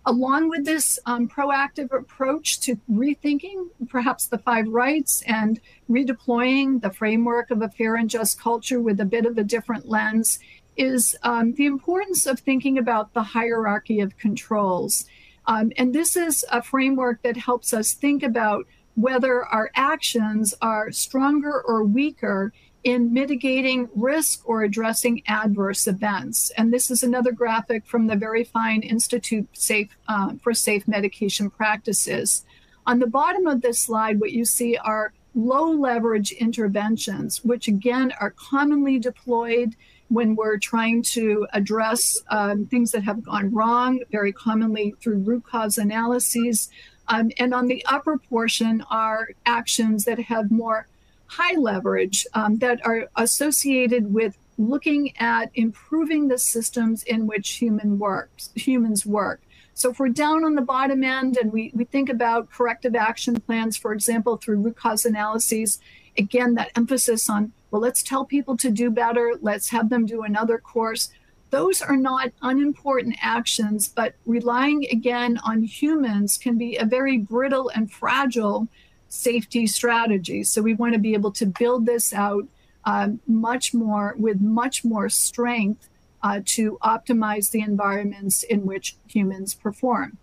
Along 0.07 0.49
with 0.49 0.65
this 0.65 0.99
um, 1.05 1.29
proactive 1.29 1.93
approach 1.93 2.61
to 2.61 2.79
rethinking 2.91 3.69
perhaps 3.89 4.27
the 4.27 4.39
five 4.39 4.67
rights 4.69 5.23
and 5.27 5.61
redeploying 5.91 6.81
the 6.81 6.93
framework 6.93 7.51
of 7.51 7.61
a 7.61 7.69
fair 7.69 7.97
and 7.97 8.09
just 8.09 8.41
culture 8.41 8.81
with 8.81 9.01
a 9.01 9.05
bit 9.05 9.27
of 9.27 9.37
a 9.37 9.45
different 9.45 9.89
lens 9.89 10.39
is 10.77 11.17
um, 11.23 11.55
the 11.55 11.67
importance 11.67 12.27
of 12.27 12.39
thinking 12.39 12.79
about 12.79 13.13
the 13.15 13.23
hierarchy 13.23 14.01
of 14.01 14.17
controls. 14.17 15.07
Um, 15.47 15.73
and 15.77 15.95
this 15.95 16.17
is 16.17 16.45
a 16.53 16.63
framework 16.63 17.23
that 17.23 17.37
helps 17.37 17.73
us 17.73 17.93
think 17.93 18.23
about 18.23 18.67
whether 18.97 19.45
our 19.45 19.71
actions 19.75 20.55
are 20.61 20.91
stronger 20.91 21.63
or 21.63 21.85
weaker 21.85 22.53
in 22.83 23.13
mitigating 23.13 23.89
risk 23.95 24.49
or 24.49 24.63
addressing 24.63 25.23
adverse 25.27 25.87
events. 25.87 26.51
And 26.57 26.73
this 26.73 26.91
is 26.91 27.03
another 27.03 27.33
graphic 27.33 27.85
from 27.87 28.07
the 28.07 28.17
very 28.17 28.45
fine 28.45 28.83
Institute 28.83 29.49
Safe, 29.53 29.91
uh, 30.09 30.35
for 30.43 30.55
Safe 30.55 30.87
Medication 30.87 31.51
Practices. 31.51 32.45
On 32.87 32.99
the 33.01 33.07
bottom 33.09 33.47
of 33.47 33.61
this 33.61 33.81
slide, 33.81 34.21
what 34.21 34.33
you 34.33 34.45
see 34.45 34.77
are 34.77 35.13
low 35.35 35.71
leverage 35.71 36.33
interventions, 36.33 37.45
which 37.45 37.69
again 37.69 38.13
are 38.21 38.31
commonly 38.31 38.99
deployed 38.99 39.75
when 40.09 40.37
we're 40.37 40.57
trying 40.57 41.03
to 41.03 41.47
address 41.53 42.23
um, 42.31 42.67
things 42.67 42.93
that 42.93 43.03
have 43.03 43.25
gone 43.25 43.53
wrong, 43.53 44.01
very 44.13 44.33
commonly 44.33 44.95
through 45.01 45.19
root 45.19 45.45
cause 45.45 45.79
analyses. 45.79 46.71
Um, 47.09 47.31
and 47.39 47.55
on 47.55 47.67
the 47.67 47.85
upper 47.87 48.19
portion 48.19 48.85
are 48.91 49.31
actions 49.45 50.05
that 50.05 50.19
have 50.19 50.51
more 50.51 50.87
high 51.27 51.55
leverage 51.55 52.27
um, 52.35 52.59
that 52.59 52.85
are 52.87 53.09
associated 53.17 54.13
with 54.13 54.37
looking 54.59 55.17
at 55.19 55.51
improving 55.55 56.29
the 56.29 56.39
systems 56.39 57.03
in 57.03 57.27
which 57.27 57.51
human 57.55 57.99
works, 57.99 58.51
humans 58.55 59.05
work. 59.05 59.41
So 59.75 59.91
if 59.91 59.99
we're 59.99 60.09
down 60.09 60.45
on 60.45 60.55
the 60.55 60.63
bottom 60.63 61.05
end 61.05 61.37
and 61.37 61.53
we, 61.53 61.71
we 61.75 61.85
think 61.85 62.09
about 62.09 62.51
corrective 62.51 62.95
action 62.95 63.39
plans, 63.41 63.77
for 63.77 63.93
example, 63.93 64.39
through 64.39 64.61
root 64.61 64.77
cause 64.77 65.05
analyses, 65.05 65.81
again, 66.17 66.55
that 66.55 66.71
emphasis 66.75 67.29
on, 67.29 67.53
well, 67.71 67.83
let's 67.83 68.03
tell 68.03 68.25
people 68.25 68.57
to 68.57 68.71
do 68.71 68.91
better, 68.91 69.35
let's 69.43 69.69
have 69.69 69.91
them 69.91 70.07
do 70.07 70.23
another 70.23 70.57
course. 70.57 71.11
Those 71.51 71.81
are 71.81 71.97
not 71.97 72.33
unimportant 72.43 73.17
actions, 73.23 73.89
but 73.89 74.15
relying 74.27 74.87
again 74.91 75.39
on 75.45 75.63
humans 75.63 76.39
can 76.39 76.59
be 76.59 76.77
a 76.77 76.85
very 76.85 77.19
brittle 77.19 77.71
and 77.75 77.91
fragile 77.91 78.69
safety 79.09 79.67
strategy. 79.67 80.43
So 80.43 80.63
we 80.63 80.75
want 80.75 80.95
to 80.95 80.99
be 80.99 81.15
able 81.15 81.33
to 81.33 81.47
build 81.47 81.87
this 81.87 82.13
out 82.13 82.45
um, 82.85 83.21
much 83.27 83.75
more 83.75 84.15
with 84.19 84.41
much 84.41 84.85
more 84.85 85.09
strength 85.09 85.89
uh, 86.23 86.41
to 86.45 86.79
optimize 86.83 87.51
the 87.51 87.61
environments 87.61 88.43
in 88.43 88.67
which 88.67 88.97
humans 89.07 89.55
perform. 89.55 90.19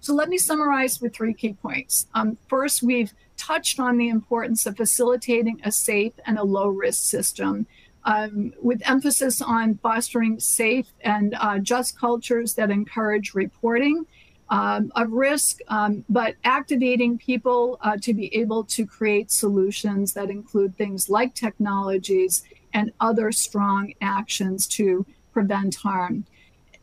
So 0.00 0.14
let 0.14 0.28
me 0.28 0.38
summarize 0.38 1.00
with 1.00 1.14
three 1.14 1.34
key 1.34 1.54
points. 1.54 2.06
Um, 2.14 2.38
first, 2.48 2.82
we've 2.82 3.12
touched 3.36 3.80
on 3.80 3.96
the 3.96 4.08
importance 4.08 4.66
of 4.66 4.76
facilitating 4.76 5.60
a 5.64 5.72
safe 5.72 6.12
and 6.26 6.38
a 6.38 6.44
low 6.44 6.68
risk 6.68 7.02
system. 7.04 7.66
Um, 8.08 8.54
with 8.62 8.80
emphasis 8.88 9.42
on 9.42 9.78
fostering 9.82 10.40
safe 10.40 10.86
and 11.02 11.34
uh, 11.38 11.58
just 11.58 11.98
cultures 11.98 12.54
that 12.54 12.70
encourage 12.70 13.34
reporting 13.34 14.06
um, 14.48 14.90
of 14.96 15.12
risk, 15.12 15.58
um, 15.68 16.04
but 16.08 16.36
activating 16.44 17.18
people 17.18 17.78
uh, 17.82 17.98
to 18.00 18.14
be 18.14 18.34
able 18.34 18.64
to 18.64 18.86
create 18.86 19.30
solutions 19.30 20.14
that 20.14 20.30
include 20.30 20.74
things 20.76 21.10
like 21.10 21.34
technologies 21.34 22.42
and 22.72 22.92
other 23.00 23.30
strong 23.30 23.92
actions 24.00 24.66
to 24.66 25.04
prevent 25.32 25.74
harm. 25.76 26.24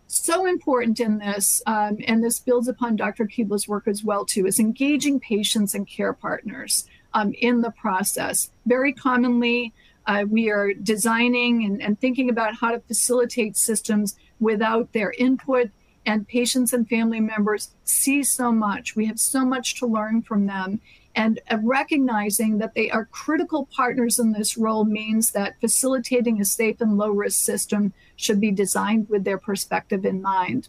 So 0.08 0.46
important 0.46 1.00
in 1.00 1.18
this, 1.18 1.64
um, 1.66 1.98
and 2.08 2.24
this 2.24 2.40
builds 2.40 2.68
upon 2.68 2.96
Dr. 2.96 3.26
Keebler's 3.26 3.68
work 3.68 3.88
as 3.88 4.04
well 4.04 4.26
too, 4.26 4.46
is 4.46 4.60
engaging 4.60 5.20
patients 5.20 5.74
and 5.74 5.88
care 5.88 6.14
partners 6.14 6.88
um, 7.14 7.34
in 7.40 7.62
the 7.62 7.72
process. 7.72 8.52
Very 8.66 8.94
commonly, 8.94 9.74
uh, 10.08 10.26
we 10.30 10.50
are 10.50 10.74
designing 10.74 11.66
and, 11.66 11.82
and 11.82 12.00
thinking 12.00 12.30
about 12.30 12.56
how 12.56 12.72
to 12.72 12.80
facilitate 12.82 13.58
systems 13.58 14.16
without 14.40 14.92
their 14.94 15.14
input 15.18 15.70
and 16.06 16.28
patients 16.28 16.74
and 16.74 16.88
family 16.88 17.20
members 17.20 17.72
see 17.84 18.24
so 18.24 18.52
much. 18.52 18.96
We 18.96 19.08
have 19.08 19.20
so 19.20 19.44
much 19.44 19.80
to 19.80 19.88
learn 19.88 20.22
from 20.22 20.46
them. 20.46 20.82
And 21.16 21.40
uh, 21.50 21.58
recognizing 21.64 22.58
that 22.58 22.76
they 22.76 22.92
are 22.92 23.06
critical 23.06 23.68
partners 23.76 24.20
in 24.20 24.34
this 24.34 24.58
role 24.58 24.84
means 24.84 25.32
that 25.32 25.60
facilitating 25.62 26.42
a 26.42 26.46
safe 26.46 26.82
and 26.82 26.98
low 26.98 27.10
risk 27.10 27.44
system 27.44 27.94
should 28.18 28.42
be 28.42 28.52
designed 28.52 29.10
with 29.10 29.24
their 29.24 29.38
perspective 29.38 30.06
in 30.06 30.22
mind. 30.22 30.68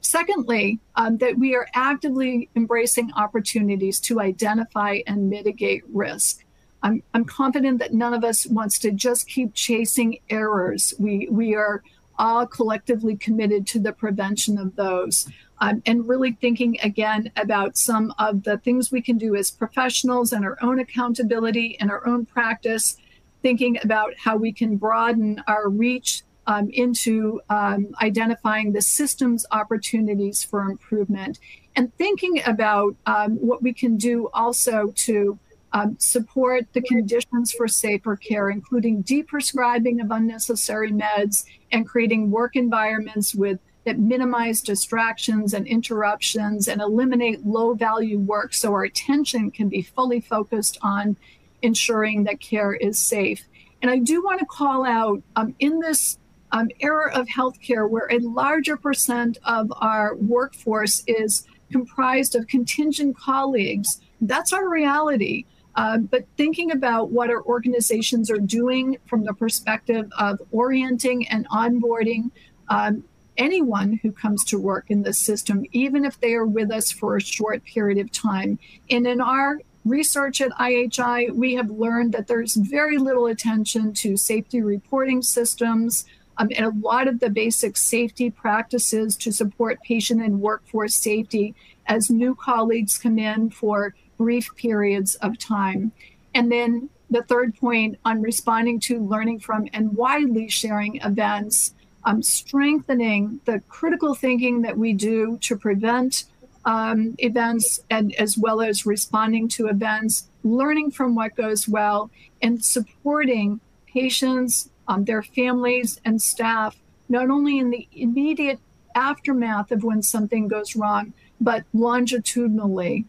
Secondly, 0.00 0.78
um, 0.96 1.18
that 1.18 1.38
we 1.38 1.54
are 1.54 1.68
actively 1.74 2.48
embracing 2.54 3.12
opportunities 3.14 3.98
to 4.00 4.20
identify 4.20 5.00
and 5.06 5.30
mitigate 5.30 5.84
risk. 5.92 6.44
I'm, 6.86 7.02
I'm 7.14 7.24
confident 7.24 7.80
that 7.80 7.92
none 7.92 8.14
of 8.14 8.22
us 8.22 8.46
wants 8.46 8.78
to 8.80 8.92
just 8.92 9.26
keep 9.28 9.54
chasing 9.54 10.20
errors. 10.30 10.94
We, 11.00 11.26
we 11.28 11.56
are 11.56 11.82
all 12.16 12.46
collectively 12.46 13.16
committed 13.16 13.66
to 13.66 13.80
the 13.80 13.92
prevention 13.92 14.56
of 14.56 14.76
those. 14.76 15.28
Um, 15.58 15.82
and 15.84 16.06
really 16.06 16.32
thinking 16.32 16.78
again 16.82 17.32
about 17.36 17.76
some 17.76 18.14
of 18.20 18.44
the 18.44 18.58
things 18.58 18.92
we 18.92 19.02
can 19.02 19.18
do 19.18 19.34
as 19.34 19.50
professionals 19.50 20.32
and 20.32 20.44
our 20.44 20.56
own 20.62 20.78
accountability 20.78 21.76
and 21.80 21.90
our 21.90 22.06
own 22.06 22.24
practice, 22.24 22.98
thinking 23.42 23.78
about 23.82 24.12
how 24.16 24.36
we 24.36 24.52
can 24.52 24.76
broaden 24.76 25.42
our 25.48 25.68
reach 25.68 26.22
um, 26.46 26.70
into 26.70 27.40
um, 27.50 27.96
identifying 28.00 28.72
the 28.72 28.82
systems 28.82 29.44
opportunities 29.50 30.44
for 30.44 30.70
improvement 30.70 31.40
and 31.74 31.92
thinking 31.96 32.40
about 32.46 32.94
um, 33.06 33.32
what 33.38 33.60
we 33.60 33.72
can 33.72 33.96
do 33.96 34.30
also 34.32 34.92
to 34.94 35.36
um, 35.76 35.94
support 35.98 36.66
the 36.72 36.80
conditions 36.80 37.52
for 37.52 37.68
safer 37.68 38.16
care, 38.16 38.48
including 38.48 39.04
deprescribing 39.04 40.02
of 40.02 40.10
unnecessary 40.10 40.90
meds 40.90 41.44
and 41.70 41.86
creating 41.86 42.30
work 42.30 42.56
environments 42.56 43.34
with 43.34 43.58
that 43.84 43.98
minimize 43.98 44.62
distractions 44.62 45.52
and 45.52 45.66
interruptions 45.66 46.66
and 46.66 46.80
eliminate 46.80 47.44
low 47.44 47.74
value 47.74 48.18
work 48.18 48.54
so 48.54 48.72
our 48.72 48.84
attention 48.84 49.50
can 49.50 49.68
be 49.68 49.82
fully 49.82 50.18
focused 50.18 50.78
on 50.80 51.14
ensuring 51.60 52.24
that 52.24 52.40
care 52.40 52.72
is 52.72 52.98
safe. 52.98 53.44
And 53.82 53.90
I 53.90 53.98
do 53.98 54.24
want 54.24 54.40
to 54.40 54.46
call 54.46 54.86
out 54.86 55.22
um, 55.36 55.54
in 55.58 55.78
this 55.80 56.18
um, 56.52 56.70
era 56.80 57.12
of 57.12 57.26
healthcare 57.26 57.88
where 57.88 58.10
a 58.10 58.18
larger 58.20 58.78
percent 58.78 59.36
of 59.44 59.70
our 59.76 60.16
workforce 60.16 61.04
is 61.06 61.46
comprised 61.70 62.34
of 62.34 62.46
contingent 62.46 63.18
colleagues, 63.18 64.00
that's 64.22 64.54
our 64.54 64.70
reality. 64.70 65.44
Uh, 65.76 65.98
but 65.98 66.24
thinking 66.38 66.72
about 66.72 67.10
what 67.10 67.28
our 67.28 67.42
organizations 67.44 68.30
are 68.30 68.38
doing 68.38 68.96
from 69.06 69.24
the 69.24 69.34
perspective 69.34 70.10
of 70.18 70.40
orienting 70.50 71.28
and 71.28 71.46
onboarding 71.50 72.30
um, 72.68 73.04
anyone 73.36 74.00
who 74.02 74.10
comes 74.10 74.42
to 74.44 74.58
work 74.58 74.86
in 74.88 75.02
this 75.02 75.18
system, 75.18 75.64
even 75.72 76.04
if 76.04 76.18
they 76.18 76.32
are 76.32 76.46
with 76.46 76.70
us 76.70 76.90
for 76.90 77.16
a 77.16 77.20
short 77.20 77.62
period 77.64 77.98
of 77.98 78.10
time. 78.10 78.58
And 78.90 79.06
in 79.06 79.20
our 79.20 79.60
research 79.84 80.40
at 80.40 80.50
IHI, 80.52 81.34
we 81.34 81.54
have 81.54 81.70
learned 81.70 82.12
that 82.12 82.26
there's 82.26 82.54
very 82.54 82.96
little 82.96 83.26
attention 83.26 83.92
to 83.94 84.16
safety 84.16 84.62
reporting 84.62 85.22
systems. 85.22 86.06
Um, 86.38 86.48
and 86.56 86.66
a 86.66 86.86
lot 86.86 87.08
of 87.08 87.20
the 87.20 87.30
basic 87.30 87.76
safety 87.76 88.30
practices 88.30 89.16
to 89.18 89.32
support 89.32 89.82
patient 89.82 90.22
and 90.22 90.40
workforce 90.40 90.94
safety 90.94 91.54
as 91.86 92.10
new 92.10 92.34
colleagues 92.34 92.98
come 92.98 93.18
in 93.18 93.50
for 93.50 93.94
brief 94.16 94.54
periods 94.56 95.14
of 95.16 95.38
time. 95.38 95.92
And 96.34 96.50
then 96.50 96.90
the 97.10 97.22
third 97.22 97.56
point 97.56 97.98
on 98.04 98.22
responding 98.22 98.80
to, 98.80 99.00
learning 99.00 99.40
from, 99.40 99.68
and 99.72 99.96
widely 99.96 100.48
sharing 100.48 100.96
events, 100.96 101.74
um, 102.04 102.22
strengthening 102.22 103.40
the 103.44 103.60
critical 103.68 104.14
thinking 104.14 104.62
that 104.62 104.76
we 104.76 104.92
do 104.92 105.38
to 105.38 105.56
prevent 105.56 106.24
um, 106.64 107.14
events 107.18 107.80
and 107.90 108.14
as 108.16 108.36
well 108.36 108.60
as 108.60 108.84
responding 108.86 109.48
to 109.48 109.68
events, 109.68 110.28
learning 110.42 110.90
from 110.90 111.14
what 111.14 111.36
goes 111.36 111.68
well, 111.68 112.10
and 112.42 112.64
supporting 112.64 113.60
patients, 113.86 114.68
um, 114.88 115.04
their 115.04 115.22
families, 115.22 116.00
and 116.04 116.20
staff, 116.20 116.76
not 117.08 117.30
only 117.30 117.58
in 117.58 117.70
the 117.70 117.88
immediate 117.92 118.58
aftermath 118.94 119.70
of 119.70 119.84
when 119.84 120.02
something 120.02 120.48
goes 120.48 120.74
wrong, 120.74 121.12
but 121.40 121.64
longitudinally 121.72 123.04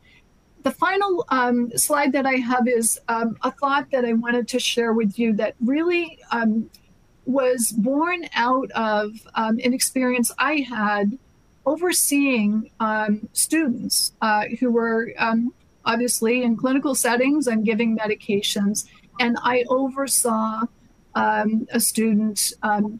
the 0.68 0.74
final 0.74 1.26
um, 1.30 1.72
slide 1.78 2.11
that 2.11 2.26
I 2.26 2.34
have 2.34 2.68
is 2.68 2.99
um, 3.07 3.38
a 3.41 3.51
thought 3.51 3.89
that 3.91 4.03
I 4.03 4.11
wanted 4.11 4.49
to 4.49 4.59
share 4.59 4.91
with 4.91 5.18
you 5.18 5.32
that 5.36 5.55
really 5.61 6.20
um, 6.32 6.70
was 7.26 7.72
born 7.72 8.28
out 8.36 8.70
of 8.72 9.11
um, 9.36 9.59
an 9.63 9.74
experience 9.74 10.30
I 10.38 10.55
had 10.68 11.18
overseeing 11.65 12.70
um, 12.82 13.30
students 13.32 14.11
uh, 14.22 14.43
who 14.59 14.70
were 14.70 15.13
um, 15.18 15.53
obviously 15.86 16.43
in 16.43 16.57
clinical 16.57 16.95
settings 16.95 17.47
and 17.47 17.63
giving 17.63 17.97
medications. 17.97 18.89
And 19.22 19.38
I 19.43 19.63
oversaw 19.70 20.63
a 21.15 21.80
student 21.80 22.53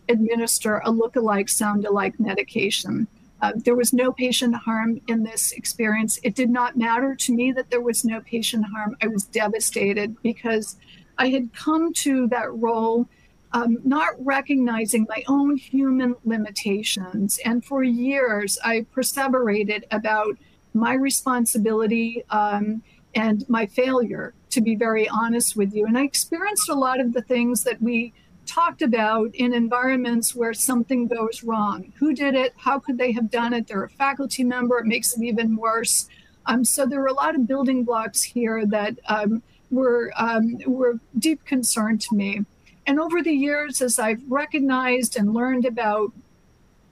administer 0.10 0.82
a 0.86 0.90
look-alike, 0.90 1.50
sound-alike 1.50 2.18
medication. 2.18 3.08
Uh, 3.42 3.54
there 3.56 3.76
was 3.76 3.94
no 3.94 4.12
patient 4.12 4.56
harm 4.56 5.00
in 5.08 5.24
this 5.24 5.52
experience. 5.52 6.20
It 6.24 6.36
did 6.36 6.50
not 6.50 6.76
matter 6.76 7.16
to 7.16 7.34
me 7.34 7.52
that 7.52 7.70
there 7.70 7.82
was 7.82 8.04
no 8.04 8.22
patient 8.22 8.66
harm. 8.74 8.98
I 9.02 9.08
was 9.08 9.26
devastated 9.26 10.16
because 10.24 10.78
I 11.18 11.30
had 11.30 11.54
come 11.54 11.94
to 11.94 12.28
that 12.30 12.52
role 12.54 13.08
um, 13.54 13.78
not 13.84 14.14
recognizing 14.20 15.06
my 15.10 15.24
own 15.28 15.58
human 15.58 16.16
limitations. 16.26 17.40
And 17.46 17.64
for 17.64 17.84
years, 17.84 18.58
I 18.64 18.86
perseverated 18.94 19.86
about 19.92 20.38
my 20.74 20.94
responsibility 20.94 22.24
um, 22.30 22.84
and 23.16 23.48
my 23.50 23.66
failure, 23.66 24.34
to 24.50 24.62
be 24.62 24.76
very 24.76 25.08
honest 25.10 25.56
with 25.56 25.74
you. 25.74 25.86
And 25.86 25.98
I 25.98 26.04
experienced 26.04 26.70
a 26.70 26.76
lot 26.76 27.00
of 27.00 27.14
the 27.14 27.22
things 27.22 27.64
that 27.64 27.82
we 27.82 28.14
talked 28.48 28.82
about 28.82 29.36
in 29.36 29.54
environments 29.54 30.34
where 30.34 30.54
something 30.54 31.08
goes 31.08 31.44
wrong. 31.44 31.94
Who 31.98 32.14
did 32.14 32.34
it? 32.34 32.54
How 32.58 32.80
could 32.80 32.98
they 32.98 33.12
have 33.12 33.30
done 33.30 33.54
it? 33.54 33.68
They're 33.68 33.84
a 33.84 33.90
faculty 33.90 34.44
member. 34.44 34.80
It 34.80 34.86
makes 34.86 35.16
it 35.16 35.24
even 35.24 35.56
worse. 35.56 36.10
Um, 36.48 36.64
so 36.64 36.86
there 36.86 37.02
were 37.02 37.08
a 37.08 37.14
lot 37.14 37.36
of 37.36 37.48
building 37.48 37.84
blocks 37.84 38.24
here 38.24 38.66
that 38.66 38.98
um, 39.08 39.44
were 39.70 40.12
um, 40.18 40.58
were 40.66 41.00
deep 41.20 41.44
concern 41.46 41.98
to 42.00 42.16
me. 42.16 42.46
And 42.88 43.00
over 43.00 43.22
the 43.22 43.34
years, 43.34 43.82
as 43.82 44.00
I've 44.00 44.22
recognized 44.30 45.18
and 45.18 45.34
learned 45.34 45.66
about 45.66 46.14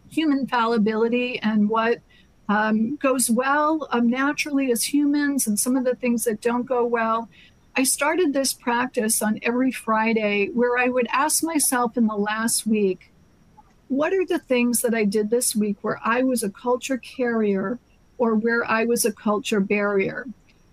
human 0.09 0.45
fallibility 0.45 1.39
and 1.39 1.69
what 1.69 1.99
um, 2.49 2.97
goes 2.97 3.29
well 3.29 3.87
um, 3.91 4.09
naturally 4.09 4.71
as 4.71 4.83
humans 4.83 5.47
and 5.47 5.59
some 5.59 5.75
of 5.75 5.85
the 5.85 5.95
things 5.95 6.25
that 6.25 6.41
don't 6.41 6.65
go 6.65 6.85
well, 6.85 7.29
I 7.77 7.83
started 7.83 8.31
this 8.31 8.53
practice 8.53 9.21
on 9.21 9.39
every 9.41 9.71
Friday 9.71 10.47
where 10.53 10.77
I 10.77 10.87
would 10.87 11.07
ask 11.11 11.43
myself 11.43 11.97
in 11.97 12.07
the 12.07 12.15
last 12.15 12.65
week, 12.65 13.11
what 13.89 14.13
are 14.13 14.25
the 14.25 14.39
things 14.39 14.81
that 14.81 14.95
I 14.95 15.03
did 15.03 15.29
this 15.29 15.55
week 15.55 15.77
where 15.81 15.99
I 16.03 16.23
was 16.23 16.41
a 16.41 16.49
culture 16.49 16.97
carrier 16.97 17.77
or 18.17 18.35
where 18.35 18.63
I 18.63 18.85
was 18.85 19.03
a 19.03 19.11
culture 19.11 19.59
barrier? 19.59 20.25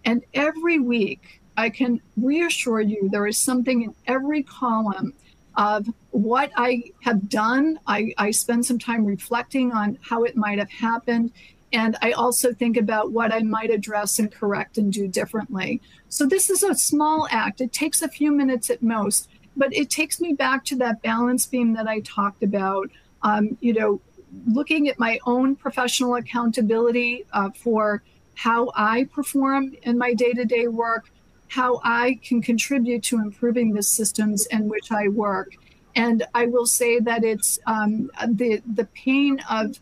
And 0.05 0.23
every 0.33 0.79
week, 0.79 1.41
I 1.57 1.71
can 1.71 2.01
reassure 2.17 2.81
you 2.81 3.09
there 3.11 3.27
is 3.27 3.37
something 3.37 3.83
in 3.83 3.95
every 4.07 4.45
column 4.45 5.13
of 5.57 5.87
what 6.11 6.53
I 6.57 6.85
have 7.03 7.29
done. 7.29 7.81
I, 7.87 8.15
I 8.17 8.31
spend 8.31 8.65
some 8.65 8.79
time 8.79 9.05
reflecting 9.05 9.73
on 9.73 9.99
how 10.03 10.23
it 10.23 10.37
might 10.37 10.59
have 10.59 10.71
happened. 10.71 11.33
And 11.73 11.97
I 12.03 12.13
also 12.13 12.53
think 12.53 12.77
about 12.77 13.13
what 13.13 13.33
I 13.33 13.41
might 13.41 13.71
address 13.71 14.19
and 14.19 14.31
correct 14.31 14.77
and 14.77 14.93
do 14.93 15.09
differently. 15.09 15.81
So 16.09 16.27
this 16.27 16.51
is 16.51 16.63
a 16.63 16.75
small 16.75 17.27
act. 17.31 17.61
It 17.61 17.73
takes 17.73 18.03
a 18.03 18.09
few 18.09 18.31
minutes 18.31 18.69
at 18.69 18.83
most, 18.83 19.29
but 19.57 19.75
it 19.75 19.89
takes 19.89 20.21
me 20.21 20.35
back 20.35 20.65
to 20.67 20.77
that 20.77 21.03
balance 21.03 21.47
beam 21.47 21.73
that 21.75 21.89
I 21.89 22.01
talked 22.01 22.43
about. 22.43 22.91
Um, 23.23 23.57
you 23.61 23.73
know, 23.73 24.01
looking 24.47 24.89
at 24.89 24.99
my 24.99 25.19
own 25.27 25.57
professional 25.57 26.17
accountability 26.17 27.25
uh, 27.33 27.51
for 27.51 28.03
how 28.35 28.71
I 28.75 29.05
perform 29.05 29.75
in 29.83 29.99
my 29.99 30.15
day 30.15 30.33
to 30.33 30.45
day 30.45 30.69
work, 30.69 31.11
how 31.49 31.81
I 31.85 32.19
can 32.23 32.43
contribute 32.43 33.03
to 33.05 33.19
improving 33.19 33.73
the 33.73 33.83
systems 33.83 34.47
in 34.47 34.69
which 34.69 34.91
I 34.91 35.09
work. 35.09 35.53
And 35.95 36.25
I 36.35 36.47
will 36.47 36.67
say 36.67 36.99
that 37.01 37.25
it's 37.25 37.59
um, 37.67 38.11
the 38.27 38.63
the 38.67 38.87
pain 38.87 39.39
of 39.51 39.79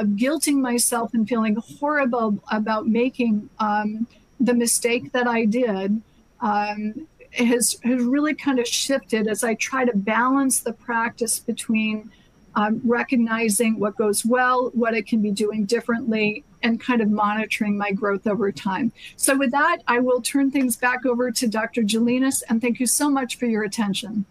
guilting 0.00 0.60
myself 0.60 1.14
and 1.14 1.28
feeling 1.28 1.56
horrible 1.78 2.42
about 2.50 2.86
making 2.86 3.48
um, 3.58 4.06
the 4.40 4.54
mistake 4.54 5.12
that 5.12 5.26
I 5.26 5.44
did 5.44 6.00
um, 6.40 7.06
has 7.32 7.78
has 7.84 8.02
really 8.02 8.34
kind 8.34 8.58
of 8.58 8.66
shifted 8.66 9.28
as 9.28 9.44
I 9.44 9.54
try 9.54 9.84
to 9.84 9.96
balance 9.96 10.60
the 10.60 10.72
practice 10.72 11.38
between 11.38 12.10
um, 12.54 12.80
recognizing 12.84 13.78
what 13.78 13.96
goes 13.96 14.24
well, 14.24 14.70
what 14.74 14.94
I 14.94 15.02
can 15.02 15.22
be 15.22 15.30
doing 15.30 15.64
differently, 15.64 16.44
and 16.62 16.80
kind 16.80 17.00
of 17.00 17.10
monitoring 17.10 17.76
my 17.76 17.92
growth 17.92 18.26
over 18.26 18.52
time. 18.52 18.92
So, 19.16 19.36
with 19.36 19.50
that, 19.52 19.78
I 19.86 20.00
will 20.00 20.20
turn 20.20 20.50
things 20.50 20.76
back 20.76 21.06
over 21.06 21.30
to 21.30 21.48
Dr. 21.48 21.82
Gelinas, 21.82 22.42
and 22.48 22.60
thank 22.60 22.80
you 22.80 22.86
so 22.86 23.08
much 23.08 23.36
for 23.36 23.46
your 23.46 23.62
attention. 23.62 24.26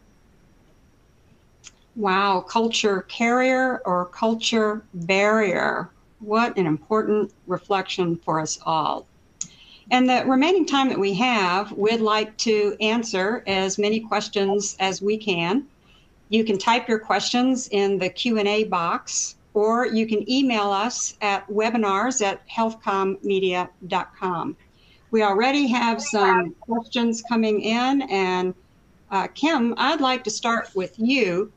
Wow, 1.96 2.42
culture 2.42 3.04
carrier 3.04 3.82
or 3.86 4.06
culture 4.06 4.84
barrier. 4.94 5.90
What 6.20 6.58
an 6.58 6.66
important 6.66 7.32
reflection 7.48 8.18
for 8.18 8.40
us 8.40 8.60
all. 8.66 9.06
And 9.90 10.10
the 10.10 10.24
remaining 10.26 10.66
time 10.66 10.88
that 10.88 11.00
we 11.00 11.14
have, 11.16 11.74
we'd 11.74 12.00
like 12.00 12.38
to 12.38 12.78
answer 12.80 13.44
as 13.46 13.78
many 13.78 14.00
questions 14.00 14.78
as 14.80 15.02
we 15.02 15.18
can. 15.18 15.68
You 16.30 16.46
can 16.46 16.58
type 16.58 16.88
your 16.88 17.00
questions 17.00 17.68
in 17.70 17.98
the 17.98 18.08
Q&A 18.08 18.64
box 18.64 19.36
or 19.54 19.86
you 19.86 20.08
can 20.08 20.30
email 20.32 20.72
us 20.72 21.18
at 21.22 21.46
webinars 21.50 22.26
at 22.26 22.48
healthcommedia.com. 22.48 24.56
We 25.12 25.24
already 25.24 25.68
have 25.68 26.02
some 26.02 26.56
questions 26.62 27.22
coming 27.28 27.60
in 27.60 28.04
and 28.04 28.54
uh, 29.12 29.28
Kim, 29.28 29.74
I'd 29.76 30.00
like 30.00 30.24
to 30.24 30.30
start 30.30 30.70
with 30.74 30.98
you. 30.98 31.52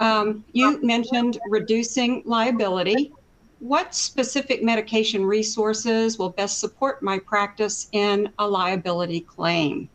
Um, 0.00 0.44
you 0.52 0.82
mentioned 0.82 1.38
reducing 1.48 2.22
liability. 2.24 3.12
What 3.58 3.94
specific 3.94 4.62
medication 4.62 5.24
resources 5.24 6.18
will 6.18 6.30
best 6.30 6.58
support 6.58 7.02
my 7.02 7.18
practice 7.18 7.88
in 7.92 8.32
a 8.38 8.48
liability 8.48 9.20
claim? 9.20 9.90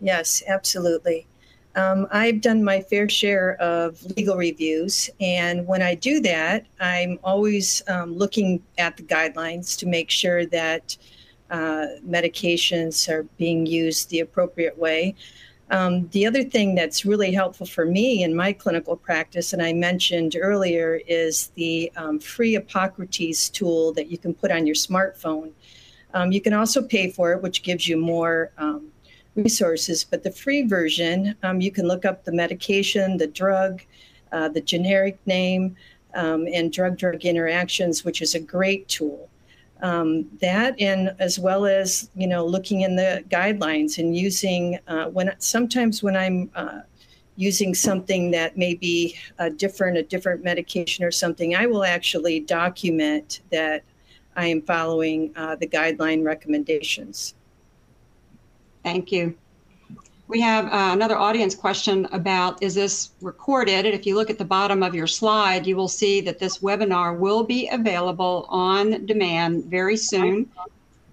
Yes, 0.00 0.42
absolutely. 0.48 1.26
Um, 1.76 2.08
I've 2.10 2.40
done 2.40 2.64
my 2.64 2.80
fair 2.80 3.08
share 3.08 3.56
of 3.60 4.02
legal 4.16 4.36
reviews, 4.36 5.10
and 5.20 5.66
when 5.66 5.82
I 5.82 5.94
do 5.94 6.20
that, 6.20 6.64
I'm 6.80 7.18
always 7.22 7.82
um, 7.88 8.16
looking 8.16 8.62
at 8.78 8.96
the 8.96 9.02
guidelines 9.02 9.78
to 9.78 9.86
make 9.86 10.10
sure 10.10 10.46
that 10.46 10.96
uh, 11.50 11.86
medications 12.06 13.08
are 13.08 13.24
being 13.36 13.66
used 13.66 14.08
the 14.08 14.20
appropriate 14.20 14.76
way. 14.78 15.14
Um, 15.70 16.08
the 16.08 16.26
other 16.26 16.44
thing 16.44 16.74
that's 16.74 17.04
really 17.04 17.32
helpful 17.32 17.66
for 17.66 17.84
me 17.84 18.22
in 18.22 18.34
my 18.34 18.52
clinical 18.52 18.96
practice, 18.96 19.52
and 19.52 19.62
I 19.62 19.74
mentioned 19.74 20.34
earlier, 20.40 21.00
is 21.06 21.48
the 21.56 21.92
um, 21.96 22.18
free 22.18 22.56
Epocrates 22.56 23.50
tool 23.52 23.92
that 23.92 24.10
you 24.10 24.16
can 24.16 24.32
put 24.32 24.50
on 24.50 24.66
your 24.66 24.74
smartphone. 24.74 25.52
Um, 26.14 26.32
you 26.32 26.40
can 26.40 26.54
also 26.54 26.80
pay 26.80 27.10
for 27.10 27.32
it, 27.32 27.42
which 27.42 27.62
gives 27.62 27.86
you 27.86 27.98
more 27.98 28.50
um, 28.56 28.90
resources. 29.34 30.04
But 30.04 30.22
the 30.22 30.30
free 30.30 30.66
version, 30.66 31.36
um, 31.42 31.60
you 31.60 31.70
can 31.70 31.86
look 31.86 32.06
up 32.06 32.24
the 32.24 32.32
medication, 32.32 33.18
the 33.18 33.26
drug, 33.26 33.82
uh, 34.32 34.48
the 34.48 34.62
generic 34.62 35.18
name, 35.26 35.76
um, 36.14 36.46
and 36.52 36.72
drug 36.72 36.96
drug 36.96 37.26
interactions, 37.26 38.06
which 38.06 38.22
is 38.22 38.34
a 38.34 38.40
great 38.40 38.88
tool 38.88 39.28
um, 39.82 40.28
that 40.40 40.80
and 40.80 41.14
as 41.18 41.38
well 41.38 41.66
as 41.66 42.10
you 42.16 42.26
know 42.26 42.44
looking 42.44 42.82
in 42.82 42.96
the 42.96 43.24
guidelines 43.28 43.98
and 43.98 44.16
using 44.16 44.78
uh, 44.88 45.06
when 45.06 45.30
sometimes 45.38 46.02
when 46.02 46.16
i'm 46.16 46.50
uh, 46.54 46.80
using 47.36 47.74
something 47.74 48.30
that 48.30 48.56
may 48.56 48.74
be 48.74 49.16
a 49.38 49.48
different 49.48 49.96
a 49.96 50.02
different 50.02 50.42
medication 50.42 51.04
or 51.04 51.10
something 51.10 51.54
i 51.54 51.66
will 51.66 51.84
actually 51.84 52.40
document 52.40 53.40
that 53.50 53.82
i 54.36 54.46
am 54.46 54.62
following 54.62 55.32
uh, 55.36 55.56
the 55.56 55.66
guideline 55.66 56.24
recommendations. 56.24 57.34
Thank 58.84 59.12
you 59.12 59.36
we 60.28 60.40
have 60.42 60.66
uh, 60.66 60.92
another 60.92 61.16
audience 61.16 61.54
question 61.54 62.06
about 62.12 62.62
is 62.62 62.74
this 62.74 63.12
recorded? 63.22 63.86
And 63.86 63.94
if 63.94 64.04
you 64.04 64.14
look 64.14 64.28
at 64.28 64.36
the 64.36 64.44
bottom 64.44 64.82
of 64.82 64.94
your 64.94 65.06
slide, 65.06 65.66
you 65.66 65.74
will 65.74 65.88
see 65.88 66.20
that 66.20 66.38
this 66.38 66.58
webinar 66.58 67.18
will 67.18 67.42
be 67.42 67.68
available 67.68 68.46
on 68.50 69.06
demand 69.06 69.64
very 69.64 69.96
soon 69.96 70.50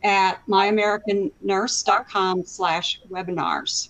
at 0.04 0.46
myamericannurse.com 0.48 2.46
slash 2.46 3.00
webinars. 3.10 3.90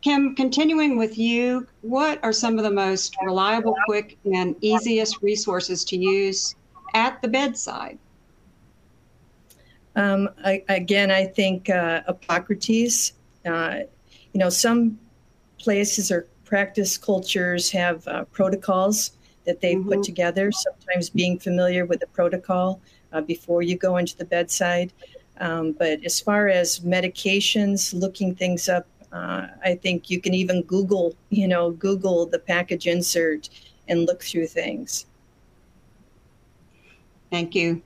Kim, 0.00 0.36
continuing 0.36 0.96
with 0.96 1.18
you, 1.18 1.66
what 1.80 2.22
are 2.22 2.32
some 2.32 2.56
of 2.58 2.64
the 2.64 2.70
most 2.70 3.16
reliable, 3.24 3.74
quick, 3.86 4.16
and 4.32 4.54
easiest 4.60 5.22
resources 5.22 5.82
to 5.84 5.96
use 5.96 6.54
at 6.94 7.20
the 7.20 7.28
bedside? 7.28 7.98
Um, 9.96 10.28
I, 10.44 10.62
again, 10.68 11.10
I 11.10 11.24
think 11.24 11.70
uh, 11.70 12.02
Epocrates 12.08 13.12
uh, 13.46 13.80
you 14.34 14.40
know, 14.40 14.50
some 14.50 14.98
places 15.58 16.10
or 16.10 16.26
practice 16.44 16.98
cultures 16.98 17.70
have 17.70 18.06
uh, 18.06 18.24
protocols 18.26 19.12
that 19.46 19.60
they 19.60 19.74
mm-hmm. 19.74 19.88
put 19.88 20.02
together, 20.02 20.50
sometimes 20.52 21.08
being 21.08 21.38
familiar 21.38 21.86
with 21.86 22.00
the 22.00 22.06
protocol 22.08 22.80
uh, 23.12 23.20
before 23.20 23.62
you 23.62 23.76
go 23.76 23.96
into 23.96 24.16
the 24.16 24.24
bedside. 24.24 24.92
Um, 25.38 25.72
but 25.72 26.04
as 26.04 26.20
far 26.20 26.48
as 26.48 26.80
medications, 26.80 27.94
looking 27.98 28.34
things 28.34 28.68
up, 28.68 28.86
uh, 29.12 29.46
I 29.64 29.76
think 29.76 30.10
you 30.10 30.20
can 30.20 30.34
even 30.34 30.62
Google, 30.62 31.14
you 31.30 31.46
know, 31.46 31.70
Google 31.70 32.26
the 32.26 32.38
package 32.38 32.86
insert 32.86 33.48
and 33.88 34.06
look 34.06 34.22
through 34.22 34.48
things. 34.48 35.06
Thank 37.30 37.54
you. 37.54 37.82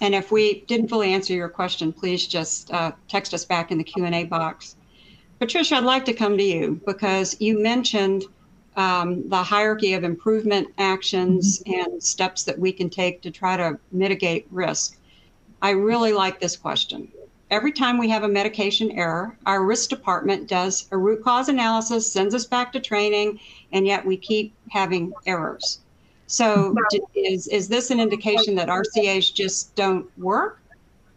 And 0.00 0.14
if 0.14 0.32
we 0.32 0.60
didn't 0.62 0.88
fully 0.88 1.12
answer 1.12 1.34
your 1.34 1.48
question, 1.48 1.92
please 1.92 2.26
just 2.26 2.72
uh, 2.72 2.92
text 3.08 3.34
us 3.34 3.44
back 3.44 3.70
in 3.70 3.78
the 3.78 3.84
Q&A 3.84 4.24
box. 4.24 4.76
Patricia, 5.38 5.76
I'd 5.76 5.84
like 5.84 6.06
to 6.06 6.14
come 6.14 6.38
to 6.38 6.42
you 6.42 6.80
because 6.86 7.38
you 7.40 7.62
mentioned 7.62 8.24
um, 8.76 9.28
the 9.28 9.42
hierarchy 9.42 9.92
of 9.92 10.02
improvement 10.02 10.68
actions 10.78 11.62
mm-hmm. 11.62 11.92
and 11.92 12.02
steps 12.02 12.44
that 12.44 12.58
we 12.58 12.72
can 12.72 12.88
take 12.88 13.20
to 13.22 13.30
try 13.30 13.56
to 13.56 13.78
mitigate 13.92 14.46
risk. 14.50 14.98
I 15.60 15.70
really 15.70 16.12
like 16.12 16.40
this 16.40 16.56
question. 16.56 17.08
Every 17.50 17.70
time 17.70 17.96
we 17.98 18.08
have 18.08 18.24
a 18.24 18.28
medication 18.28 18.90
error, 18.92 19.36
our 19.46 19.62
risk 19.62 19.90
department 19.90 20.48
does 20.48 20.88
a 20.90 20.98
root 20.98 21.22
cause 21.22 21.48
analysis, 21.48 22.10
sends 22.10 22.34
us 22.34 22.44
back 22.44 22.72
to 22.72 22.80
training, 22.80 23.38
and 23.72 23.86
yet 23.86 24.04
we 24.04 24.16
keep 24.16 24.52
having 24.70 25.12
errors. 25.26 25.80
So, 26.26 26.74
is, 27.14 27.46
is 27.46 27.68
this 27.68 27.90
an 27.92 28.00
indication 28.00 28.56
that 28.56 28.68
RCAs 28.68 29.32
just 29.32 29.76
don't 29.76 30.06
work, 30.18 30.60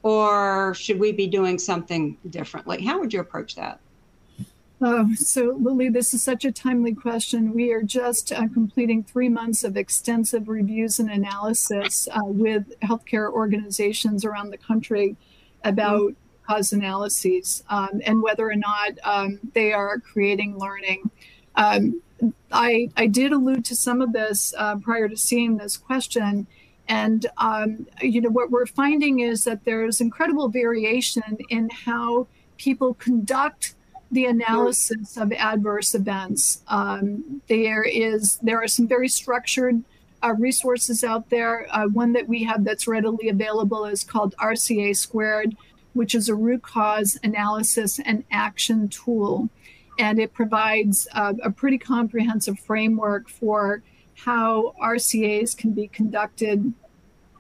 or 0.03 0.76
should 0.76 0.99
we 0.99 1.11
be 1.11 1.26
doing 1.26 1.57
something 1.57 2.15
differently? 2.30 2.84
How 2.84 2.99
would 2.99 3.11
you 3.11 3.22
approach 3.22 3.55
that? 3.55 3.80
Oh, 4.82 5.13
so 5.15 5.55
Lillee, 5.55 5.91
this 5.91 6.13
is 6.13 6.23
such 6.23 6.45
a 6.45 6.53
timely 6.53 6.95
question. 6.95 7.53
We 7.53 7.73
are 7.73 7.84
just 7.84 8.32
uh, 8.32 8.47
completing 8.53 9.03
three 9.03 9.27
months 9.27 9.65
of 9.65 9.75
extensive 9.75 10.47
reviews 10.47 10.99
and 10.99 11.09
analysis 11.09 12.07
uh, 12.07 12.19
with 12.23 12.80
healthcare 12.80 13.30
organizations 13.30 14.23
around 14.23 14.51
the 14.51 14.57
country 14.57 15.17
about 15.65 16.13
cause 16.47 16.71
analyses 16.71 17.61
um, 17.69 18.01
and 18.05 18.23
whether 18.23 18.49
or 18.49 18.55
not 18.55 18.91
um, 19.03 19.39
they 19.53 19.73
are 19.73 19.99
creating 19.99 20.57
learning. 20.57 21.11
Um, 21.55 22.01
I, 22.49 22.89
I 22.95 23.07
did 23.07 23.34
allude 23.34 23.65
to 23.65 23.75
some 23.75 24.01
of 24.01 24.13
this 24.13 24.53
uh, 24.57 24.77
prior 24.77 25.09
to 25.09 25.17
seeing 25.17 25.57
this 25.57 25.75
question. 25.75 26.47
And, 26.88 27.25
um, 27.38 27.86
you 28.01 28.21
know, 28.21 28.30
what 28.30 28.49
we're 28.49 28.65
finding 28.65 29.19
is 29.19 29.43
that 29.43 29.65
there's 29.65 29.99
incredible 29.99 30.47
variation 30.47 31.38
in 31.49 31.69
how 31.69 32.27
people 32.57 32.93
conduct 32.93 33.75
the 34.12 34.26
analysis 34.26 35.18
of 35.18 35.32
adverse 35.32 35.93
events. 35.93 36.64
Um, 36.68 37.41
there 37.47 37.84
is 37.84 38.38
there 38.41 38.62
are 38.62 38.68
some 38.68 38.88
very 38.88 39.07
structured 39.07 39.84
uh, 40.24 40.34
resources 40.38 41.03
out 41.03 41.30
there. 41.30 41.68
Uh, 41.70 41.88
one 41.88 42.14
that 42.14 42.28
we 42.28 42.43
have 42.43 42.64
that's 42.64 42.88
readily 42.88 43.30
available 43.30 43.86
is 43.86 44.03
called 44.03 44.36
RCA 44.38 44.95
Squared, 44.95 45.55
which 45.93 46.16
is 46.16 46.30
a 46.30 46.36
root 46.36 46.62
cause 46.62 47.20
analysis 47.24 47.99
and 47.99 48.24
action 48.32 48.88
tool. 48.89 49.49
and 49.97 50.18
it 50.18 50.34
provides 50.34 51.10
uh, 51.14 51.34
a 51.43 51.51
pretty 51.51 51.78
comprehensive 51.78 52.57
framework 52.57 53.28
for 53.28 53.84
how 54.16 54.74
RCAs 54.82 55.55
can 55.57 55.72
be 55.72 55.88
conducted 55.88 56.74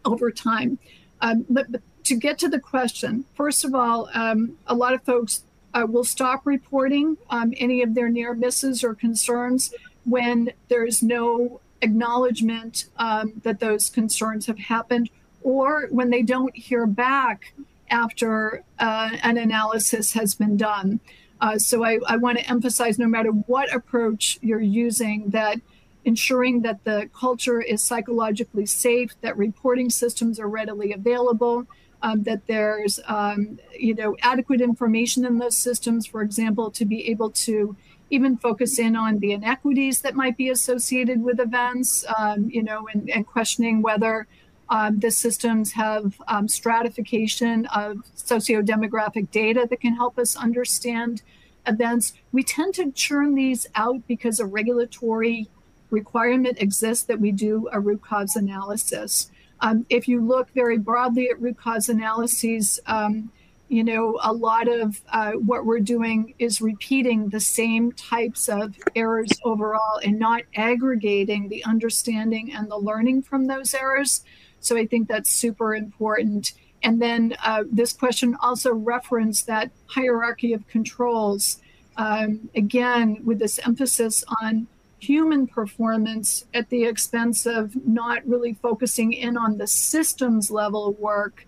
over 0.03 0.29
time. 0.29 0.77
Um, 1.21 1.45
but, 1.49 1.71
but, 1.71 1.81
to 2.05 2.15
get 2.15 2.39
to 2.39 2.49
the 2.49 2.59
question, 2.59 3.25
first 3.35 3.63
of 3.63 3.75
all, 3.75 4.09
um, 4.13 4.57
a 4.65 4.73
lot 4.73 4.93
of 4.93 5.03
folks 5.03 5.43
uh, 5.73 5.85
will 5.87 6.03
stop 6.03 6.45
reporting 6.45 7.17
um, 7.29 7.53
any 7.57 7.81
of 7.81 7.93
their 7.95 8.09
near 8.09 8.33
misses 8.33 8.83
or 8.83 8.95
concerns 8.95 9.73
when 10.05 10.51
there's 10.67 11.03
no 11.03 11.61
acknowledgement 11.81 12.85
um, 12.97 13.33
that 13.43 13.59
those 13.59 13.89
concerns 13.89 14.47
have 14.47 14.59
happened 14.59 15.09
or 15.41 15.87
when 15.91 16.09
they 16.09 16.21
don't 16.21 16.55
hear 16.55 16.85
back 16.85 17.53
after 17.89 18.63
uh, 18.79 19.09
an 19.23 19.37
analysis 19.37 20.13
has 20.13 20.35
been 20.35 20.57
done. 20.57 20.99
Uh, 21.41 21.57
so 21.57 21.83
I, 21.83 21.99
I 22.07 22.17
want 22.17 22.37
to 22.37 22.49
emphasize 22.49 22.99
no 22.99 23.07
matter 23.07 23.31
what 23.31 23.73
approach 23.73 24.37
you're 24.41 24.59
using, 24.59 25.29
that 25.29 25.59
ensuring 26.05 26.61
that 26.61 26.83
the 26.83 27.09
culture 27.17 27.61
is 27.61 27.81
psychologically 27.81 28.65
safe, 28.65 29.11
that 29.21 29.37
reporting 29.37 29.89
systems 29.89 30.39
are 30.39 30.49
readily 30.49 30.91
available, 30.91 31.65
um, 32.01 32.23
that 32.23 32.47
there's 32.47 32.99
um, 33.07 33.59
you 33.77 33.93
know 33.95 34.15
adequate 34.21 34.61
information 34.61 35.25
in 35.25 35.37
those 35.37 35.57
systems, 35.57 36.05
for 36.05 36.21
example, 36.21 36.71
to 36.71 36.85
be 36.85 37.09
able 37.09 37.31
to 37.31 37.75
even 38.09 38.37
focus 38.37 38.79
in 38.79 38.95
on 38.95 39.19
the 39.19 39.33
inequities 39.33 40.01
that 40.01 40.15
might 40.15 40.35
be 40.35 40.49
associated 40.49 41.21
with 41.21 41.39
events, 41.39 42.05
um, 42.17 42.49
you 42.49 42.63
know, 42.63 42.87
and, 42.91 43.09
and 43.09 43.27
questioning 43.27 43.81
whether 43.81 44.27
um, 44.69 44.99
the 44.99 45.11
systems 45.11 45.73
have 45.73 46.19
um, 46.27 46.47
stratification 46.47 47.65
of 47.67 47.97
socio-demographic 48.15 49.29
data 49.31 49.67
that 49.69 49.81
can 49.81 49.95
help 49.95 50.17
us 50.17 50.35
understand 50.35 51.21
events. 51.67 52.13
We 52.31 52.43
tend 52.43 52.75
to 52.75 52.91
churn 52.91 53.35
these 53.35 53.67
out 53.75 54.07
because 54.07 54.39
a 54.39 54.45
regulatory 54.45 55.47
requirement 55.89 56.61
exists 56.61 57.05
that 57.05 57.19
we 57.19 57.31
do 57.31 57.67
a 57.71 57.79
root 57.79 58.01
cause 58.01 58.35
analysis. 58.35 59.31
Um, 59.61 59.85
if 59.89 60.07
you 60.07 60.25
look 60.25 60.49
very 60.53 60.77
broadly 60.77 61.29
at 61.29 61.41
root 61.41 61.57
cause 61.57 61.89
analyses, 61.89 62.79
um, 62.85 63.31
you 63.69 63.83
know, 63.83 64.19
a 64.23 64.33
lot 64.33 64.67
of 64.67 64.99
uh, 65.09 65.33
what 65.33 65.65
we're 65.65 65.79
doing 65.79 66.33
is 66.39 66.59
repeating 66.59 67.29
the 67.29 67.39
same 67.39 67.91
types 67.91 68.49
of 68.49 68.75
errors 68.95 69.29
overall 69.43 69.99
and 70.03 70.17
not 70.17 70.41
aggregating 70.55 71.49
the 71.49 71.63
understanding 71.65 72.51
and 72.51 72.69
the 72.69 72.77
learning 72.77 73.21
from 73.21 73.45
those 73.45 73.75
errors. 73.75 74.23
So 74.59 74.75
I 74.75 74.87
think 74.87 75.07
that's 75.07 75.31
super 75.31 75.75
important. 75.75 76.53
And 76.81 76.99
then 76.99 77.35
uh, 77.43 77.65
this 77.71 77.93
question 77.93 78.35
also 78.41 78.73
referenced 78.73 79.45
that 79.47 79.69
hierarchy 79.85 80.53
of 80.53 80.67
controls. 80.67 81.61
Um, 81.95 82.49
again, 82.55 83.21
with 83.23 83.39
this 83.39 83.59
emphasis 83.65 84.23
on 84.41 84.67
human 84.99 85.47
performance 85.47 86.45
at 86.53 86.69
the 86.69 86.83
expense 86.85 87.45
of 87.45 87.75
not 87.85 88.25
really 88.27 88.53
focusing 88.53 89.13
in 89.13 89.37
on 89.37 89.57
the 89.57 89.67
systems 89.67 90.51
level 90.51 90.93
work, 90.93 91.45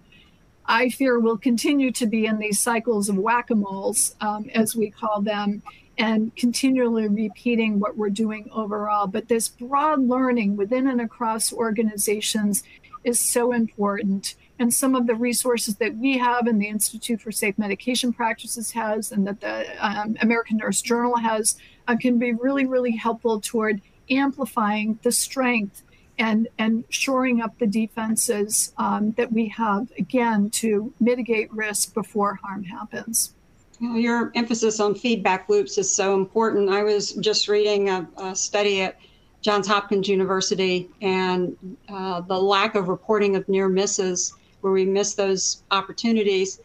I 0.65 0.89
fear 0.89 1.19
will 1.19 1.37
continue 1.37 1.91
to 1.91 2.05
be 2.05 2.25
in 2.25 2.39
these 2.39 2.59
cycles 2.59 3.09
of 3.09 3.17
whack 3.17 3.49
a 3.49 3.55
moles, 3.55 4.15
um, 4.21 4.49
as 4.53 4.75
we 4.75 4.89
call 4.89 5.21
them, 5.21 5.61
and 5.97 6.35
continually 6.35 7.07
repeating 7.07 7.79
what 7.79 7.97
we're 7.97 8.09
doing 8.09 8.49
overall. 8.53 9.07
But 9.07 9.27
this 9.27 9.49
broad 9.49 10.01
learning 10.01 10.55
within 10.55 10.87
and 10.87 11.01
across 11.01 11.51
organizations 11.51 12.63
is 13.03 13.19
so 13.19 13.51
important. 13.51 14.35
And 14.59 14.73
some 14.73 14.95
of 14.95 15.07
the 15.07 15.15
resources 15.15 15.75
that 15.77 15.97
we 15.97 16.19
have 16.19 16.45
and 16.45 16.61
the 16.61 16.67
Institute 16.67 17.19
for 17.19 17.31
Safe 17.31 17.57
Medication 17.57 18.13
Practices 18.13 18.71
has, 18.71 19.11
and 19.11 19.25
that 19.25 19.41
the 19.41 19.65
um, 19.85 20.15
American 20.21 20.57
Nurse 20.57 20.81
Journal 20.81 21.17
has, 21.17 21.57
uh, 21.87 21.95
can 21.95 22.17
be 22.17 22.33
really, 22.33 22.65
really 22.65 22.95
helpful 22.95 23.39
toward 23.41 23.81
amplifying 24.09 24.99
the 25.03 25.11
strength 25.11 25.83
and, 26.19 26.47
and 26.59 26.83
shoring 26.89 27.41
up 27.41 27.57
the 27.57 27.67
defenses 27.67 28.73
um, 28.77 29.11
that 29.13 29.31
we 29.31 29.47
have, 29.47 29.91
again, 29.97 30.49
to 30.51 30.93
mitigate 30.99 31.51
risk 31.51 31.93
before 31.93 32.35
harm 32.43 32.63
happens. 32.63 33.33
Your 33.79 34.31
emphasis 34.35 34.79
on 34.79 34.93
feedback 34.93 35.49
loops 35.49 35.79
is 35.79 35.93
so 35.93 36.13
important. 36.13 36.69
I 36.69 36.83
was 36.83 37.13
just 37.13 37.47
reading 37.47 37.89
a, 37.89 38.07
a 38.17 38.35
study 38.35 38.81
at 38.81 38.99
Johns 39.41 39.65
Hopkins 39.65 40.07
University 40.07 40.87
and 41.01 41.57
uh, 41.89 42.21
the 42.21 42.39
lack 42.39 42.75
of 42.75 42.89
reporting 42.89 43.35
of 43.35 43.49
near 43.49 43.67
misses, 43.67 44.35
where 44.61 44.71
we 44.71 44.85
miss 44.85 45.15
those 45.15 45.63
opportunities. 45.71 46.59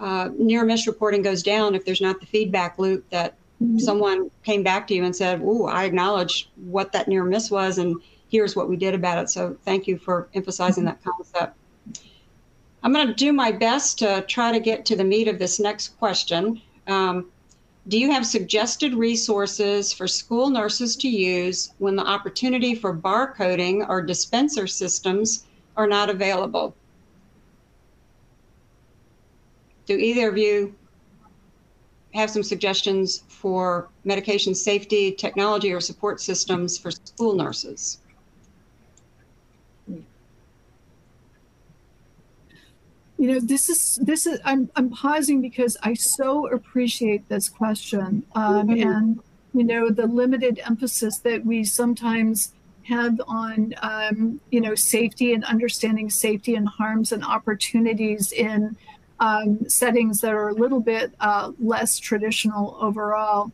Uh, 0.00 0.30
near 0.38 0.64
miss 0.64 0.86
reporting 0.86 1.20
goes 1.20 1.42
down 1.42 1.74
if 1.74 1.84
there's 1.84 2.00
not 2.00 2.18
the 2.20 2.26
feedback 2.26 2.78
loop 2.78 3.08
that 3.10 3.34
mm-hmm. 3.62 3.78
someone 3.78 4.30
came 4.44 4.62
back 4.62 4.86
to 4.88 4.94
you 4.94 5.04
and 5.04 5.14
said, 5.14 5.40
"Ooh, 5.40 5.64
I 5.64 5.84
acknowledge 5.84 6.50
what 6.56 6.92
that 6.92 7.08
near 7.08 7.24
miss 7.24 7.50
was, 7.50 7.78
and 7.78 7.96
here's 8.28 8.56
what 8.56 8.68
we 8.68 8.76
did 8.76 8.94
about 8.94 9.18
it." 9.18 9.30
So 9.30 9.56
thank 9.64 9.86
you 9.86 9.98
for 9.98 10.28
emphasizing 10.34 10.84
that 10.84 11.02
concept. 11.02 11.56
I'm 12.82 12.92
going 12.92 13.06
to 13.06 13.14
do 13.14 13.32
my 13.32 13.52
best 13.52 13.98
to 14.00 14.22
try 14.26 14.50
to 14.50 14.58
get 14.58 14.84
to 14.86 14.96
the 14.96 15.04
meat 15.04 15.28
of 15.28 15.38
this 15.38 15.60
next 15.60 15.96
question. 15.98 16.60
Um, 16.88 17.26
do 17.88 17.98
you 17.98 18.10
have 18.12 18.26
suggested 18.26 18.94
resources 18.94 19.92
for 19.92 20.06
school 20.06 20.50
nurses 20.50 20.96
to 20.96 21.08
use 21.08 21.72
when 21.78 21.96
the 21.96 22.06
opportunity 22.06 22.74
for 22.74 22.96
barcoding 22.96 23.88
or 23.88 24.02
dispenser 24.02 24.66
systems 24.66 25.44
are 25.76 25.86
not 25.86 26.08
available? 26.08 26.74
Do 29.86 29.96
either 29.96 30.28
of 30.28 30.38
you 30.38 30.74
have 32.14 32.30
some 32.30 32.42
suggestions 32.42 33.24
for 33.28 33.88
medication 34.04 34.54
safety, 34.54 35.12
technology, 35.12 35.72
or 35.72 35.80
support 35.80 36.20
systems 36.20 36.78
for 36.78 36.90
school 36.90 37.34
nurses? 37.34 38.02
you 43.22 43.28
know 43.28 43.38
this 43.38 43.68
is 43.68 44.00
this 44.02 44.26
is 44.26 44.40
i'm, 44.44 44.68
I'm 44.74 44.90
pausing 44.90 45.40
because 45.40 45.76
i 45.84 45.94
so 45.94 46.48
appreciate 46.48 47.28
this 47.28 47.48
question 47.48 48.24
um, 48.34 48.66
mm-hmm. 48.66 48.88
and 48.88 49.20
you 49.54 49.62
know 49.62 49.90
the 49.90 50.08
limited 50.08 50.60
emphasis 50.66 51.18
that 51.18 51.46
we 51.46 51.62
sometimes 51.62 52.52
have 52.82 53.20
on 53.28 53.74
um, 53.80 54.40
you 54.50 54.60
know 54.60 54.74
safety 54.74 55.34
and 55.34 55.44
understanding 55.44 56.10
safety 56.10 56.56
and 56.56 56.68
harms 56.68 57.12
and 57.12 57.24
opportunities 57.24 58.32
in 58.32 58.76
um, 59.26 59.68
settings 59.68 60.20
that 60.20 60.34
are 60.34 60.48
a 60.48 60.54
little 60.54 60.80
bit 60.80 61.06
uh, 61.20 61.52
less 61.58 61.98
traditional 61.98 62.76
overall 62.80 63.50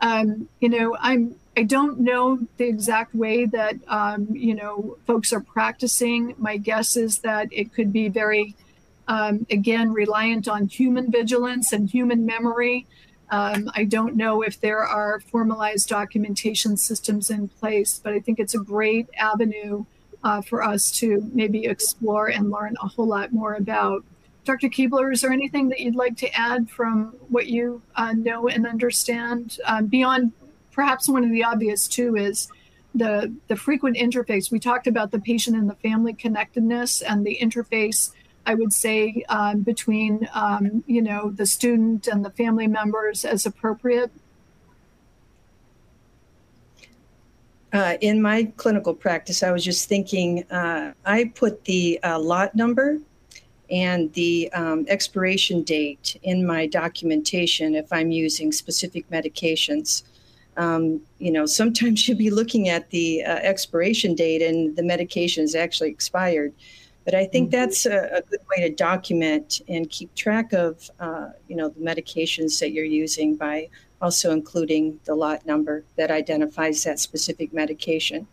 um, 0.00 0.48
you 0.60 0.68
know 0.68 0.96
i'm 1.00 1.34
I 1.54 1.64
don't 1.64 2.00
know 2.00 2.38
the 2.56 2.64
exact 2.64 3.14
way 3.14 3.44
that 3.44 3.74
um, 3.86 4.26
you 4.32 4.54
know 4.54 4.96
folks 5.06 5.34
are 5.34 5.42
practicing. 5.42 6.34
My 6.38 6.56
guess 6.56 6.96
is 6.96 7.18
that 7.18 7.48
it 7.52 7.74
could 7.74 7.92
be 7.92 8.08
very 8.08 8.54
um, 9.08 9.46
again, 9.50 9.92
reliant 9.92 10.48
on 10.48 10.68
human 10.68 11.10
vigilance 11.10 11.72
and 11.72 11.88
human 11.88 12.24
memory. 12.24 12.86
Um, 13.30 13.70
I 13.74 13.84
don't 13.84 14.16
know 14.16 14.42
if 14.42 14.60
there 14.60 14.80
are 14.80 15.20
formalized 15.20 15.88
documentation 15.88 16.76
systems 16.76 17.30
in 17.30 17.48
place, 17.48 18.00
but 18.02 18.12
I 18.12 18.20
think 18.20 18.38
it's 18.38 18.54
a 18.54 18.58
great 18.58 19.08
avenue 19.18 19.84
uh, 20.22 20.42
for 20.42 20.62
us 20.62 20.90
to 20.92 21.28
maybe 21.32 21.64
explore 21.64 22.28
and 22.28 22.50
learn 22.50 22.76
a 22.82 22.88
whole 22.88 23.06
lot 23.06 23.32
more 23.32 23.54
about. 23.54 24.04
Dr. 24.44 24.68
Keebler, 24.68 25.12
is 25.12 25.20
there 25.20 25.32
anything 25.32 25.68
that 25.68 25.80
you'd 25.80 25.94
like 25.94 26.16
to 26.16 26.32
add 26.34 26.68
from 26.68 27.14
what 27.28 27.46
you 27.46 27.80
uh, 27.94 28.12
know 28.12 28.48
and 28.48 28.66
understand 28.66 29.58
um, 29.66 29.86
beyond 29.86 30.32
perhaps 30.72 31.08
one 31.08 31.22
of 31.22 31.30
the 31.30 31.44
obvious 31.44 31.86
too 31.86 32.16
is 32.16 32.48
the 32.94 33.32
the 33.48 33.56
frequent 33.56 33.96
interface. 33.96 34.50
We 34.50 34.58
talked 34.58 34.86
about 34.86 35.12
the 35.12 35.20
patient 35.20 35.56
and 35.56 35.70
the 35.70 35.74
family 35.76 36.12
connectedness 36.12 37.02
and 37.02 37.24
the 37.24 37.38
interface 37.40 38.12
I 38.44 38.54
would 38.54 38.72
say 38.72 39.24
um, 39.28 39.60
between 39.60 40.28
um, 40.34 40.82
you 40.86 41.02
know 41.02 41.30
the 41.30 41.46
student 41.46 42.08
and 42.08 42.24
the 42.24 42.30
family 42.30 42.66
members 42.66 43.24
as 43.24 43.46
appropriate? 43.46 44.10
Uh, 47.72 47.96
in 48.02 48.20
my 48.20 48.52
clinical 48.56 48.92
practice, 48.92 49.42
I 49.42 49.50
was 49.50 49.64
just 49.64 49.88
thinking 49.88 50.44
uh, 50.50 50.92
I 51.06 51.32
put 51.34 51.64
the 51.64 51.98
uh, 52.02 52.18
lot 52.18 52.54
number 52.54 52.98
and 53.72 54.12
the 54.12 54.52
um, 54.52 54.84
expiration 54.88 55.62
date 55.62 56.20
in 56.22 56.46
my 56.46 56.66
documentation 56.66 57.74
if 57.74 57.90
I'm 57.90 58.12
using 58.12 58.52
specific 58.52 59.08
medications. 59.10 60.02
Um, 60.58 61.00
you 61.18 61.32
know, 61.32 61.46
sometimes 61.46 62.06
you'll 62.06 62.18
be 62.18 62.30
looking 62.30 62.68
at 62.68 62.90
the 62.90 63.24
uh, 63.24 63.36
expiration 63.36 64.14
date 64.14 64.42
and 64.42 64.76
the 64.76 64.82
medication 64.82 65.42
is 65.42 65.54
actually 65.54 65.88
expired. 65.88 66.52
But 67.06 67.14
I 67.14 67.24
think 67.24 67.50
mm-hmm. 67.50 67.60
that's 67.60 67.86
a, 67.86 68.18
a, 68.18 68.22
good 68.22 68.40
way 68.50 68.68
to 68.68 68.74
document 68.74 69.62
and 69.68 69.90
keep 69.90 70.14
track 70.14 70.52
of, 70.52 70.88
uh, 71.00 71.30
you 71.48 71.56
know, 71.56 71.70
the 71.70 71.80
medications 71.80 72.60
that 72.60 72.70
you're 72.72 72.84
using 72.84 73.34
by 73.34 73.70
also 74.00 74.32
including 74.32 75.00
the 75.04 75.14
lot 75.14 75.46
number 75.46 75.84
that 75.96 76.10
identifies 76.10 76.84
that 76.84 77.00
specific 77.00 77.52
medication. 77.52 78.28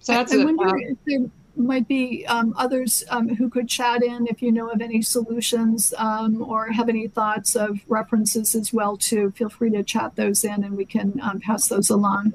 So 0.00 0.12
that's 0.12 0.32
I, 0.32 0.42
I 0.42 0.44
wonder 0.44 0.68
uh, 0.68 0.90
if 0.90 0.98
there 1.06 1.20
might 1.62 1.86
be 1.88 2.26
um, 2.26 2.54
others 2.56 3.04
um, 3.10 3.28
who 3.28 3.48
could 3.48 3.68
chat 3.68 4.02
in 4.02 4.26
if 4.26 4.42
you 4.42 4.52
know 4.52 4.70
of 4.70 4.80
any 4.80 5.02
solutions 5.02 5.94
um, 5.98 6.42
or 6.42 6.68
have 6.68 6.88
any 6.88 7.08
thoughts 7.08 7.56
of 7.56 7.78
references 7.88 8.54
as 8.54 8.72
well 8.72 8.96
too. 8.96 9.30
Feel 9.32 9.48
free 9.48 9.70
to 9.70 9.82
chat 9.82 10.16
those 10.16 10.44
in 10.44 10.64
and 10.64 10.76
we 10.76 10.84
can 10.84 11.20
um, 11.22 11.40
pass 11.40 11.68
those 11.68 11.90
along. 11.90 12.32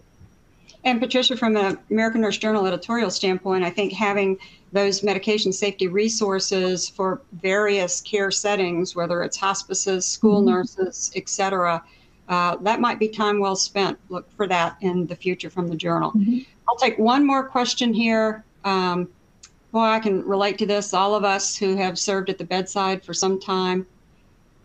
And 0.83 1.01
Patricia, 1.01 1.35
from 1.35 1.57
an 1.57 1.79
American 1.89 2.21
Nurse 2.21 2.37
Journal 2.37 2.67
editorial 2.67 3.09
standpoint, 3.09 3.63
I 3.63 3.71
think 3.71 3.91
having 3.91 4.37
those 4.71 5.01
medication 5.01 5.51
safety 5.51 5.87
resources 5.87 6.87
for 6.87 7.21
various 7.41 8.01
care 8.01 8.29
settings, 8.29 8.95
whether 8.95 9.23
it's 9.23 9.35
hospices, 9.35 10.05
school 10.05 10.41
mm-hmm. 10.41 10.49
nurses, 10.49 11.11
et 11.15 11.27
cetera, 11.27 11.83
uh, 12.27 12.57
that 12.57 12.81
might 12.81 12.99
be 12.99 13.07
time 13.07 13.39
well 13.39 13.55
spent. 13.55 13.97
Look 14.09 14.31
for 14.35 14.47
that 14.47 14.77
in 14.81 15.07
the 15.07 15.15
future 15.15 15.49
from 15.49 15.67
the 15.69 15.75
journal. 15.75 16.11
Mm-hmm. 16.11 16.39
I'll 16.67 16.77
take 16.77 16.99
one 16.99 17.25
more 17.25 17.47
question 17.47 17.93
here. 17.93 18.43
Um, 18.63 19.07
boy, 19.75 19.81
I 19.81 19.99
can 19.99 20.25
relate 20.25 20.57
to 20.59 20.65
this. 20.65 20.93
All 20.93 21.15
of 21.15 21.25
us 21.25 21.53
who 21.53 21.75
have 21.75 21.99
served 21.99 22.29
at 22.29 22.37
the 22.37 22.45
bedside 22.45 23.03
for 23.03 23.13
some 23.13 23.37
time. 23.37 23.85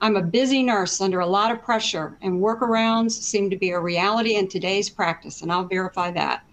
I'm 0.01 0.15
a 0.15 0.23
busy 0.23 0.63
nurse 0.63 1.01
under 1.01 1.19
a 1.19 1.27
lot 1.27 1.51
of 1.51 1.61
pressure, 1.61 2.17
and 2.23 2.41
workarounds 2.41 3.11
seem 3.11 3.51
to 3.51 3.57
be 3.57 3.71
a 3.71 3.81
reality 3.81 4.37
in 4.37 4.47
today's 4.47 4.89
practice, 4.89 5.43
and 5.43 5.51
I'll 5.51 5.65
verify 5.65 6.13
that. 6.13 6.45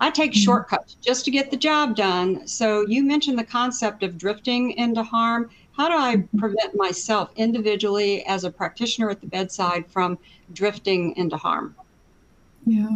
I 0.00 0.08
take 0.10 0.30
mm-hmm. 0.30 0.40
shortcuts 0.40 0.94
just 1.02 1.26
to 1.26 1.30
get 1.30 1.50
the 1.50 1.58
job 1.58 1.96
done. 1.96 2.48
So, 2.48 2.86
you 2.88 3.04
mentioned 3.04 3.38
the 3.38 3.44
concept 3.44 4.02
of 4.02 4.16
drifting 4.16 4.70
into 4.78 5.02
harm. 5.02 5.50
How 5.76 5.88
do 5.88 5.94
I 5.98 6.16
mm-hmm. 6.16 6.38
prevent 6.38 6.76
myself 6.76 7.30
individually 7.36 8.24
as 8.24 8.44
a 8.44 8.50
practitioner 8.50 9.10
at 9.10 9.20
the 9.20 9.26
bedside 9.26 9.86
from 9.86 10.18
drifting 10.54 11.14
into 11.18 11.36
harm? 11.36 11.76
Yeah. 12.64 12.88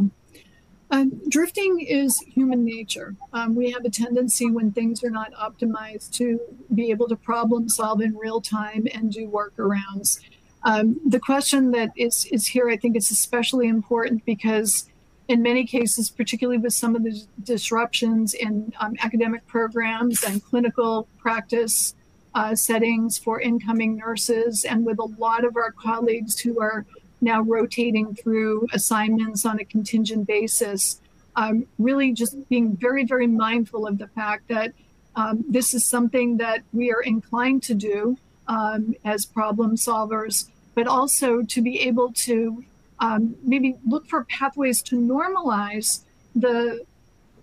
Um, 0.93 1.23
drifting 1.31 1.81
is 1.81 2.21
human 2.21 2.67
nature. 2.67 3.17
Um, 3.33 3.55
we 3.55 3.71
have 3.71 3.83
a 3.87 3.91
tendency 3.91 4.51
when 4.51 4.73
things 4.73 5.03
are 5.03 5.11
not 5.11 5.33
optimized 5.33 6.13
to 6.13 6.39
be 6.75 6.91
able 6.91 7.09
to 7.09 7.17
problem 7.17 7.71
solve 7.71 8.03
in 8.03 8.15
real 8.15 8.43
time 8.43 8.87
and 8.93 9.11
do 9.11 9.27
workarounds. 9.27 10.21
Um, 10.65 11.01
the 11.07 11.19
question 11.19 11.71
that 11.71 11.93
is, 11.97 12.27
is 12.27 12.47
here, 12.47 12.69
I 12.69 12.77
think, 12.77 12.95
is 12.95 13.11
especially 13.11 13.69
important 13.69 14.27
because, 14.27 14.87
in 15.29 15.41
many 15.41 15.65
cases, 15.65 16.11
particularly 16.11 16.59
with 16.59 16.75
some 16.75 16.95
of 16.95 17.03
the 17.05 17.25
disruptions 17.43 18.35
in 18.35 18.71
um, 18.79 18.95
academic 19.01 19.47
programs 19.47 20.23
and 20.23 20.45
clinical 20.45 21.09
practice 21.19 21.95
uh, 22.35 22.55
settings 22.55 23.17
for 23.17 23.41
incoming 23.41 23.97
nurses, 23.97 24.65
and 24.67 24.85
with 24.85 24.99
a 24.99 25.09
lot 25.19 25.45
of 25.45 25.57
our 25.57 25.73
colleagues 25.73 26.39
who 26.39 26.61
are 26.61 26.85
now 27.23 27.41
rotating 27.41 28.15
through 28.15 28.67
assignments 28.73 29.47
on 29.47 29.61
a 29.61 29.65
contingent 29.65 30.27
basis, 30.27 31.01
um, 31.37 31.67
really 31.79 32.13
just 32.13 32.49
being 32.49 32.77
very, 32.77 33.05
very 33.05 33.27
mindful 33.27 33.87
of 33.87 33.97
the 33.97 34.09
fact 34.09 34.49
that 34.49 34.73
um, 35.15 35.45
this 35.49 35.73
is 35.73 35.85
something 35.85 36.37
that 36.39 36.63
we 36.73 36.93
are 36.93 37.01
inclined 37.01 37.63
to 37.63 37.75
do 37.75 38.19
um, 38.49 38.95
as 39.05 39.25
problem 39.25 39.77
solvers, 39.77 40.49
but 40.75 40.87
also 40.87 41.43
to 41.43 41.63
be 41.63 41.81
able 41.81 42.13
to 42.13 42.65
um, 42.99 43.37
maybe 43.43 43.77
look 43.87 44.07
for 44.07 44.25
pathways 44.25 44.83
to 44.83 44.97
normalize 44.97 46.01
the 46.35 46.85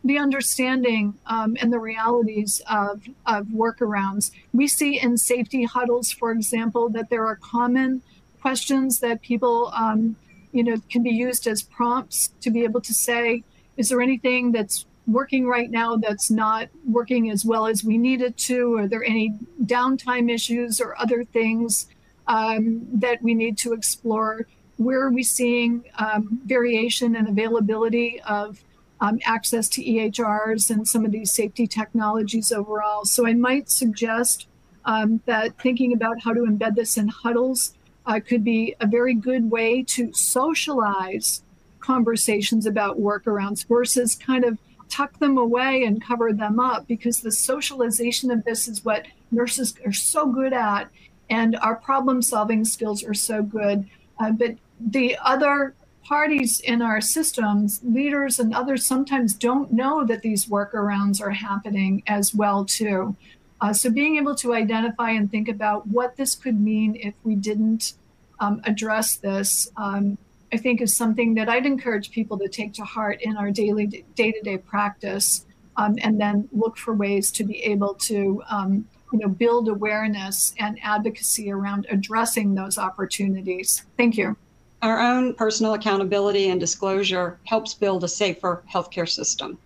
the 0.03 0.17
understanding 0.17 1.13
um, 1.25 1.57
and 1.59 1.73
the 1.73 1.79
realities 1.79 2.61
of, 2.69 3.03
of 3.25 3.47
workarounds. 3.47 4.31
We 4.53 4.65
see 4.65 4.97
in 4.97 5.17
safety 5.17 5.65
huddles, 5.65 6.09
for 6.09 6.31
example, 6.31 6.87
that 6.91 7.09
there 7.09 7.25
are 7.25 7.35
common 7.35 8.01
questions 8.41 8.99
that 8.99 9.21
people, 9.21 9.71
um, 9.75 10.15
you 10.51 10.63
know, 10.63 10.77
can 10.89 11.03
be 11.03 11.11
used 11.11 11.47
as 11.47 11.61
prompts 11.63 12.29
to 12.41 12.49
be 12.49 12.63
able 12.63 12.81
to 12.81 12.93
say, 12.93 13.43
is 13.77 13.89
there 13.89 14.01
anything 14.01 14.51
that's 14.51 14.85
working 15.07 15.47
right 15.47 15.71
now 15.71 15.95
that's 15.95 16.29
not 16.29 16.69
working 16.87 17.29
as 17.29 17.43
well 17.43 17.65
as 17.65 17.83
we 17.83 17.97
need 17.97 18.21
it 18.21 18.37
to? 18.37 18.75
Are 18.75 18.87
there 18.87 19.03
any 19.03 19.37
downtime 19.63 20.31
issues 20.31 20.79
or 20.79 20.99
other 20.99 21.23
things 21.23 21.87
um, 22.27 22.87
that 22.93 23.21
we 23.21 23.33
need 23.33 23.57
to 23.59 23.73
explore? 23.73 24.47
Where 24.77 25.01
are 25.01 25.11
we 25.11 25.23
seeing 25.23 25.83
um, 25.97 26.41
variation 26.45 27.15
and 27.15 27.27
availability 27.27 28.21
of 28.21 28.63
um, 29.01 29.19
access 29.25 29.67
to 29.69 29.83
EHRs 29.83 30.69
and 30.69 30.87
some 30.87 31.05
of 31.05 31.11
these 31.11 31.31
safety 31.31 31.67
technologies 31.67 32.51
overall? 32.51 33.05
So 33.05 33.25
I 33.25 33.33
might 33.33 33.69
suggest 33.69 34.47
um, 34.85 35.21
that 35.25 35.57
thinking 35.59 35.93
about 35.93 36.21
how 36.23 36.33
to 36.33 36.41
embed 36.41 36.75
this 36.75 36.97
in 36.97 37.07
huddles 37.07 37.73
uh, 38.05 38.19
could 38.19 38.43
be 38.43 38.75
a 38.79 38.87
very 38.87 39.13
good 39.13 39.49
way 39.49 39.83
to 39.83 40.11
socialize 40.13 41.43
conversations 41.79 42.65
about 42.65 42.99
workarounds 42.99 43.67
versus 43.67 44.15
kind 44.15 44.43
of 44.43 44.57
tuck 44.89 45.17
them 45.19 45.37
away 45.37 45.83
and 45.83 46.03
cover 46.03 46.33
them 46.33 46.59
up 46.59 46.87
because 46.87 47.21
the 47.21 47.31
socialization 47.31 48.31
of 48.31 48.43
this 48.43 48.67
is 48.67 48.83
what 48.83 49.05
nurses 49.31 49.75
are 49.85 49.93
so 49.93 50.25
good 50.25 50.53
at 50.53 50.89
and 51.29 51.55
our 51.57 51.75
problem 51.75 52.21
solving 52.21 52.65
skills 52.65 53.03
are 53.03 53.13
so 53.13 53.43
good. 53.43 53.87
Uh, 54.19 54.31
but 54.31 54.55
the 54.79 55.15
other 55.23 55.75
parties 56.03 56.59
in 56.61 56.81
our 56.81 56.99
systems 56.99 57.81
leaders 57.83 58.39
and 58.39 58.55
others 58.55 58.83
sometimes 58.83 59.33
don't 59.35 59.71
know 59.71 60.03
that 60.03 60.23
these 60.23 60.47
workarounds 60.47 61.21
are 61.21 61.29
happening 61.29 62.01
as 62.07 62.33
well 62.33 62.65
too 62.65 63.15
uh, 63.61 63.73
so 63.73 63.89
being 63.89 64.17
able 64.17 64.35
to 64.35 64.53
identify 64.53 65.11
and 65.11 65.29
think 65.29 65.49
about 65.49 65.87
what 65.87 66.15
this 66.15 66.35
could 66.35 66.59
mean 66.59 66.95
if 66.95 67.13
we 67.23 67.35
didn't 67.35 67.93
um, 68.39 68.61
address 68.63 69.17
this, 69.17 69.69
um, 69.75 70.17
I 70.53 70.57
think 70.57 70.81
is 70.81 70.95
something 70.95 71.35
that 71.35 71.49
I'd 71.49 71.65
encourage 71.65 72.11
people 72.11 72.37
to 72.39 72.47
take 72.47 72.73
to 72.73 72.83
heart 72.83 73.21
in 73.21 73.37
our 73.37 73.51
daily 73.51 74.05
day-to-day 74.15 74.59
practice, 74.59 75.45
um, 75.77 75.95
and 76.01 76.19
then 76.19 76.47
look 76.51 76.77
for 76.77 76.93
ways 76.93 77.31
to 77.31 77.43
be 77.43 77.61
able 77.63 77.93
to, 77.95 78.41
um, 78.49 78.87
you 79.11 79.19
know, 79.19 79.27
build 79.27 79.67
awareness 79.67 80.53
and 80.57 80.79
advocacy 80.81 81.51
around 81.51 81.85
addressing 81.89 82.55
those 82.55 82.77
opportunities. 82.77 83.85
Thank 83.97 84.17
you. 84.17 84.37
Our 84.81 84.99
own 84.99 85.33
personal 85.33 85.73
accountability 85.73 86.49
and 86.49 86.59
disclosure 86.59 87.37
helps 87.43 87.73
build 87.73 88.03
a 88.03 88.07
safer 88.07 88.63
healthcare 88.73 89.09
system. 89.09 89.57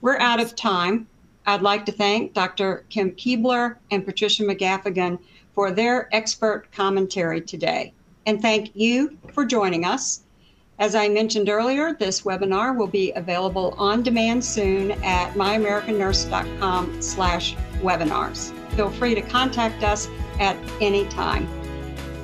We're 0.00 0.18
out 0.18 0.40
of 0.40 0.56
time. 0.56 1.06
I'd 1.46 1.62
like 1.62 1.86
to 1.86 1.92
thank 1.92 2.34
Dr. 2.34 2.84
Kim 2.90 3.12
Keebler 3.12 3.76
and 3.90 4.04
Patricia 4.04 4.42
McGaffigan 4.42 5.18
for 5.54 5.70
their 5.70 6.14
expert 6.14 6.70
commentary 6.72 7.40
today. 7.40 7.92
And 8.26 8.42
thank 8.42 8.72
you 8.74 9.16
for 9.32 9.44
joining 9.44 9.84
us. 9.84 10.22
As 10.78 10.94
I 10.94 11.08
mentioned 11.08 11.48
earlier, 11.48 11.94
this 11.94 12.22
webinar 12.22 12.76
will 12.76 12.88
be 12.88 13.12
available 13.12 13.74
on 13.78 14.02
demand 14.02 14.44
soon 14.44 14.90
at 15.02 15.32
myamericannurse.com 15.32 17.00
slash 17.00 17.54
webinars. 17.80 18.52
Feel 18.72 18.90
free 18.90 19.14
to 19.14 19.22
contact 19.22 19.82
us 19.84 20.08
at 20.38 20.56
any 20.82 21.06
time. 21.08 21.48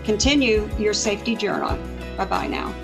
Continue 0.04 0.68
your 0.78 0.92
safety 0.92 1.34
journal. 1.34 1.78
Bye-bye 2.18 2.48
now. 2.48 2.74